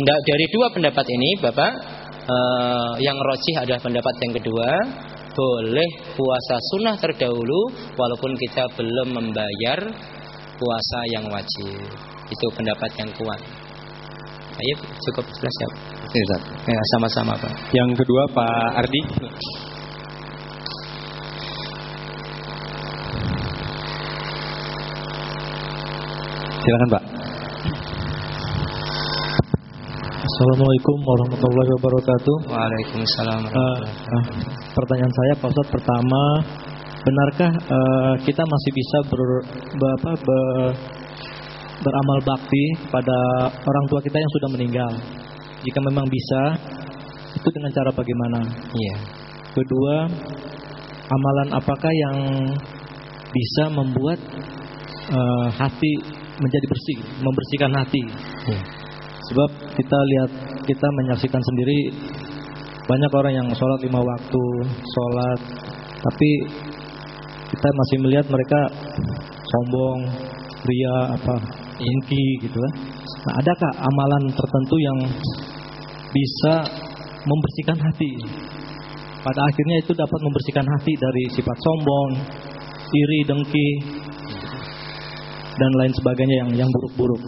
[0.04, 1.72] dari dua pendapat ini Bapak
[2.28, 4.70] eh, yang rojih adalah pendapat yang kedua
[5.36, 7.68] boleh puasa sunnah terdahulu
[8.00, 9.80] walaupun kita belum membayar
[10.56, 11.84] puasa yang wajib.
[12.32, 13.42] Itu pendapat yang kuat.
[14.56, 14.76] Ayo
[15.12, 15.70] cukup jelas ya.
[16.72, 17.52] Ya sama-sama Pak.
[17.76, 19.02] Yang kedua Pak Ardi.
[26.64, 27.15] Silakan Pak.
[30.26, 32.36] Assalamualaikum warahmatullahi wabarakatuh.
[32.50, 33.46] Waalaikumsalam.
[33.46, 34.26] Uh, uh,
[34.74, 36.24] pertanyaan saya Pak Ustadz pertama,
[37.06, 39.22] benarkah uh, kita masih bisa ber,
[39.54, 40.40] ber, apa, ber,
[41.86, 43.18] beramal bakti pada
[43.54, 44.92] orang tua kita yang sudah meninggal?
[45.62, 46.42] Jika memang bisa,
[47.38, 48.40] itu dengan cara bagaimana?
[48.74, 48.96] Iya.
[49.54, 50.10] Kedua,
[51.06, 52.18] amalan apakah yang
[53.30, 54.18] bisa membuat
[55.14, 55.94] uh, hati
[56.42, 58.04] menjadi bersih, membersihkan hati?
[58.50, 58.85] Iya.
[59.32, 60.32] Sebab kita lihat,
[60.66, 61.80] kita menyaksikan sendiri
[62.86, 65.40] banyak orang yang sholat lima waktu, sholat,
[65.98, 66.30] tapi
[67.50, 68.60] kita masih melihat mereka
[69.42, 70.00] sombong,
[70.66, 71.36] ria, apa,
[71.82, 72.74] inki gitu kan.
[73.26, 75.00] Nah, adakah amalan tertentu yang
[76.14, 76.54] bisa
[77.26, 78.12] membersihkan hati?
[79.26, 82.10] Pada akhirnya itu dapat membersihkan hati dari sifat sombong,
[82.94, 83.70] iri, dengki,
[85.58, 87.22] dan lain sebagainya yang yang buruk-buruk.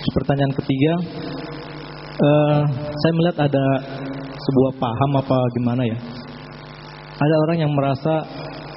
[0.00, 0.92] Pertanyaan ketiga,
[2.20, 3.64] uh, saya melihat ada
[4.32, 5.98] sebuah paham apa gimana ya?
[7.20, 8.24] Ada orang yang merasa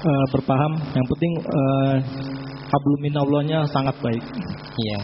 [0.03, 1.95] uh, berpaham, yang penting uh,
[2.67, 4.23] hablum minallahnya sangat baik.
[4.75, 4.99] Iya.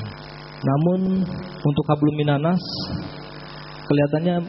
[0.60, 1.24] Namun
[1.64, 2.60] untuk hablum minanas
[3.88, 4.44] kelihatannya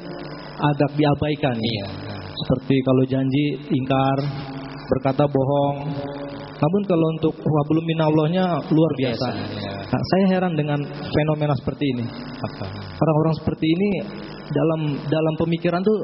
[0.59, 1.55] agak diabaikan.
[1.55, 1.86] Iya.
[2.34, 4.18] Seperti kalau janji ingkar,
[4.90, 5.86] berkata bohong.
[6.60, 9.28] Namun kalau untuk hablum minallahnya luar biasa.
[9.32, 9.80] Biasa, ya.
[9.90, 12.04] Nah, saya heran dengan fenomena seperti ini.
[12.38, 12.66] Apa?
[12.94, 13.90] Orang-orang seperti ini
[14.50, 14.80] dalam
[15.10, 15.98] dalam pemikiran tuh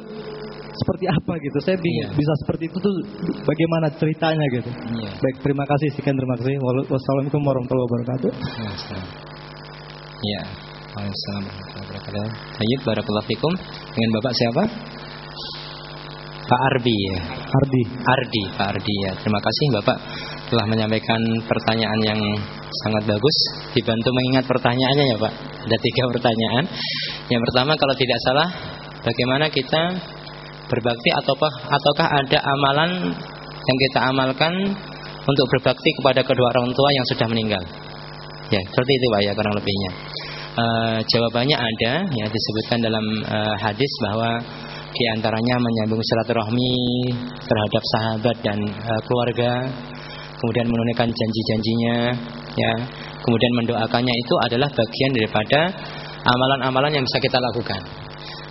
[0.77, 1.59] seperti apa gitu.
[1.65, 2.19] Saya bingung Iya.
[2.19, 2.95] bisa seperti itu tuh
[3.47, 4.71] bagaimana ceritanya gitu.
[4.71, 5.11] Iya.
[5.23, 6.59] Baik, terima kasih sekian terima kasih.
[6.91, 8.31] Wassalamualaikum warahmatullahi wabarakatuh.
[10.27, 10.43] Ya.
[10.97, 12.27] Waalaikumsalam warahmatullahi wabarakatuh.
[12.59, 13.53] Tayyib barakallahu fikum.
[13.95, 14.63] Dengan Bapak siapa?
[16.47, 17.19] Pak Arbi ya.
[17.43, 17.83] Ardi.
[18.07, 19.13] Ardi, Pak Ardi ya.
[19.19, 19.97] Terima kasih Bapak
[20.47, 22.21] telah menyampaikan pertanyaan yang
[22.87, 23.37] sangat bagus.
[23.75, 25.33] Dibantu mengingat pertanyaannya ya Pak.
[25.67, 26.65] Ada tiga pertanyaan.
[27.27, 28.49] Yang pertama kalau tidak salah,
[29.03, 29.83] bagaimana kita
[30.67, 32.91] berbakti ataukah ataukah ada amalan
[33.67, 34.53] yang kita amalkan
[35.27, 37.63] untuk berbakti kepada kedua orang tua yang sudah meninggal?
[38.47, 39.93] Ya, seperti itu Pak ya kurang lebihnya.
[40.57, 44.41] Eh, jawabannya ada ya disebutkan dalam eh, hadis bahwa
[44.97, 46.73] di antaranya menyambung silaturahmi
[47.45, 49.53] terhadap sahabat dan eh, keluarga,
[50.37, 51.97] kemudian menunaikan janji-janjinya,
[52.57, 52.73] ya,
[53.25, 55.61] kemudian mendoakannya itu adalah bagian daripada
[56.27, 57.83] amalan-amalan yang bisa kita lakukan.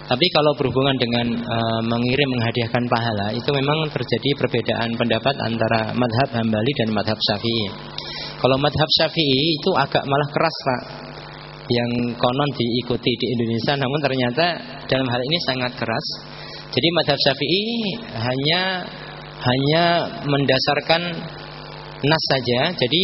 [0.05, 6.29] Tapi kalau berhubungan dengan eh, mengirim menghadiahkan pahala itu memang terjadi perbedaan pendapat antara madhab
[6.29, 7.67] Hambali dan madhab Syafi'i.
[8.37, 10.81] Kalau madhab Syafi'i itu agak malah keras pak,
[11.65, 14.45] yang konon diikuti di Indonesia, namun ternyata
[14.85, 16.07] dalam hal ini sangat keras.
[16.69, 17.65] Jadi madhab Syafi'i
[18.13, 18.61] hanya
[19.41, 19.83] hanya
[20.21, 21.01] mendasarkan
[22.03, 22.73] nas saja.
[22.75, 23.03] Jadi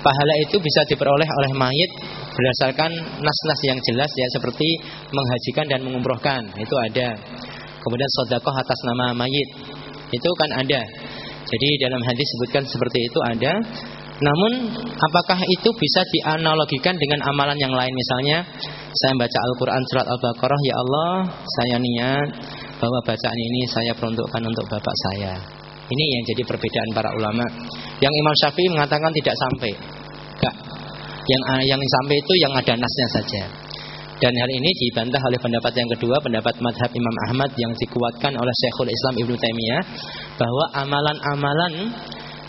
[0.00, 1.90] pahala itu bisa diperoleh oleh mayit
[2.30, 2.90] berdasarkan
[3.20, 4.68] nas-nas yang jelas ya seperti
[5.12, 7.16] menghajikan dan mengumrohkan itu ada.
[7.80, 9.48] Kemudian sodakoh atas nama mayit
[10.10, 10.80] itu kan ada.
[11.50, 13.52] Jadi dalam hadis sebutkan seperti itu ada.
[14.20, 14.52] Namun
[15.00, 18.44] apakah itu bisa dianalogikan dengan amalan yang lain misalnya
[18.92, 22.28] saya baca Al-Qur'an surat Al-Baqarah ya Allah saya niat
[22.76, 25.59] bahwa bacaan ini saya peruntukkan untuk bapak saya.
[25.90, 27.42] Ini yang jadi perbedaan para ulama.
[27.98, 29.70] Yang Imam Syafi'i mengatakan tidak sampai.
[30.38, 30.54] Enggak.
[31.26, 33.42] Yang yang sampai itu yang ada nasnya saja.
[34.20, 38.54] Dan hal ini dibantah oleh pendapat yang kedua, pendapat madhab Imam Ahmad yang dikuatkan oleh
[38.60, 39.82] Syekhul Islam Ibnu Taimiyah
[40.36, 41.72] bahwa amalan-amalan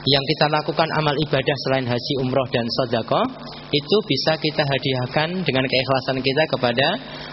[0.01, 3.25] yang kita lakukan amal ibadah selain haji, umroh dan sedekah
[3.71, 6.87] itu bisa kita hadiahkan dengan keikhlasan kita kepada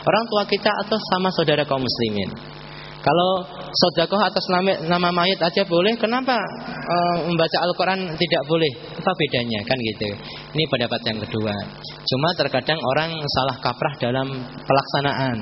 [0.07, 2.58] orang tua kita atau sama saudara kaum muslimin.
[2.99, 6.35] Kalau sodakoh atas nama, nama mayat aja boleh, kenapa
[6.66, 6.97] e,
[7.31, 8.73] membaca Al-Quran tidak boleh?
[8.99, 10.11] Apa bedanya kan gitu?
[10.59, 11.55] Ini pendapat yang kedua.
[12.03, 14.29] Cuma terkadang orang salah kaprah dalam
[14.66, 15.39] pelaksanaan.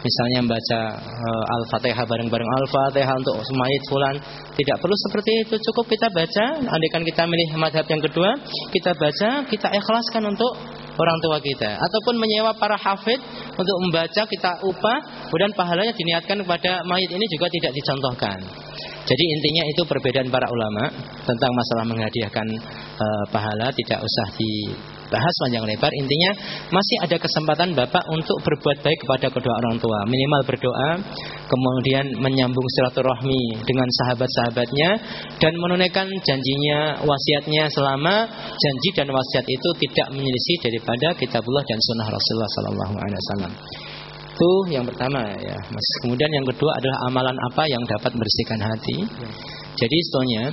[0.00, 1.28] Misalnya membaca e,
[1.60, 4.16] Al-Fatihah bareng-bareng Al-Fatihah untuk mayat fulan.
[4.56, 6.64] Tidak perlu seperti itu, cukup kita baca.
[6.64, 8.40] Andaikan kita milih madhab yang kedua,
[8.72, 10.52] kita baca, kita ikhlaskan untuk
[10.96, 13.20] orang tua kita ataupun menyewa para hafid
[13.52, 14.98] untuk membaca kita upah
[15.28, 18.38] kemudian pahalanya diniatkan kepada mayit ini juga tidak dicontohkan.
[19.06, 20.90] Jadi intinya itu perbedaan para ulama
[21.22, 22.46] tentang masalah menghadiahkan
[22.98, 24.26] e, pahala tidak usah
[25.06, 25.92] dibahas panjang lebar.
[25.94, 26.30] Intinya
[26.74, 30.90] masih ada kesempatan Bapak untuk berbuat baik kepada kedua orang tua, minimal berdoa,
[31.46, 34.90] kemudian menyambung silaturahmi dengan sahabat-sahabatnya
[35.38, 38.26] dan menunaikan janjinya, wasiatnya selama
[38.58, 43.52] janji dan wasiat itu tidak menyelisih daripada kitabullah dan sunnah Rasulullah sallallahu alaihi wasallam.
[44.36, 45.88] Itu yang pertama ya, Mas.
[46.04, 48.98] Kemudian yang kedua adalah amalan apa yang dapat membersihkan hati.
[49.80, 50.44] Jadi sebetulnya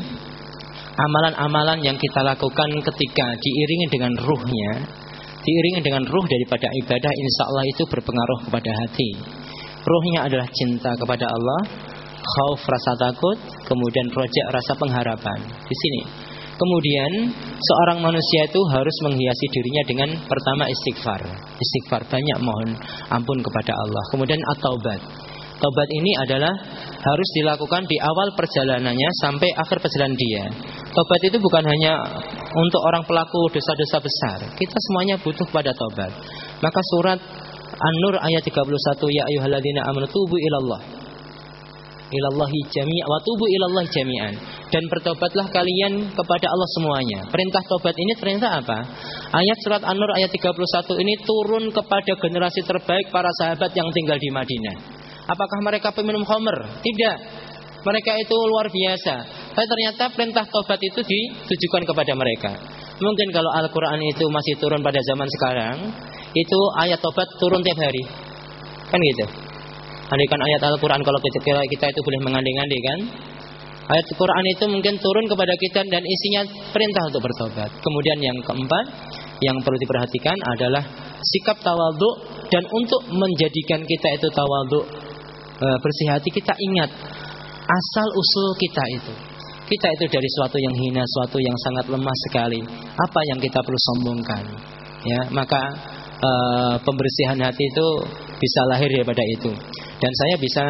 [0.94, 4.72] amalan-amalan yang kita lakukan ketika diiringi dengan ruhnya,
[5.42, 9.10] diiringi dengan ruh daripada ibadah, insya Allah itu berpengaruh kepada hati.
[9.84, 11.62] Ruhnya adalah cinta kepada Allah,
[12.24, 13.38] khauf rasa takut,
[13.68, 15.40] kemudian rojak rasa pengharapan.
[15.44, 16.02] Di sini.
[16.54, 21.26] Kemudian seorang manusia itu harus menghiasi dirinya dengan pertama istighfar.
[21.58, 22.78] Istighfar banyak mohon
[23.10, 24.04] ampun kepada Allah.
[24.14, 25.02] Kemudian at-taubat.
[25.64, 26.52] Taubat ini adalah
[26.92, 30.44] harus dilakukan di awal perjalanannya sampai akhir perjalanan dia.
[30.92, 32.04] Taubat itu bukan hanya
[32.52, 34.40] untuk orang pelaku dosa-dosa besar.
[34.60, 36.12] Kita semuanya butuh pada taubat.
[36.60, 37.20] Maka surat
[37.80, 38.60] An-Nur ayat 31
[39.16, 40.84] ya ayyuhalladzina amanu tubu ilallah
[42.14, 44.34] ilallahi jami'an wa tubu ilallahi jami'an
[44.68, 47.20] dan bertobatlah kalian kepada Allah semuanya.
[47.32, 48.78] Perintah tobat ini ternyata apa?
[49.32, 50.60] Ayat surat An-Nur ayat 31
[51.08, 55.03] ini turun kepada generasi terbaik para sahabat yang tinggal di Madinah.
[55.24, 56.84] Apakah mereka peminum khamr?
[56.84, 57.18] Tidak.
[57.84, 59.16] Mereka itu luar biasa.
[59.54, 62.52] Tapi ternyata perintah tobat itu ditujukan kepada mereka.
[63.00, 65.76] Mungkin kalau Al-Quran itu masih turun pada zaman sekarang,
[66.32, 68.04] itu ayat tobat turun tiap hari.
[68.88, 69.26] Kan gitu.
[70.14, 73.00] Andaikan ayat Al-Quran kalau kita, kita itu boleh mengandai-andai kan
[73.84, 78.86] Ayat Al-Quran itu mungkin turun kepada kita dan isinya perintah untuk bertobat Kemudian yang keempat
[79.44, 80.84] yang perlu diperhatikan adalah
[81.20, 85.03] sikap tawaduk dan untuk menjadikan kita itu tawaduk e,
[85.82, 86.90] bersih hati kita ingat
[87.64, 89.14] asal usul kita itu
[89.64, 92.60] kita itu dari suatu yang hina suatu yang sangat lemah sekali
[92.94, 94.44] apa yang kita perlu sombongkan
[95.04, 95.62] ya maka
[96.24, 97.88] uh, pembersihan hati itu
[98.40, 99.52] bisa lahir daripada itu.
[100.04, 100.64] Dan saya bisa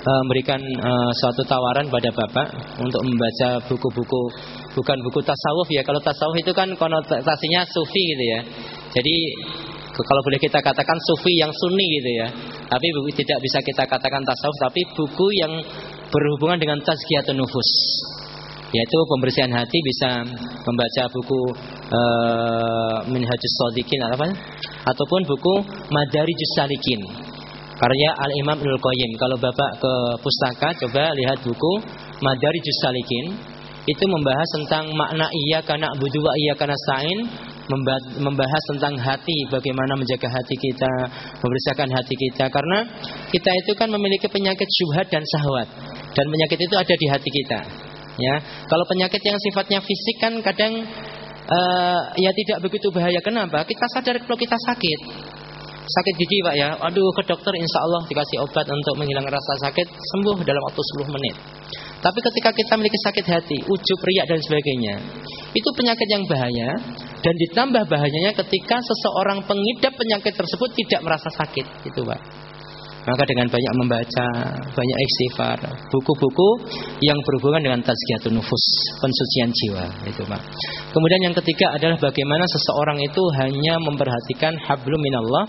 [0.00, 2.46] uh, memberikan uh, suatu tawaran pada Bapak
[2.80, 4.22] untuk membaca buku-buku
[4.72, 5.84] bukan buku tasawuf ya.
[5.84, 8.40] Kalau tasawuf itu kan konotasinya sufi gitu ya.
[8.96, 9.16] Jadi
[10.06, 12.28] kalau boleh kita katakan sufi yang sunni gitu ya.
[12.68, 15.52] Tapi buku tidak bisa kita katakan tasawuf tapi buku yang
[16.08, 17.70] berhubungan dengan tazkiyatun nufus
[18.68, 20.28] yaitu pembersihan hati bisa
[20.68, 21.40] membaca buku
[21.88, 24.28] uh, Minhajus Sadiqin apa
[24.92, 25.54] ataupun buku
[25.88, 27.00] Madarijus Salikin
[27.78, 29.10] karya Al Imam Ibnu Qayyim.
[29.16, 31.72] Kalau Bapak ke pustaka coba lihat buku
[32.20, 33.40] Madarijus Salikin
[33.88, 37.18] itu membahas tentang makna iya karena budu wa iya karena sain
[38.18, 40.92] membahas tentang hati bagaimana menjaga hati kita
[41.44, 42.78] membersihkan hati kita karena
[43.28, 45.68] kita itu kan memiliki penyakit syubhat dan syahwat
[46.16, 47.60] dan penyakit itu ada di hati kita
[48.18, 48.34] Ya,
[48.66, 50.74] kalau penyakit yang sifatnya fisik kan kadang
[51.46, 53.22] uh, ya tidak begitu bahaya.
[53.22, 53.62] Kenapa?
[53.62, 55.00] Kita sadar kalau kita sakit.
[55.88, 59.88] Sakit gigi pak ya, aduh ke dokter insya Allah dikasih obat untuk menghilangkan rasa sakit
[59.88, 61.36] sembuh dalam waktu 10 menit.
[61.98, 64.94] Tapi ketika kita memiliki sakit hati, ujub, riak dan sebagainya,
[65.50, 66.70] itu penyakit yang bahaya
[67.18, 72.20] dan ditambah bahayanya ketika seseorang pengidap penyakit tersebut tidak merasa sakit, itu pak.
[73.08, 74.26] Maka dengan banyak membaca,
[74.68, 75.58] banyak istighfar,
[75.88, 76.48] buku-buku
[77.00, 78.64] yang berhubungan dengan tazkiyatun nufus,
[79.00, 80.42] pensucian jiwa, itu Pak.
[80.92, 85.48] Kemudian yang ketiga adalah bagaimana seseorang itu hanya memperhatikan hablum minallah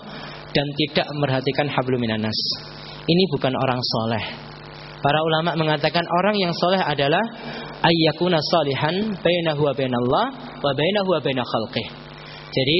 [0.56, 2.38] dan tidak memperhatikan hablum minanas.
[3.04, 4.49] Ini bukan orang soleh.
[5.00, 7.24] Para ulama mengatakan orang yang soleh adalah
[7.80, 10.26] ayyakuna salihan bainahu wa bainallah
[10.60, 11.86] wa bainahu wa baina khalqih.
[12.50, 12.78] Jadi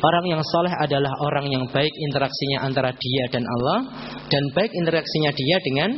[0.00, 3.84] Orang yang soleh adalah orang yang baik interaksinya antara dia dan Allah
[4.32, 5.90] dan baik interaksinya dia dengan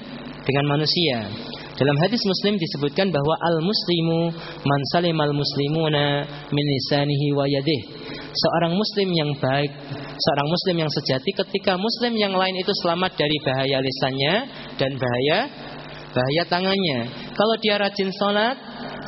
[0.42, 1.30] dengan manusia.
[1.72, 4.28] Dalam hadis Muslim disebutkan bahwa al-muslimu
[4.60, 7.80] man salimal muslimuna min lisanihi wa yadih.
[8.32, 9.72] Seorang muslim yang baik,
[10.16, 14.34] seorang muslim yang sejati ketika muslim yang lain itu selamat dari bahaya lisannya
[14.76, 15.38] dan bahaya
[16.12, 17.08] bahaya tangannya.
[17.32, 18.56] Kalau dia rajin sholat,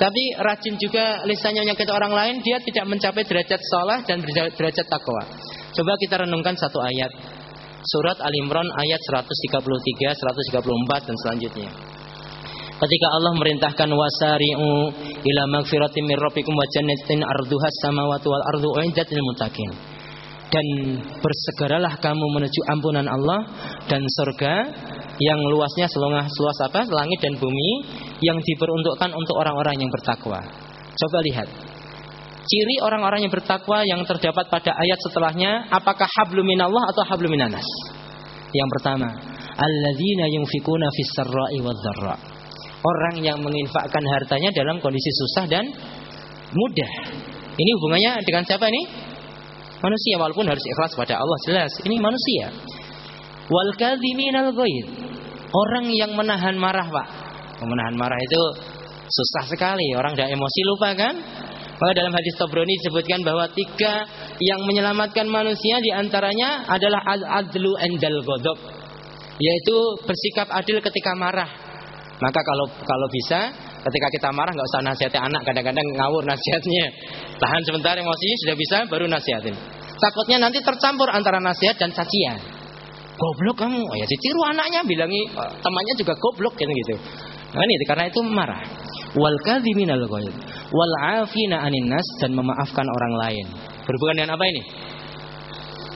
[0.00, 4.24] tapi rajin juga lisannya menyakiti orang lain, dia tidak mencapai derajat sholat dan
[4.56, 5.22] derajat takwa.
[5.76, 7.12] Coba kita renungkan satu ayat.
[7.84, 11.93] Surat Al-Imran ayat 133, 134 dan selanjutnya.
[12.84, 14.68] Ketika Allah merintahkan wasari'u
[15.24, 19.72] ila magfiratin min rabbikum wa jannatin arduha samawati wal ardu uiddat lil muttaqin.
[20.52, 20.66] Dan
[21.16, 23.40] bersegeralah kamu menuju ampunan Allah
[23.88, 24.68] dan surga
[25.16, 26.84] yang luasnya seluas seluas apa?
[26.84, 27.88] Langit dan bumi
[28.20, 30.44] yang diperuntukkan untuk orang-orang yang bertakwa.
[30.92, 31.48] Coba lihat.
[32.44, 37.64] Ciri orang-orang yang bertakwa yang terdapat pada ayat setelahnya, apakah hablum minallah atau hablum minanas?
[38.52, 39.08] Yang pertama,
[39.56, 42.33] alladzina yunfikuna fis sarra'i wadh-dharra.
[42.84, 45.64] Orang yang menginfakkan hartanya dalam kondisi susah dan
[46.52, 46.92] mudah.
[47.56, 48.82] Ini hubungannya dengan siapa ini?
[49.80, 51.72] Manusia walaupun harus ikhlas pada Allah jelas.
[51.80, 52.52] Ini manusia.
[53.48, 54.86] Wal kadhiminal ghaid.
[55.48, 57.08] Orang yang menahan marah, Pak.
[57.64, 58.42] Menahan marah itu
[59.08, 59.96] susah sekali.
[59.96, 61.14] Orang tidak emosi lupa kan?
[61.74, 64.06] Maka dalam hadis Tabrani disebutkan bahwa tiga
[64.38, 67.02] yang menyelamatkan manusia di antaranya adalah
[67.42, 68.58] adlu endal godok,
[69.42, 71.63] yaitu bersikap adil ketika marah.
[72.22, 73.50] Maka kalau kalau bisa
[73.82, 76.86] ketika kita marah nggak usah nasihati anak, kadang-kadang ngawur nasihatnya.
[77.42, 79.54] Tahan sebentar emosinya sudah bisa, baru nasihatin.
[79.98, 82.38] Takutnya nanti tercampur antara nasihat dan cacian.
[83.14, 83.78] Goblok kamu.
[83.78, 86.94] Oh ya ditiru anaknya bilangi eh, temannya juga goblok kan gitu.
[87.54, 88.62] Nah ini karena itu marah.
[89.14, 90.34] Wal kadhiminal ghaib.
[90.74, 93.46] Wal afina anin nas dan memaafkan orang lain.
[93.86, 94.62] Berhubungan dengan apa ini?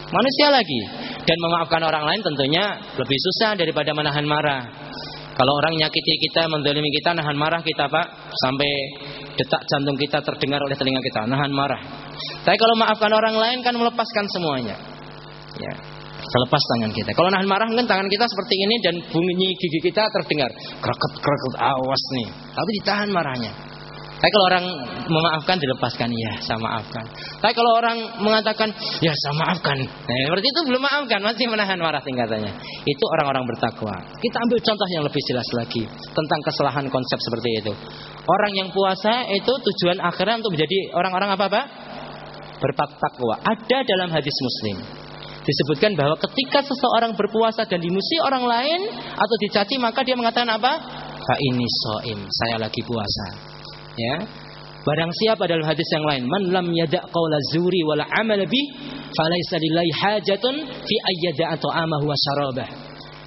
[0.09, 0.81] Manusia lagi.
[1.27, 2.65] Dan memaafkan orang lain tentunya
[2.97, 4.65] lebih susah daripada menahan marah
[5.39, 8.71] kalau orang nyakiti kita mendolimi kita nahan marah kita pak sampai
[9.39, 11.79] detak jantung kita terdengar oleh telinga kita nahan marah
[12.43, 14.75] tapi kalau maafkan orang lain kan melepaskan semuanya
[15.63, 15.75] ya
[16.19, 17.15] Selepas tangan kita.
[17.15, 20.51] Kalau nahan marah kan tangan kita seperti ini dan bunyi gigi kita terdengar
[20.83, 22.29] kreket kreket awas nih.
[22.59, 23.53] Tapi ditahan marahnya.
[24.19, 24.65] Tapi kalau orang
[25.07, 27.07] memaafkan dilepaskan ya saya maafkan.
[27.39, 28.67] Tapi kalau orang mengatakan
[28.99, 32.51] ya saya maafkan, nah, seperti itu belum maafkan masih menahan marah tingkatannya.
[32.83, 33.95] Itu orang-orang bertakwa.
[34.19, 37.73] Kita ambil contoh yang lebih jelas lagi tentang kesalahan konsep seperti itu.
[38.27, 41.65] Orang yang puasa itu tujuan akhirnya untuk menjadi orang-orang apa pak?
[42.59, 43.39] Bertakwa.
[43.39, 44.83] Ada dalam hadis Muslim
[45.47, 48.81] disebutkan bahwa ketika seseorang berpuasa dan dimusi orang lain
[49.17, 50.73] atau dicaci maka dia mengatakan apa?
[51.29, 53.58] Ini soim, saya lagi puasa.
[53.99, 54.17] Ya.
[54.87, 58.63] Barang siapa dalam hadis yang lain, man lam yada' qawla zuri wala amal bi,
[59.13, 62.69] falaysa lillahi hajatun fi ayyada atau amahu wa syarabah.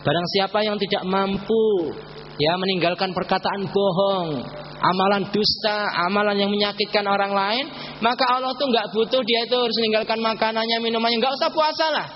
[0.02, 1.94] Barang siapa yang tidak mampu
[2.42, 4.42] ya meninggalkan perkataan bohong
[4.82, 7.66] amalan dusta, amalan yang menyakitkan orang lain,
[8.02, 12.08] maka Allah tuh nggak butuh dia itu harus meninggalkan makanannya, minumannya, nggak usah puasa lah.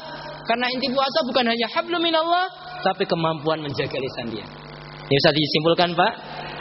[0.50, 2.50] Karena inti puasa bukan hanya hablum minallah,
[2.82, 4.46] tapi kemampuan menjaga lisan dia.
[5.06, 6.14] Ini bisa disimpulkan Pak.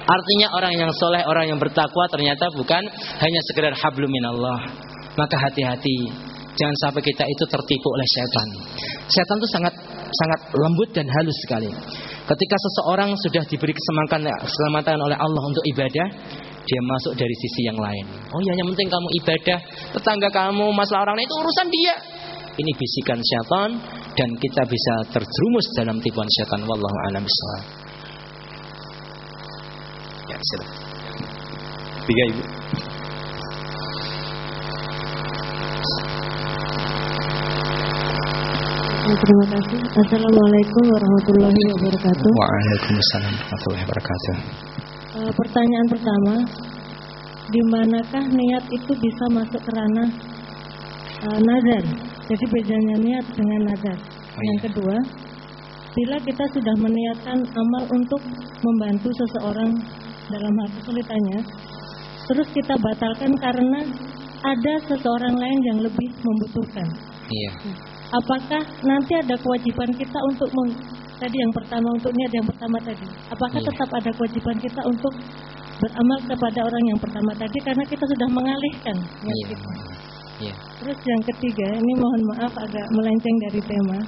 [0.04, 2.82] Artinya orang yang soleh, orang yang bertakwa ternyata bukan
[3.20, 4.60] hanya sekedar hablum minallah.
[5.16, 6.12] Maka hati-hati,
[6.58, 8.48] jangan sampai kita itu tertipu oleh setan.
[9.08, 9.74] Setan itu sangat
[10.12, 11.70] sangat lembut dan halus sekali.
[12.24, 16.08] Ketika seseorang sudah diberi keselamatan, keselamatan oleh Allah untuk ibadah,
[16.64, 18.04] dia masuk dari sisi yang lain.
[18.32, 19.58] Oh ya, yang penting kamu ibadah,
[19.92, 21.94] tetangga kamu, masalah orang lain itu urusan dia.
[22.54, 23.70] Ini bisikan syaitan
[24.14, 26.62] dan kita bisa terjerumus dalam tipuan syaitan.
[26.64, 27.83] Wallahu a'lam bishawab.
[30.34, 30.78] Ya, silakan.
[32.10, 32.42] Tiga ibu.
[39.14, 39.78] Terima kasih.
[39.94, 42.30] Assalamualaikum warahmatullahi wabarakatuh.
[42.34, 44.34] Waalaikumsalam warahmatullahi wabarakatuh.
[45.14, 46.34] E, pertanyaan pertama,
[47.54, 50.10] di manakah niat itu bisa masuk ke ranah
[51.14, 51.84] e, nazar?
[52.26, 53.98] Jadi bedanya niat dengan nazar.
[54.34, 54.64] Oh, Yang iya.
[54.66, 54.96] kedua,
[55.94, 58.18] bila kita sudah meniatkan amal untuk
[58.66, 59.78] membantu seseorang
[60.28, 61.40] dalam hal kesulitannya,
[62.24, 63.80] terus kita batalkan karena
[64.44, 66.88] ada seseorang lain yang lebih membutuhkan.
[67.24, 67.50] Iya.
[68.12, 70.76] Apakah nanti ada kewajiban kita untuk meng-
[71.16, 73.06] tadi yang pertama untuk niat yang pertama tadi?
[73.32, 73.68] Apakah Iya.
[73.72, 75.12] tetap ada kewajiban kita untuk
[75.80, 79.46] beramal kepada orang yang pertama tadi karena kita sudah mengalihkan niat Iya.
[79.50, 79.68] kita?
[80.44, 80.54] Iya.
[80.82, 83.98] Terus yang ketiga, ini mohon maaf agak melenceng dari tema.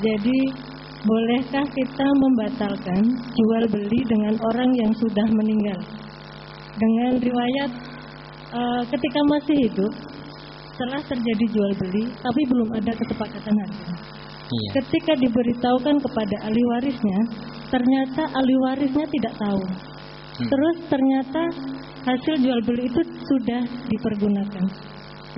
[0.00, 0.38] Jadi
[1.04, 3.02] bolehkah kita membatalkan
[3.32, 5.80] jual beli dengan orang yang sudah meninggal?
[6.76, 7.70] Dengan riwayat
[8.52, 9.92] eh, ketika masih hidup
[10.80, 13.86] setelah terjadi jual beli tapi belum ada kesepakatan harga.
[14.50, 14.70] Iya.
[14.82, 17.20] Ketika diberitahukan kepada ahli warisnya,
[17.70, 19.62] ternyata ahli warisnya tidak tahu.
[19.62, 20.48] Hmm.
[20.48, 21.42] Terus ternyata
[22.02, 24.64] hasil jual beli itu sudah dipergunakan.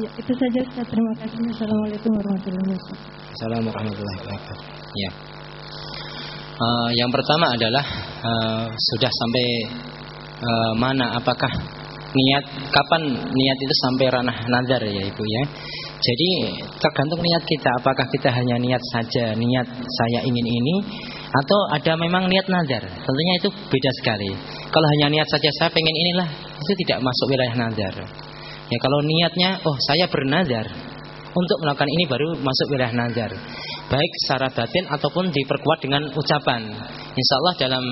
[0.00, 0.60] Ya, itu saja.
[0.88, 1.36] Terima kasih.
[1.52, 2.96] Assalamualaikum warahmatullahi wabarakatuh.
[3.36, 4.56] Assalamualaikum warahmatullahi wabarakatuh.
[4.96, 5.31] Ya.
[6.62, 7.84] Eh, yang pertama adalah
[8.22, 9.46] eh, sudah sampai
[10.38, 11.50] eh, mana apakah
[12.12, 15.42] niat kapan niat itu sampai ranah nazar ya ibu ya.
[16.02, 16.30] Jadi
[16.78, 20.76] tergantung niat kita apakah kita hanya niat saja niat saya ingin ini
[21.32, 22.84] atau ada memang niat nazar.
[22.84, 24.30] Tentunya itu beda sekali.
[24.70, 26.28] Kalau hanya niat saja saya pengen inilah
[26.62, 27.94] itu tidak masuk wilayah nazar.
[28.70, 30.66] Ya kalau niatnya oh saya bernazar
[31.32, 33.32] untuk melakukan ini baru masuk wilayah nazar.
[33.92, 36.64] Baik secara batin ataupun diperkuat dengan ucapan.
[37.12, 37.84] Insya Allah dalam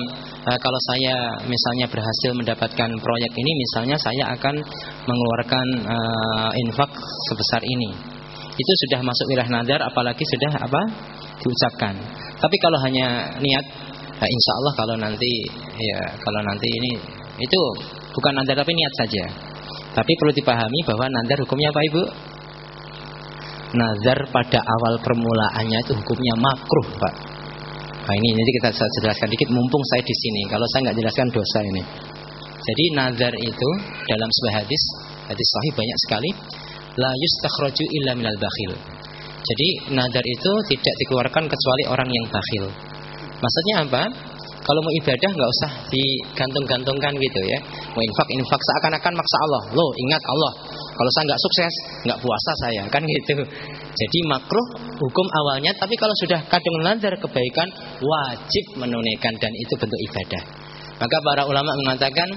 [0.49, 4.65] eh, kalau saya misalnya berhasil mendapatkan proyek ini, misalnya saya akan
[5.05, 6.89] mengeluarkan eh, infak
[7.29, 7.93] sebesar ini.
[8.49, 10.81] Itu sudah masuk wilayah nazar, apalagi sudah apa
[11.37, 11.93] diucapkan.
[12.41, 13.65] Tapi kalau hanya niat,
[14.17, 15.31] eh, insya Allah kalau nanti
[15.77, 16.97] ya kalau nanti ini
[17.37, 17.61] itu
[18.09, 19.23] bukan nazar tapi niat saja.
[19.93, 22.03] Tapi perlu dipahami bahwa nazar hukumnya apa ibu?
[23.71, 27.15] Nazar pada awal permulaannya itu hukumnya makruh, Pak.
[28.01, 30.41] Nah ini nanti kita jelaskan dikit mumpung saya di sini.
[30.51, 31.83] Kalau saya nggak jelaskan dosa ini.
[32.61, 33.69] Jadi nazar itu
[34.05, 34.83] dalam sebuah hadis,
[35.25, 36.29] hadis sahih banyak sekali.
[36.99, 38.71] La yustakhraju illa minal bakhil.
[39.41, 42.65] Jadi nazar itu tidak dikeluarkan kecuali orang yang bakhil.
[43.41, 44.03] Maksudnya apa?
[44.61, 47.59] Kalau mau ibadah nggak usah digantung-gantungkan gitu ya.
[47.97, 49.63] Mau infak infak seakan-akan maksa Allah.
[49.73, 50.53] Loh ingat Allah.
[50.93, 51.73] Kalau saya nggak sukses
[52.05, 53.41] nggak puasa saya kan gitu.
[53.89, 54.67] Jadi makruh
[55.01, 55.73] hukum awalnya.
[55.73, 57.67] Tapi kalau sudah kadung nazar kebaikan
[58.05, 60.43] wajib menunaikan dan itu bentuk ibadah.
[61.01, 62.29] Maka para ulama mengatakan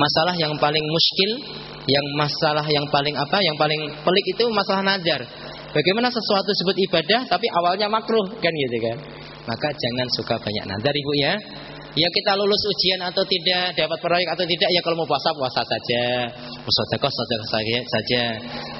[0.00, 1.30] masalah yang paling muskil,
[1.84, 5.20] yang masalah yang paling apa, yang paling pelik itu masalah nazar.
[5.76, 8.96] Bagaimana sesuatu disebut ibadah tapi awalnya makruh kan gitu kan.
[9.46, 11.34] Maka jangan suka banyak nazar ibu ya.
[11.96, 15.64] Ya kita lulus ujian atau tidak, dapat proyek atau tidak, ya kalau mau puasa puasa
[15.64, 17.48] saja, mau sedekah sedekah
[17.88, 18.22] saja,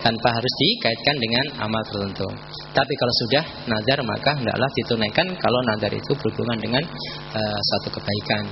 [0.04, 2.28] tanpa harus dikaitkan dengan amal tertentu.
[2.76, 6.84] Tapi kalau sudah nazar maka hendaklah ditunaikan kalau nazar itu berhubungan dengan
[7.40, 8.44] eh, satu kebaikan.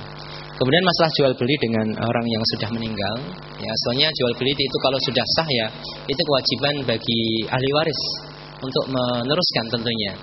[0.57, 3.15] Kemudian masalah jual beli dengan orang yang sudah meninggal,
[3.61, 5.67] ya soalnya jual beli itu kalau sudah sah ya
[6.09, 7.21] itu kewajiban bagi
[7.53, 8.01] ahli waris
[8.65, 10.13] untuk meneruskan tentunya,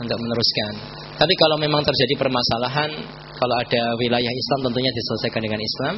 [0.00, 1.01] untuk meneruskan.
[1.12, 2.90] Tapi kalau memang terjadi permasalahan,
[3.36, 5.94] kalau ada wilayah Islam tentunya diselesaikan dengan Islam.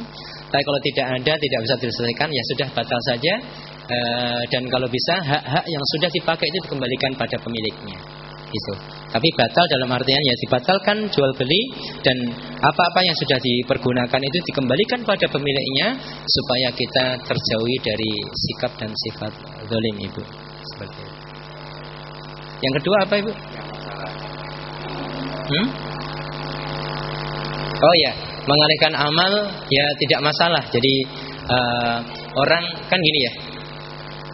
[0.49, 3.33] Tapi kalau tidak ada, tidak bisa diselesaikan, ya sudah batal saja.
[3.85, 7.97] Eh, dan kalau bisa hak-hak yang sudah dipakai itu dikembalikan pada pemiliknya.
[8.49, 8.73] Gitu.
[9.13, 11.61] Tapi batal dalam artian ya dibatalkan jual beli
[12.01, 12.17] dan
[12.63, 15.87] apa-apa yang sudah dipergunakan itu dikembalikan pada pemiliknya
[16.23, 19.33] supaya kita terjauhi dari sikap dan sifat
[19.69, 20.23] zalim ibu.
[20.73, 21.25] Seperti itu.
[22.63, 23.31] Yang kedua apa ibu?
[25.45, 25.67] Hmm?
[27.75, 28.11] Oh ya,
[28.49, 29.31] mengalihkan amal
[29.69, 30.63] ya tidak masalah.
[30.73, 30.93] Jadi
[31.49, 31.97] uh,
[32.33, 33.33] orang kan gini ya.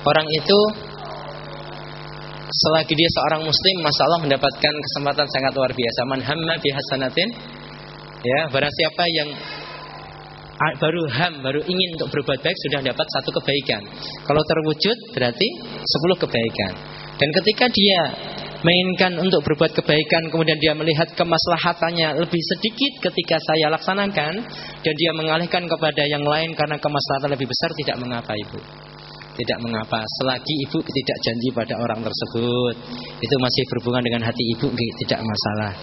[0.01, 0.59] Orang itu
[2.51, 5.99] selagi dia seorang muslim masalah mendapatkan kesempatan sangat luar biasa.
[6.07, 7.29] Man hamma bihasanatin
[8.23, 9.29] ya, barang siapa yang
[10.77, 13.81] baru ham, baru ingin untuk berbuat baik sudah dapat satu kebaikan.
[14.29, 15.47] Kalau terwujud berarti
[15.81, 16.73] sepuluh kebaikan.
[17.17, 17.99] Dan ketika dia
[18.61, 24.33] mainkan untuk berbuat kebaikan kemudian dia melihat kemaslahatannya lebih sedikit ketika saya laksanakan
[24.85, 28.61] dan dia mengalihkan kepada yang lain karena kemaslahatan lebih besar tidak mengapa ibu.
[29.31, 30.05] Tidak mengapa.
[30.21, 32.75] Selagi ibu tidak janji pada orang tersebut
[33.17, 35.73] itu masih berhubungan dengan hati ibu tidak masalah.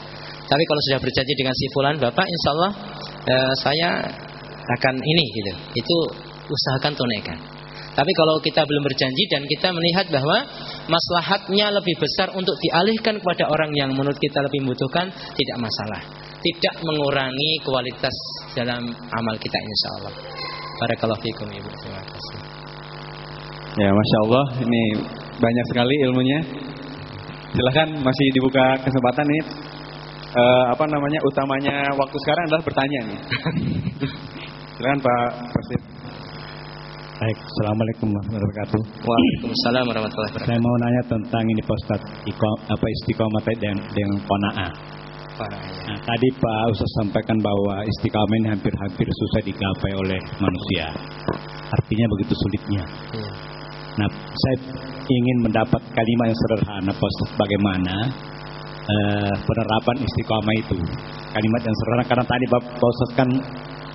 [0.49, 2.73] Tapi kalau sudah berjanji dengan si fulan bapak insya Allah
[3.27, 3.89] eh, saya
[4.79, 5.53] akan ini gitu.
[5.75, 5.97] Itu
[6.47, 7.58] usahakan tunaikan
[7.99, 10.47] tapi kalau kita belum berjanji dan kita melihat bahwa
[10.87, 16.07] maslahatnya lebih besar untuk dialihkan kepada orang yang menurut kita lebih membutuhkan, tidak masalah.
[16.39, 18.15] Tidak mengurangi kualitas
[18.55, 20.15] dalam amal kita insya Allah.
[20.79, 21.71] Barakallahu fikum Ibu.
[21.75, 22.39] Terima kasih.
[23.83, 24.83] Ya, Masya Allah, ini
[25.43, 26.39] banyak sekali ilmunya.
[27.51, 29.45] Silahkan masih dibuka kesempatan nih.
[30.39, 33.21] Uh, apa namanya utamanya waktu sekarang adalah bertanya nih.
[34.79, 35.98] Silahkan Pak Presiden.
[37.19, 38.81] Baik, Assalamualaikum warahmatullahi wabarakatuh.
[39.03, 40.55] Waalaikumsalam warahmatullahi wabarakatuh.
[40.55, 42.01] Saya mau nanya tentang ini Pak Ustaz,
[42.47, 44.71] apa istiqomah dengan, dengan kona'ah.
[45.91, 50.95] Nah, tadi Pak Ustaz sampaikan bahwa istiqomah ini hampir-hampir susah digapai oleh manusia.
[51.75, 52.87] Artinya begitu sulitnya.
[53.11, 53.31] Iya.
[53.99, 54.57] Nah, saya
[55.11, 57.97] ingin mendapat kalimat yang sederhana Pak Ustaz, bagaimana
[58.87, 60.79] uh, penerapan istiqomah itu.
[61.35, 63.29] Kalimat yang sederhana karena tadi Pak Ustaz kan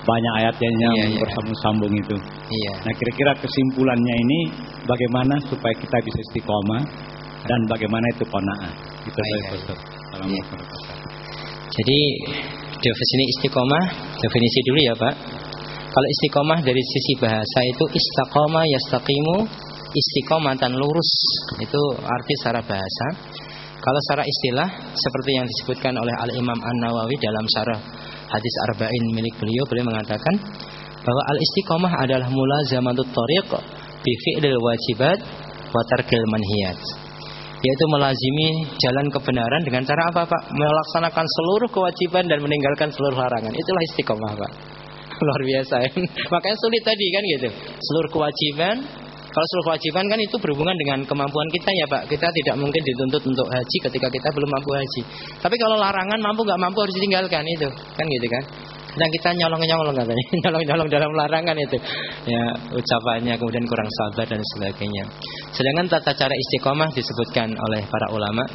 [0.03, 1.19] banyak ayatnya yang iya, iya.
[1.23, 2.15] bersambung-sambung itu.
[2.51, 2.73] Iya.
[2.83, 4.39] Nah, kira-kira kesimpulannya ini
[4.83, 6.81] bagaimana supaya kita bisa istiqomah
[7.43, 8.71] dan bagaimana itu qanaah.
[9.03, 9.79] Itu saya Ustaz.
[10.27, 10.43] Iya.
[11.73, 11.99] Jadi
[12.83, 13.83] definisi istiqomah,
[14.19, 15.15] definisi dulu ya, Pak.
[15.93, 19.37] Kalau istiqomah dari sisi bahasa itu istiqomah yastaqimu
[19.93, 21.11] istiqomatan lurus.
[21.61, 23.07] Itu arti secara bahasa.
[23.83, 27.79] Kalau secara istilah seperti yang disebutkan oleh Al Imam An Nawawi dalam syarah
[28.33, 30.35] hadis arba'in milik beliau beliau mengatakan
[31.03, 33.49] bahwa al istiqomah adalah mulazamatut tariq
[34.01, 35.19] bi fi'lil wajibat
[35.73, 36.81] wa tarkil manhiyat
[37.63, 40.51] yaitu melazimi jalan kebenaran dengan cara apa Pak?
[40.51, 43.55] Melaksanakan seluruh kewajiban dan meninggalkan seluruh larangan.
[43.55, 44.51] Itulah istiqomah Pak.
[45.23, 45.89] Luar biasa ya.
[46.35, 47.49] Makanya sulit tadi kan gitu.
[47.79, 48.75] Seluruh kewajiban
[49.33, 52.05] kalau seluruh kewajiban kan itu berhubungan dengan kemampuan kita ya Pak.
[52.05, 55.01] Kita tidak mungkin dituntut untuk haji ketika kita belum mampu haji.
[55.41, 57.65] Tapi kalau larangan mampu nggak mampu harus ditinggalkan itu.
[57.97, 58.43] Kan gitu kan.
[58.93, 60.25] Dan kita nyolong-nyolong katanya.
[60.45, 61.77] Nyolong-nyolong dalam larangan itu.
[62.29, 62.43] Ya
[62.77, 65.09] ucapannya kemudian kurang sabar dan sebagainya.
[65.49, 68.45] Sedangkan tata cara istiqomah disebutkan oleh para ulama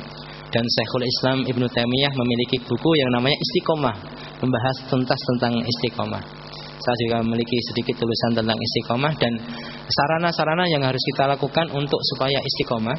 [0.49, 3.97] dan Syekhul Islam Ibnu Taimiyah memiliki buku yang namanya Istiqomah,
[4.41, 6.48] membahas tuntas tentang istiqomah.
[6.79, 9.33] Saya juga memiliki sedikit tulisan tentang istiqomah dan
[9.91, 12.97] sarana-sarana yang harus kita lakukan untuk supaya istiqomah.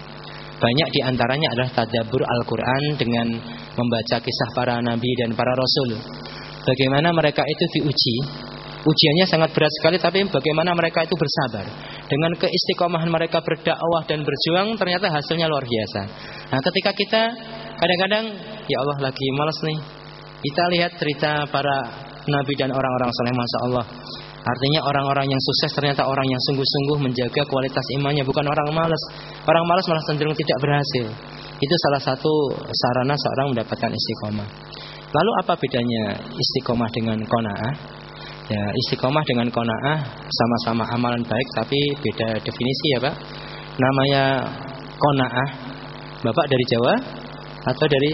[0.60, 3.28] Banyak di antaranya adalah tadabur Al-Quran dengan
[3.80, 5.96] membaca kisah para nabi dan para rasul.
[6.68, 8.16] Bagaimana mereka itu diuji.
[8.80, 11.68] Ujiannya sangat berat sekali tapi bagaimana mereka itu bersabar.
[12.12, 16.02] Dengan keistiqomahan mereka berdakwah dan berjuang ternyata hasilnya luar biasa.
[16.52, 17.22] Nah ketika kita
[17.80, 18.26] kadang-kadang
[18.68, 19.80] ya Allah lagi malas nih.
[20.40, 23.86] Kita lihat cerita para nabi dan orang-orang soleh Masya Allah.
[24.40, 29.02] Artinya orang-orang yang sukses ternyata orang yang sungguh-sungguh menjaga kualitas imannya Bukan orang malas.
[29.44, 31.06] Orang malas malah cenderung tidak berhasil.
[31.60, 32.34] Itu salah satu
[32.72, 34.48] sarana seorang mendapatkan istiqomah.
[35.10, 37.74] Lalu apa bedanya istiqomah dengan kona'ah?
[38.50, 43.16] Ya, istiqomah dengan kona'ah sama-sama amalan baik tapi beda definisi ya Pak.
[43.76, 44.24] Namanya
[44.98, 45.50] kona'ah
[46.20, 46.94] Bapak dari Jawa
[47.64, 48.12] atau dari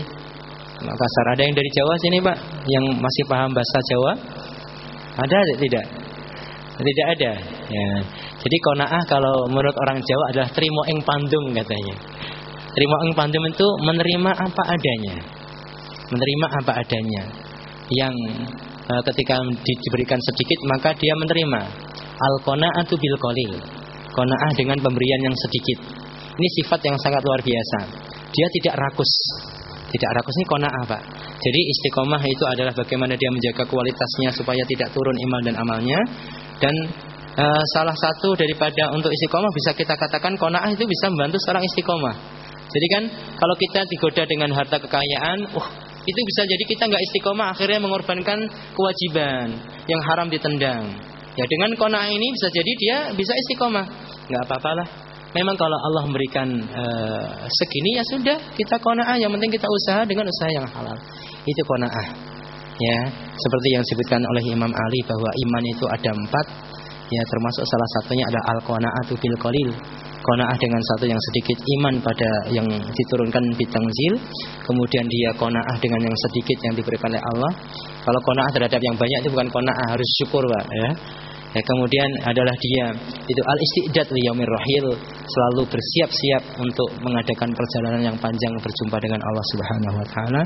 [0.86, 1.26] Makassar.
[1.34, 2.38] Ada yang dari Jawa sini Pak
[2.70, 4.12] yang masih paham bahasa Jawa?
[5.16, 5.86] Ada tidak?
[6.76, 7.32] Tidak ada.
[7.72, 7.90] Ya.
[8.46, 11.96] Jadi konaah kalau menurut orang Jawa adalah terima ing pandung katanya.
[12.76, 15.16] Terima ing pandung itu menerima apa adanya.
[16.12, 17.24] Menerima apa adanya.
[17.90, 18.16] Yang
[18.86, 21.62] e, ketika diberikan sedikit maka dia menerima.
[22.20, 23.54] Al qanaatu bil qalil.
[24.12, 25.80] Qanaah dengan pemberian yang sedikit.
[26.36, 27.80] Ini sifat yang sangat luar biasa.
[28.36, 29.12] Dia tidak rakus
[29.96, 30.98] tidak rakus ini kona apa?
[31.40, 36.00] Jadi istiqomah itu adalah bagaimana dia menjaga kualitasnya supaya tidak turun iman dan amalnya.
[36.60, 36.76] Dan
[37.32, 37.46] e,
[37.76, 42.16] salah satu daripada untuk istiqomah bisa kita katakan konaah itu bisa membantu seorang istiqomah.
[42.76, 43.04] Jadi kan
[43.40, 45.68] kalau kita digoda dengan harta kekayaan, uh,
[46.04, 49.48] itu bisa jadi kita nggak istiqomah akhirnya mengorbankan kewajiban
[49.88, 50.84] yang haram ditendang.
[51.40, 53.86] Ya dengan konaah ini bisa jadi dia bisa istiqomah.
[54.26, 55.05] nggak apa-apalah
[55.36, 59.20] Memang kalau Allah memberikan uh, segini ya sudah kita kona'ah.
[59.20, 60.98] Yang penting kita usaha dengan usaha yang halal.
[61.44, 62.08] Itu kona'ah.
[62.76, 63.00] ya
[63.40, 66.46] seperti yang disebutkan oleh Imam Ali bahwa iman itu ada empat
[67.08, 69.70] ya termasuk salah satunya adalah al qanaatu bil qalil
[70.26, 74.14] qanaah dengan satu yang sedikit iman pada yang diturunkan bitangzil
[74.66, 77.52] kemudian dia qanaah dengan yang sedikit yang diberikan oleh Allah
[78.02, 80.90] kalau qanaah terhadap yang banyak itu bukan qanaah harus syukur Pak ya
[81.56, 82.92] Ya, kemudian adalah dia
[83.24, 84.92] itu al istidad li yaumir rahil,
[85.24, 90.42] selalu bersiap-siap untuk mengadakan perjalanan yang panjang berjumpa dengan Allah Subhanahu wa taala.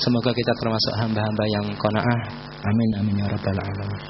[0.00, 2.20] Semoga kita termasuk hamba-hamba yang qanaah.
[2.64, 4.00] Amin amin ya rabbal alamin.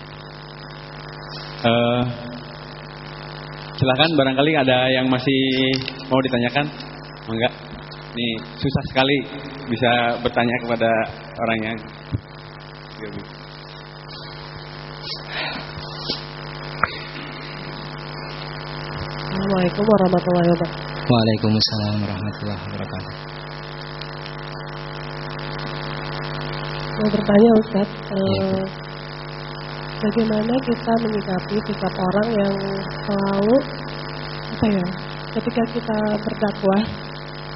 [1.64, 2.02] Uh,
[3.74, 5.42] silakan barangkali ada yang masih
[6.06, 6.70] mau ditanyakan?
[7.34, 7.52] Enggak.
[8.14, 8.28] Ini
[8.62, 9.16] susah sekali
[9.66, 10.90] bisa bertanya kepada
[11.34, 11.78] orang yang
[19.34, 21.10] Assalamualaikum warahmatullahi wabarakatuh.
[21.10, 23.12] Waalaikumsalam warahmatullahi wabarakatuh.
[26.94, 28.62] Mau bertanya Ustaz, Ya, eh,
[29.98, 32.54] bagaimana kita menyikapi sikap orang yang
[32.94, 33.56] selalu
[34.54, 34.86] apa ya,
[35.34, 36.82] ketika kita berdakwah,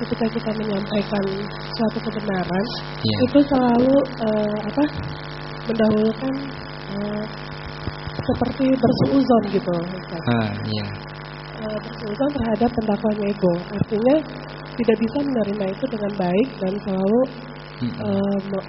[0.02, 1.24] ketika kita menyampaikan
[1.78, 2.66] suatu kebenaran,
[3.06, 3.16] Ya.
[3.30, 3.94] itu selalu
[4.26, 4.84] eh, apa
[5.70, 6.34] mendahulukan
[6.90, 7.24] eh,
[8.18, 10.22] seperti bersuuzon gitu, Ustaz.
[10.26, 10.86] Ah, iya.
[11.58, 13.52] Eh, bersuuzon terhadap pendakwahnya ego.
[13.74, 14.16] Artinya
[14.78, 17.20] tidak bisa menerima itu dengan baik dan selalu
[17.82, 18.68] eh, me-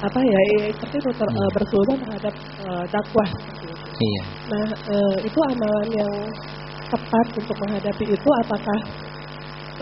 [0.00, 3.30] apa ya eh, seperti itu ter, eh, bersuuzon terhadap eh, dakwah.
[4.00, 4.22] Iya.
[4.54, 6.14] Nah eh, itu amalan yang
[6.90, 8.78] tepat untuk menghadapi itu apakah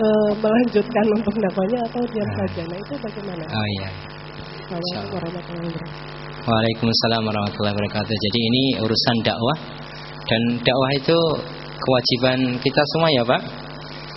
[0.01, 2.37] eh, melanjutkan untuk dakwahnya atau diam Ah.
[2.41, 2.63] saja?
[2.73, 3.45] Nah itu bagaimana?
[3.53, 3.89] Oh iya.
[4.69, 6.17] Assalamualaikum warahmatullahi wabarakatuh.
[6.49, 8.15] Waalaikumsalam warahmatullahi wabarakatuh.
[8.17, 9.57] Jadi ini urusan dakwah
[10.29, 11.19] dan dakwah itu
[11.79, 13.43] kewajiban kita semua ya Pak.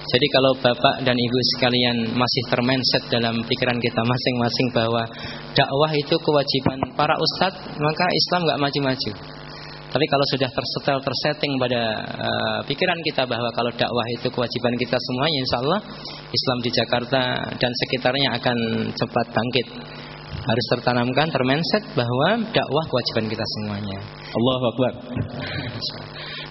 [0.01, 5.03] Jadi kalau Bapak dan Ibu sekalian masih termindset dalam pikiran kita masing-masing bahwa
[5.55, 9.11] dakwah itu kewajiban para ustadz, maka Islam nggak maju-maju.
[9.91, 14.95] Tapi kalau sudah tersetel, tersetting pada eh, pikiran kita bahwa kalau dakwah itu kewajiban kita
[14.95, 15.79] semuanya, insya Allah
[16.31, 17.21] Islam di Jakarta
[17.59, 18.57] dan sekitarnya akan
[18.95, 19.67] cepat bangkit.
[20.41, 23.97] Harus tertanamkan, termindset bahwa dakwah kewajiban kita semuanya.
[24.33, 24.93] Allahu Akbar.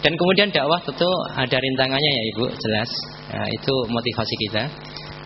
[0.01, 2.91] Dan kemudian dakwah tentu ada rintangannya ya Ibu, jelas.
[3.35, 4.63] Ya, itu motivasi kita.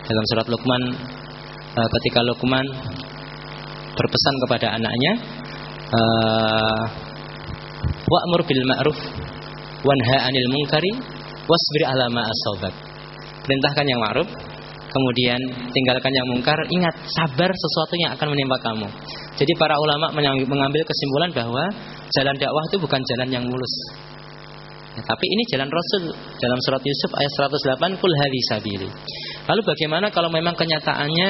[0.05, 0.81] Dalam surat Luqman
[1.77, 2.65] eh, ketika Luqman
[3.95, 5.13] berpesan kepada anaknya,
[5.93, 6.83] eh,
[8.05, 8.99] wa'mur bil ma'ruf
[9.85, 10.93] wanha 'anil munkari
[11.45, 12.73] wasbir 'ala ma asabak.
[13.45, 14.29] Perintahkan yang ma'ruf,
[14.95, 15.39] kemudian
[15.75, 18.87] tinggalkan yang mungkar, ingat sabar sesuatu yang akan menimpa kamu.
[19.35, 20.15] Jadi para ulama
[20.47, 21.63] mengambil kesimpulan bahwa
[22.15, 23.75] jalan dakwah itu bukan jalan yang mulus.
[24.95, 27.31] Ya, tapi ini jalan Rasul dalam surat Yusuf ayat
[27.75, 28.87] 108 kul hadhi sabili.
[29.43, 31.29] Lalu bagaimana kalau memang kenyataannya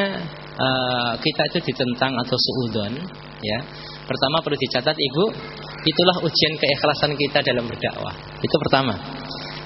[0.53, 2.93] eh, kita itu ditentang atau suudon
[3.41, 3.59] ya.
[4.05, 5.23] Pertama perlu dicatat Ibu,
[5.81, 8.13] itulah ujian keikhlasan kita dalam berdakwah.
[8.37, 8.93] Itu pertama.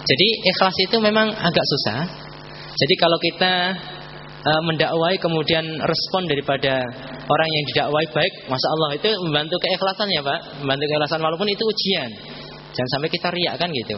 [0.07, 2.28] Jadi ikhlas itu memang agak susah.
[2.80, 3.53] Jadi kalau kita
[4.47, 6.80] eh, mendakwai kemudian respon daripada
[7.27, 11.64] orang yang didakwai baik, masa Allah itu membantu keikhlasan ya Pak, membantu keikhlasan walaupun itu
[11.64, 12.10] ujian.
[12.72, 13.97] Jangan sampai kita riak kan gitu.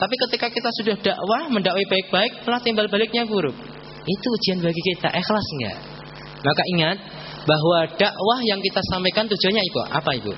[0.00, 3.54] Tapi ketika kita sudah dakwah, mendakwai baik-baik, malah timbal baliknya buruk.
[4.02, 5.78] Itu ujian bagi kita, ikhlas enggak?
[6.42, 6.98] Maka ingat
[7.46, 10.32] bahwa dakwah yang kita sampaikan tujuannya itu apa Ibu?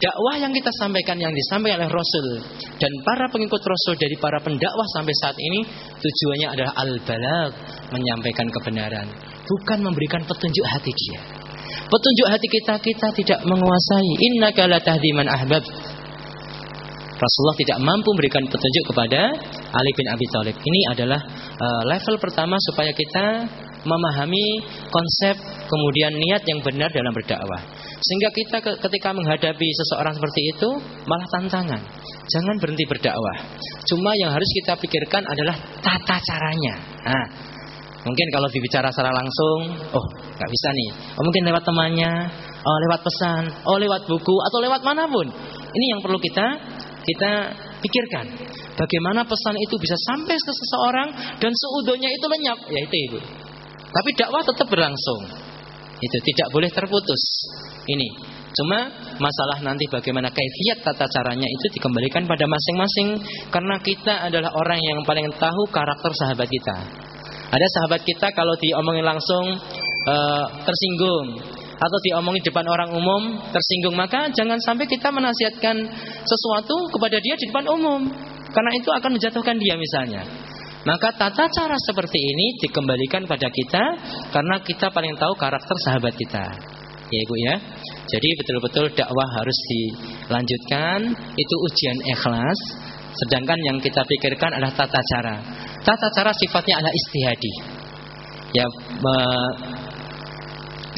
[0.00, 2.40] Dakwah yang kita sampaikan yang disampaikan oleh Rasul
[2.80, 5.60] dan para pengikut Rasul dari para pendakwah sampai saat ini
[6.00, 7.52] tujuannya adalah al-balag,
[7.92, 9.06] menyampaikan kebenaran,
[9.44, 11.20] bukan memberikan petunjuk hati dia.
[11.84, 14.10] Petunjuk hati kita kita tidak menguasai.
[14.32, 15.64] Innaka la tahdi man ahbab.
[17.20, 19.20] Rasulullah tidak mampu memberikan petunjuk kepada
[19.68, 20.56] Ali bin Abi Thalib.
[20.56, 21.20] Ini adalah
[21.60, 23.44] uh, level pertama supaya kita
[23.84, 25.36] memahami konsep
[25.68, 27.60] kemudian niat yang benar dalam berdakwah.
[28.00, 30.68] Sehingga kita ke- ketika menghadapi seseorang seperti itu
[31.04, 31.80] malah tantangan.
[32.32, 33.36] Jangan berhenti berdakwah.
[33.84, 36.74] Cuma yang harus kita pikirkan adalah tata caranya.
[37.04, 37.26] Nah,
[38.00, 39.58] mungkin kalau dibicara secara langsung,
[39.92, 40.90] oh nggak bisa nih.
[41.20, 42.12] Oh, mungkin lewat temannya,
[42.64, 45.28] oh lewat pesan, oh lewat buku atau lewat mana pun.
[45.68, 46.46] Ini yang perlu kita
[47.04, 47.32] kita
[47.84, 48.26] pikirkan.
[48.80, 53.18] Bagaimana pesan itu bisa sampai ke seseorang dan seudahnya itu lenyap, ya itu ibu.
[53.90, 55.49] Tapi dakwah tetap berlangsung.
[56.00, 57.22] Itu tidak boleh terputus.
[57.84, 58.08] Ini.
[58.50, 58.90] Cuma
[59.22, 63.08] masalah nanti bagaimana kaifiat tata caranya itu dikembalikan pada masing-masing
[63.46, 66.76] karena kita adalah orang yang paling tahu karakter sahabat kita.
[67.50, 69.54] Ada sahabat kita kalau diomongin langsung
[70.06, 71.38] eh, tersinggung
[71.80, 75.80] atau diomongin depan orang umum tersinggung maka jangan sampai kita menasihatkan
[76.26, 78.04] sesuatu kepada dia di depan umum
[78.50, 80.22] karena itu akan menjatuhkan dia misalnya.
[80.80, 83.84] Maka tata cara seperti ini dikembalikan pada kita
[84.32, 86.44] karena kita paling tahu karakter sahabat kita.
[87.10, 87.54] Ya Ibu ya.
[88.06, 90.98] Jadi betul-betul dakwah harus dilanjutkan,
[91.36, 92.60] itu ujian ikhlas.
[93.10, 95.36] Sedangkan yang kita pikirkan adalah tata cara.
[95.82, 97.54] Tata cara sifatnya adalah istihadi.
[98.54, 98.66] Ya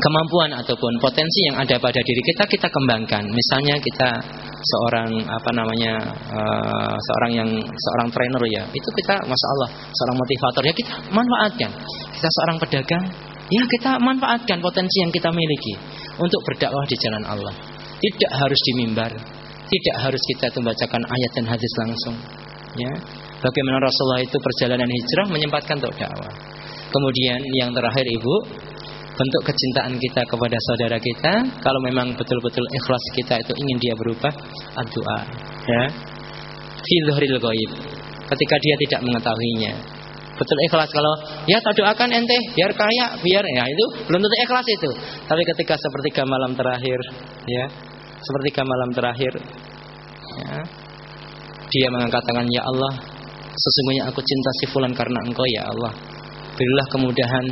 [0.02, 3.24] kemampuan ataupun potensi yang ada pada diri kita kita kembangkan.
[3.28, 4.10] Misalnya kita
[4.62, 5.94] seorang apa namanya
[6.30, 11.70] uh, seorang yang seorang trainer ya itu kita masya Allah seorang motivator ya kita manfaatkan.
[12.14, 13.04] Kita seorang pedagang
[13.50, 15.74] ya kita manfaatkan potensi yang kita miliki
[16.16, 17.54] untuk berdakwah di jalan Allah.
[18.02, 19.12] Tidak harus di mimbar,
[19.70, 22.16] tidak harus kita membacakan ayat dan hadis langsung.
[22.72, 22.92] Ya,
[23.44, 26.32] bagaimana Rasulullah itu perjalanan hijrah menyempatkan untuk dakwah.
[26.92, 28.34] Kemudian yang terakhir ibu
[29.12, 31.32] bentuk kecintaan kita kepada saudara kita.
[31.60, 34.32] Kalau memang betul-betul ikhlas kita itu ingin dia berubah
[34.92, 35.18] doa
[35.68, 35.82] ya.
[36.82, 37.70] Fi ghaib.
[38.32, 39.72] Ketika dia tidak mengetahuinya.
[40.32, 41.12] Betul ikhlas kalau
[41.44, 44.90] ya tak doakan ente biar kaya biar ya itu belum tentu ikhlas itu.
[45.28, 46.98] Tapi ketika sepertiga malam terakhir
[47.46, 47.64] ya
[48.22, 49.32] sepertiga malam terakhir
[50.40, 50.56] ya
[51.68, 52.92] dia mengangkat tangan ya Allah
[53.52, 55.92] sesungguhnya aku cinta si fulan karena engkau ya Allah.
[56.52, 57.46] Berilah kemudahan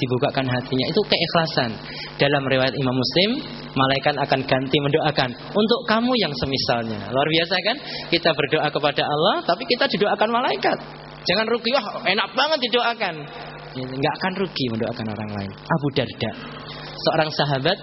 [0.00, 1.70] dibukakan hatinya itu keikhlasan.
[2.16, 3.30] Dalam riwayat Imam Muslim,
[3.76, 7.00] malaikat akan ganti mendoakan untuk kamu yang semisalnya.
[7.12, 7.76] Luar biasa kan?
[8.08, 10.78] Kita berdoa kepada Allah, tapi kita didoakan malaikat.
[11.28, 13.14] Jangan rugi, wah enak banget didoakan.
[13.70, 15.52] Enggak akan rugi mendoakan orang lain.
[15.54, 16.30] Abu Darda,
[17.06, 17.78] seorang sahabat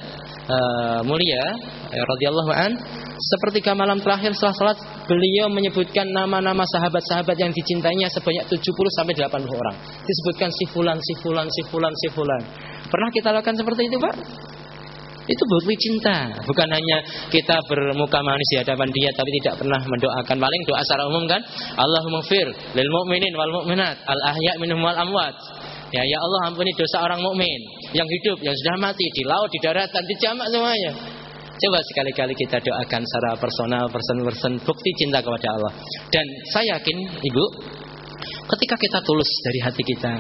[0.48, 1.44] uh, mulia
[1.92, 2.72] eh, radhiyallahu an
[3.18, 4.78] sepertiga malam terakhir setelah salat
[5.10, 8.62] beliau menyebutkan nama-nama sahabat-sahabat yang dicintainya sebanyak 70
[8.94, 9.76] sampai 80 orang.
[10.06, 12.42] Disebutkan si fulan, si fulan, si fulan, si fulan.
[12.88, 14.16] Pernah kita lakukan seperti itu, Pak?
[15.28, 20.36] Itu bukti cinta, bukan hanya kita bermuka manis di hadapan dia tapi tidak pernah mendoakan.
[20.40, 21.44] Paling doa secara umum kan,
[21.76, 25.36] Allahumma fir lil mu'minin wal mu'minat al ahya minhum wal amwat.
[25.88, 27.60] Ya ya Allah ampuni dosa orang mukmin
[27.96, 30.92] yang hidup, yang sudah mati di laut, di daratan, di jamak semuanya.
[31.58, 35.74] Coba sekali-kali kita doakan secara personal, person-person bukti cinta kepada Allah.
[36.14, 37.44] Dan saya yakin, Ibu,
[38.46, 40.14] ketika kita tulus dari hati kita,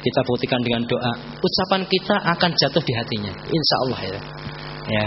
[0.00, 3.32] kita buktikan dengan doa, ucapan kita akan jatuh di hatinya.
[3.46, 4.20] Insya Allah ya.
[4.90, 5.06] Ya.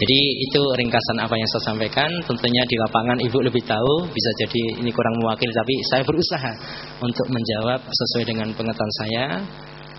[0.00, 2.08] Jadi itu ringkasan apa yang saya sampaikan.
[2.24, 4.08] Tentunya di lapangan ibu lebih tahu.
[4.08, 6.52] Bisa jadi ini kurang mewakili, tapi saya berusaha
[7.04, 9.24] untuk menjawab sesuai dengan pengetahuan saya.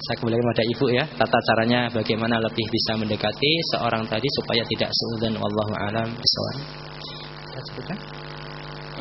[0.01, 1.05] Saya kembali kepada ibu ya.
[1.05, 5.37] Tata caranya bagaimana lebih bisa mendekati seorang tadi supaya tidak seudon.
[5.37, 6.55] Wallahu alam bisawab.
[7.53, 7.97] Saya sebutkan.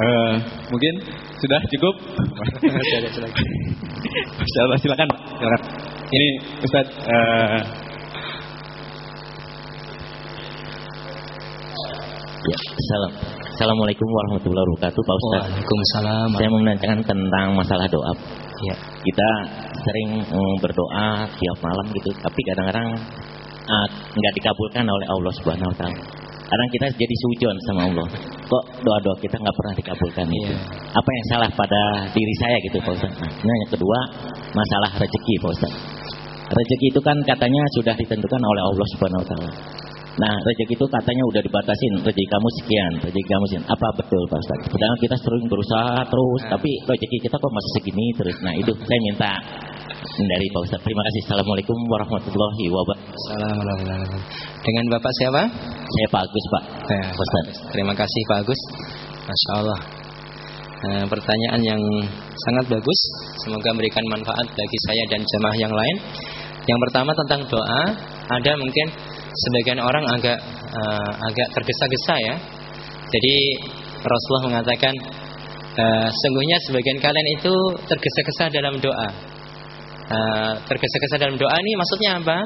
[0.00, 0.36] Uh,
[0.68, 0.94] mungkin
[1.40, 1.94] sudah cukup.
[3.16, 3.46] silakan.
[4.76, 5.08] silakan.
[6.12, 6.28] Ini
[6.60, 7.88] Ustaz uh,
[12.40, 12.56] Ya,
[12.88, 13.12] salam.
[13.52, 15.42] Assalamualaikum warahmatullahi wabarakatuh, Pak Ustaz.
[15.44, 16.28] Waalaikumsalam.
[16.40, 18.12] Saya mau menanyakan tentang masalah doa.
[18.64, 18.74] Ya.
[18.80, 19.28] Kita
[19.84, 22.96] sering mm, berdoa tiap malam gitu, tapi kadang-kadang
[23.68, 26.00] uh, nggak dikabulkan oleh Allah Subhanahu wa taala.
[26.48, 28.08] Kadang kita jadi sujon sama Allah.
[28.48, 30.56] Kok doa-doa kita nggak pernah dikabulkan itu?
[30.56, 30.60] Ya.
[30.96, 33.12] Apa yang salah pada diri saya gitu, Pak Ustaz?
[33.20, 33.98] Nah, yang kedua,
[34.56, 35.72] masalah rezeki, Pak Ustaz.
[36.56, 39.52] Rezeki itu kan katanya sudah ditentukan oleh Allah Subhanahu wa taala.
[40.20, 43.64] Nah, rezeki itu katanya udah dibatasin, rezeki kamu sekian, rezeki kamu sekian.
[43.72, 44.60] Apa betul Pak Ustaz?
[44.68, 46.50] Padahal kita sering berusaha terus, nah.
[46.52, 48.36] tapi rezeki kita kok masih segini terus.
[48.44, 49.32] Nah, itu saya minta
[50.20, 50.80] dari Pak Ustaz.
[50.84, 51.20] Terima kasih.
[51.24, 53.16] Assalamualaikum warahmatullahi wabarakatuh.
[53.16, 54.20] Assalamualaikum.
[54.60, 55.42] Dengan Bapak siapa?
[55.88, 56.64] Saya Pak Agus, Pak.
[56.84, 57.46] Ya, Pak Ustaz.
[57.72, 58.60] Terima kasih Pak Agus.
[59.24, 59.80] Masya Allah.
[60.80, 61.80] Nah, pertanyaan yang
[62.44, 63.00] sangat bagus.
[63.48, 65.96] Semoga memberikan manfaat bagi saya dan jemaah yang lain.
[66.68, 67.82] Yang pertama tentang doa,
[68.30, 68.86] ada mungkin
[69.30, 70.38] sebagian orang agak
[70.74, 72.34] uh, agak tergesa-gesa ya.
[73.10, 73.36] Jadi
[74.00, 74.94] Rasulullah mengatakan
[75.78, 77.54] uh, sungguhnya sebagian kalian itu
[77.86, 79.10] tergesa-gesa dalam doa.
[80.10, 82.38] Uh, tergesa-gesa dalam doa ini maksudnya apa?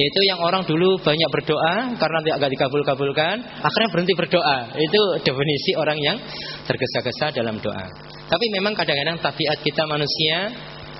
[0.00, 4.72] Yaitu yang orang dulu banyak berdoa karena tidak dikabul-kabulkan, akhirnya berhenti berdoa.
[4.72, 6.16] Itu definisi orang yang
[6.64, 7.84] tergesa-gesa dalam doa.
[8.30, 10.48] Tapi memang kadang-kadang tabiat kita manusia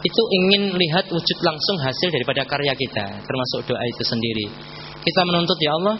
[0.00, 4.46] itu ingin lihat wujud langsung hasil daripada karya kita, termasuk doa itu sendiri.
[5.00, 5.96] Kita menuntut ya Allah,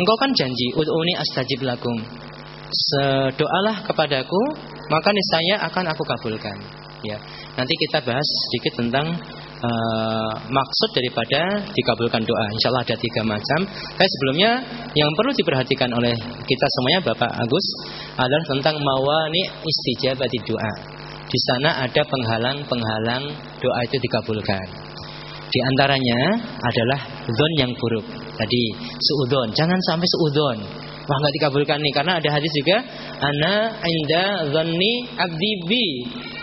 [0.00, 1.92] Engkau kan janji, ud'uni astajib lakum.
[2.70, 4.42] Sedoalah kepadaku,
[4.88, 6.56] maka niscaya akan aku kabulkan.
[7.04, 7.20] Ya.
[7.56, 9.06] Nanti kita bahas sedikit tentang
[9.60, 12.46] uh, maksud daripada dikabulkan doa.
[12.48, 13.60] Insya Allah ada tiga macam.
[13.68, 14.50] Tapi sebelumnya
[14.96, 16.12] yang perlu diperhatikan oleh
[16.44, 17.66] kita semuanya Bapak Agus
[18.16, 20.72] adalah tentang mawani istijabati doa.
[21.28, 23.24] Di sana ada penghalang-penghalang
[23.60, 24.89] doa itu dikabulkan.
[25.50, 26.20] Di antaranya
[26.62, 28.06] adalah zon yang buruk.
[28.38, 28.62] Tadi
[29.02, 30.58] suudon, jangan sampai suudon.
[31.10, 32.78] Wah nggak dikabulkan nih karena ada hadis juga
[33.18, 35.90] ana inda zonni abdi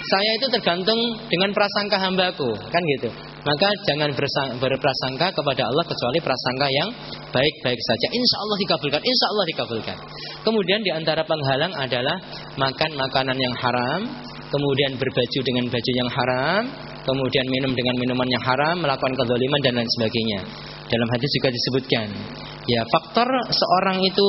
[0.07, 0.99] Saya itu tergantung
[1.31, 3.11] dengan prasangka hambaku, kan gitu.
[3.47, 4.11] Maka jangan
[4.59, 6.89] berprasangka kepada Allah kecuali prasangka yang
[7.31, 8.07] baik-baik saja.
[8.11, 9.97] Insya Allah dikabulkan, insya Allah dikabulkan.
[10.43, 12.17] Kemudian di antara penghalang adalah
[12.59, 14.01] makan makanan yang haram,
[14.51, 16.63] kemudian berbaju dengan baju yang haram,
[17.07, 20.39] kemudian minum dengan minuman yang haram, melakukan kezaliman dan lain sebagainya.
[20.91, 22.07] Dalam hadis juga disebutkan,
[22.67, 24.27] ya faktor seorang itu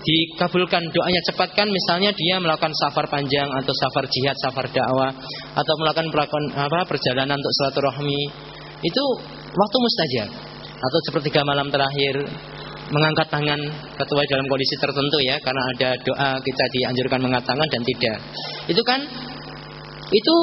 [0.00, 5.12] dikabulkan doanya cepat kan misalnya dia melakukan safar panjang atau safar jihad, safar dakwah
[5.58, 6.08] atau melakukan
[6.56, 8.20] apa perjalanan untuk silaturahmi
[8.80, 9.04] itu
[9.52, 10.28] waktu mustajab
[10.80, 12.24] atau sepertiga malam terakhir
[12.90, 13.60] mengangkat tangan
[13.94, 18.18] ketua dalam kondisi tertentu ya karena ada doa kita dianjurkan mengangkat tangan dan tidak
[18.66, 19.00] itu kan
[20.10, 20.36] itu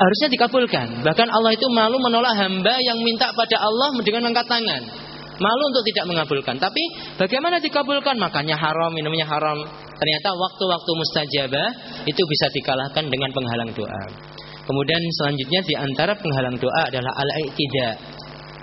[0.00, 4.82] harusnya dikabulkan bahkan Allah itu malu menolak hamba yang minta pada Allah dengan mengangkat tangan
[5.40, 6.82] malu untuk tidak mengabulkan tapi
[7.20, 9.60] bagaimana dikabulkan makanya haram minumnya haram
[10.00, 11.68] ternyata waktu-waktu mustajabah
[12.08, 14.04] itu bisa dikalahkan dengan penghalang doa
[14.64, 17.88] kemudian selanjutnya di antara penghalang doa adalah al-i'tida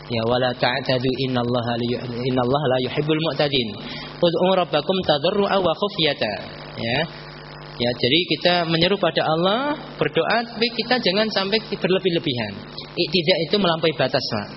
[0.07, 3.75] Ya wala ta'tadu innallaha innallaha la yuhibbul mu'tadin.
[4.23, 6.33] Ud'u rabbakum tadarru'a wa khufyata.
[6.79, 6.97] Ya.
[7.77, 12.53] Ya, jadi kita menyeru pada Allah, berdoa tapi kita jangan sampai berlebih-lebihan.
[12.97, 14.47] Tidak itu melampaui batas, Pak.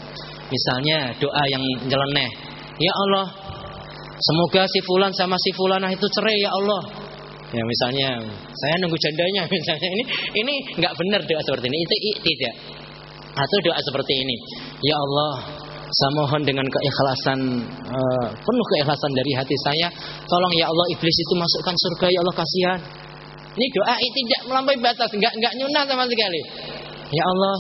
[0.49, 2.31] Misalnya doa yang nyeleneh.
[2.81, 3.29] Ya Allah,
[4.17, 6.83] semoga si fulan sama si fulanah itu cerai ya Allah.
[7.51, 8.09] Ya misalnya
[8.55, 10.05] saya nunggu jandanya misalnya ini
[10.39, 12.55] ini nggak benar doa seperti ini itu tidak
[13.37, 14.37] atau doa seperti ini.
[14.81, 15.33] Ya Allah,
[15.91, 17.39] saya mohon dengan keikhlasan
[17.69, 19.87] uh, penuh keikhlasan dari hati saya,
[20.25, 22.81] tolong ya Allah iblis itu masukkan surga ya Allah kasihan.
[23.61, 26.41] Ini doa tidak melampaui batas, enggak enggak nyunah sama sekali.
[27.13, 27.57] Ya Allah,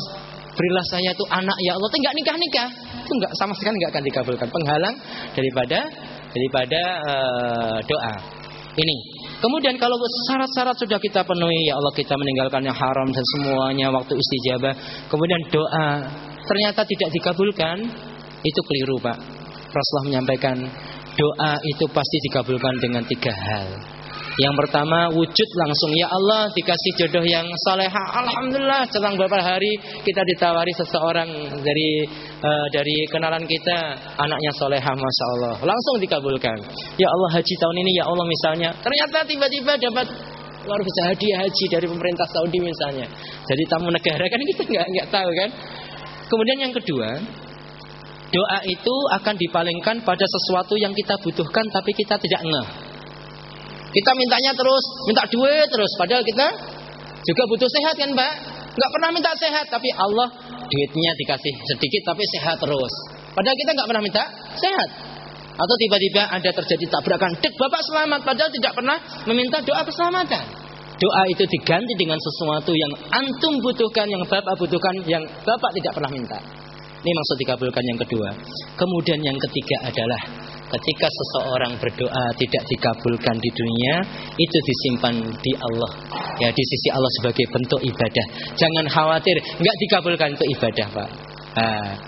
[0.57, 2.69] berilah saya itu anak ya Allah, enggak nikah-nikah.
[3.05, 4.49] Itu enggak sama sekali enggak akan dikabulkan.
[4.49, 4.97] Penghalang
[5.37, 5.79] daripada
[6.33, 8.17] daripada uh, doa.
[8.81, 9.97] Ini Kemudian kalau
[10.29, 14.77] syarat-syarat sudah kita penuhi, ya Allah kita meninggalkan yang haram dan semuanya waktu istijabah.
[15.09, 15.89] Kemudian doa
[16.45, 17.77] ternyata tidak dikabulkan,
[18.45, 19.17] itu keliru Pak.
[19.73, 20.57] Rasulullah menyampaikan
[21.17, 23.69] doa itu pasti dikabulkan dengan tiga hal.
[24.39, 25.91] Yang pertama wujud langsung.
[25.99, 29.75] Ya Allah dikasih jodoh yang soleha Alhamdulillah selang beberapa hari
[30.07, 31.27] kita ditawari seseorang
[31.59, 32.07] dari
[32.39, 33.99] uh, dari kenalan kita.
[34.23, 35.55] Anaknya soleha masya Allah.
[35.67, 36.59] Langsung dikabulkan.
[36.95, 38.71] Ya Allah haji tahun ini ya Allah misalnya.
[38.79, 40.07] Ternyata tiba-tiba dapat
[40.61, 43.07] luar biasa hadiah haji dari pemerintah Saudi misalnya.
[43.51, 45.51] Jadi tamu negara kan kita nggak nggak tahu kan.
[46.31, 47.19] Kemudian yang kedua
[48.31, 52.69] doa itu akan dipalingkan pada sesuatu yang kita butuhkan tapi kita tidak ngeh
[53.91, 55.93] kita mintanya terus, minta duit terus.
[55.99, 56.47] Padahal kita
[57.27, 58.33] juga butuh sehat kan Mbak?
[58.71, 60.29] Nggak pernah minta sehat, tapi Allah
[60.71, 62.93] duitnya dikasih sedikit tapi sehat terus.
[63.35, 64.89] Padahal kita nggak pernah minta sehat.
[65.61, 68.97] Atau tiba-tiba ada terjadi tabrakan, dek bapak selamat, padahal tidak pernah
[69.29, 70.45] meminta doa keselamatan.
[71.01, 76.13] Doa itu diganti dengan sesuatu yang antum butuhkan, yang bapak butuhkan, yang bapak tidak pernah
[76.13, 76.39] minta.
[77.01, 78.29] Ini maksud dikabulkan yang kedua.
[78.77, 80.21] Kemudian yang ketiga adalah
[80.71, 83.95] ketika seseorang berdoa tidak dikabulkan di dunia
[84.39, 85.93] itu disimpan di Allah.
[86.39, 88.27] Ya di sisi Allah sebagai bentuk ibadah.
[88.55, 91.09] Jangan khawatir nggak dikabulkan itu ibadah pak.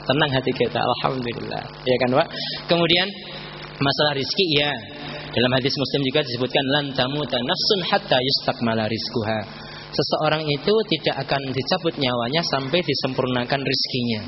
[0.07, 0.79] Tenang hati kita.
[0.79, 1.63] Alhamdulillah.
[1.83, 2.29] Ya kan pak?
[2.71, 3.07] Kemudian
[3.83, 4.71] masalah rizki ya.
[5.33, 11.53] Dalam hadis muslim juga disebutkan lan tamuta nafsun hatta yustakmala rizkuha seseorang itu tidak akan
[11.53, 14.21] dicabut nyawanya sampai disempurnakan rizkinya.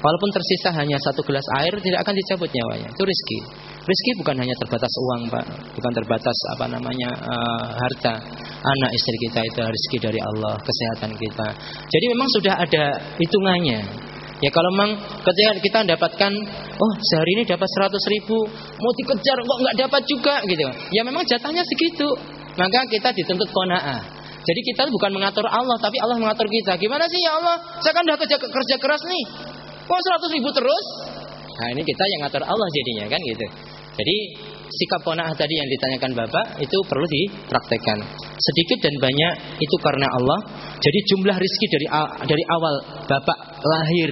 [0.00, 2.88] Walaupun tersisa hanya satu gelas air, tidak akan dicabut nyawanya.
[2.88, 3.38] Itu rizki.
[3.80, 5.44] Rizki bukan hanya terbatas uang, Pak.
[5.72, 8.14] Bukan terbatas apa namanya uh, harta.
[8.60, 11.48] Anak istri kita itu rizki dari Allah, kesehatan kita.
[11.88, 12.84] Jadi memang sudah ada
[13.16, 13.80] hitungannya.
[14.40, 16.32] Ya kalau memang ketika kita dapatkan,
[16.76, 20.68] oh sehari ini dapat 100 ribu, mau dikejar kok nggak dapat juga gitu.
[20.92, 22.08] Ya memang jatahnya segitu.
[22.60, 24.00] Maka kita dituntut kona'ah.
[24.44, 26.76] Jadi kita bukan mengatur Allah, tapi Allah mengatur kita.
[26.76, 27.56] Gimana sih ya Allah?
[27.80, 29.24] Saya kan udah kerja, kerja keras nih.
[29.88, 30.86] Kok 100 ribu terus?
[31.60, 33.69] Nah ini kita yang ngatur Allah jadinya kan gitu.
[34.00, 34.16] Jadi
[34.70, 37.98] sikap kona'ah tadi yang ditanyakan Bapak itu perlu dipraktekkan.
[38.40, 40.40] Sedikit dan banyak itu karena Allah.
[40.80, 41.86] Jadi jumlah rizki dari
[42.24, 42.74] dari awal
[43.04, 44.10] Bapak lahir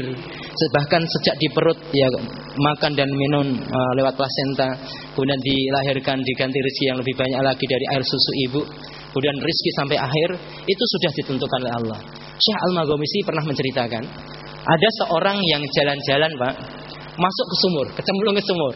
[0.75, 2.11] bahkan sejak di perut ya
[2.59, 4.75] makan dan minum uh, lewat plasenta
[5.15, 8.67] kemudian dilahirkan diganti rizki yang lebih banyak lagi dari air susu ibu
[9.15, 10.35] kemudian rizki sampai akhir
[10.67, 11.99] itu sudah ditentukan oleh Allah
[12.43, 14.03] Syekh Al-Maghomisi pernah menceritakan
[14.67, 16.55] ada seorang yang jalan-jalan pak
[17.19, 18.75] masuk ke sumur, kecemplung ke sumur.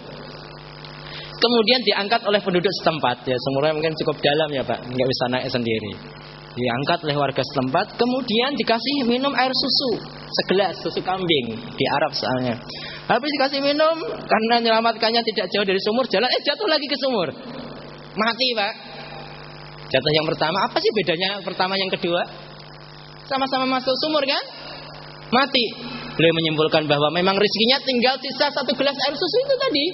[1.42, 3.26] Kemudian diangkat oleh penduduk setempat.
[3.26, 5.92] Ya sumurnya mungkin cukup dalam ya pak, nggak bisa naik sendiri.
[6.52, 9.90] Diangkat oleh warga setempat, kemudian dikasih minum air susu
[10.32, 12.54] segelas susu kambing di Arab soalnya.
[13.10, 17.28] Habis dikasih minum karena menyelamatkannya tidak jauh dari sumur, jalan eh jatuh lagi ke sumur.
[18.12, 18.72] Mati, Pak.
[19.90, 22.22] Jatuh yang pertama, apa sih bedanya pertama yang kedua?
[23.26, 24.44] Sama-sama masuk sumur kan?
[25.32, 25.64] Mati.
[26.12, 29.86] beliau menyimpulkan bahwa memang rezekinya tinggal sisa satu gelas air susu itu tadi.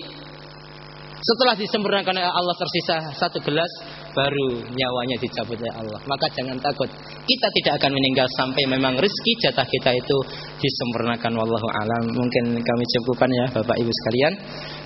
[1.18, 3.70] Setelah disempurnakan oleh Allah tersisa satu gelas,
[4.14, 6.00] baru nyawanya dicabut oleh Allah.
[6.06, 6.86] Maka jangan takut.
[7.26, 10.16] Kita tidak akan meninggal sampai memang rezeki jatah kita itu
[10.62, 11.32] disempurnakan.
[11.34, 12.04] Wallahu alam.
[12.14, 14.32] Mungkin kami cukupkan ya Bapak Ibu sekalian.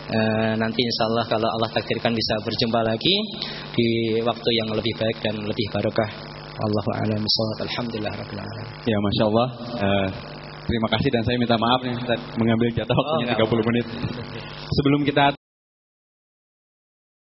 [0.08, 0.20] E,
[0.56, 3.14] nanti insya Allah kalau Allah takdirkan bisa berjumpa lagi
[3.76, 3.88] di
[4.24, 6.10] waktu yang lebih baik dan lebih barokah.
[6.52, 7.22] Wallahu a'lam
[7.64, 8.66] Alhamdulillah rabbil alamin.
[8.88, 9.48] Ya Masya Allah.
[9.72, 10.08] Uh,
[10.68, 11.96] terima kasih dan saya minta maaf nih
[12.36, 13.86] mengambil jatah waktunya Oh, 30 menit.
[14.68, 15.32] Sebelum kita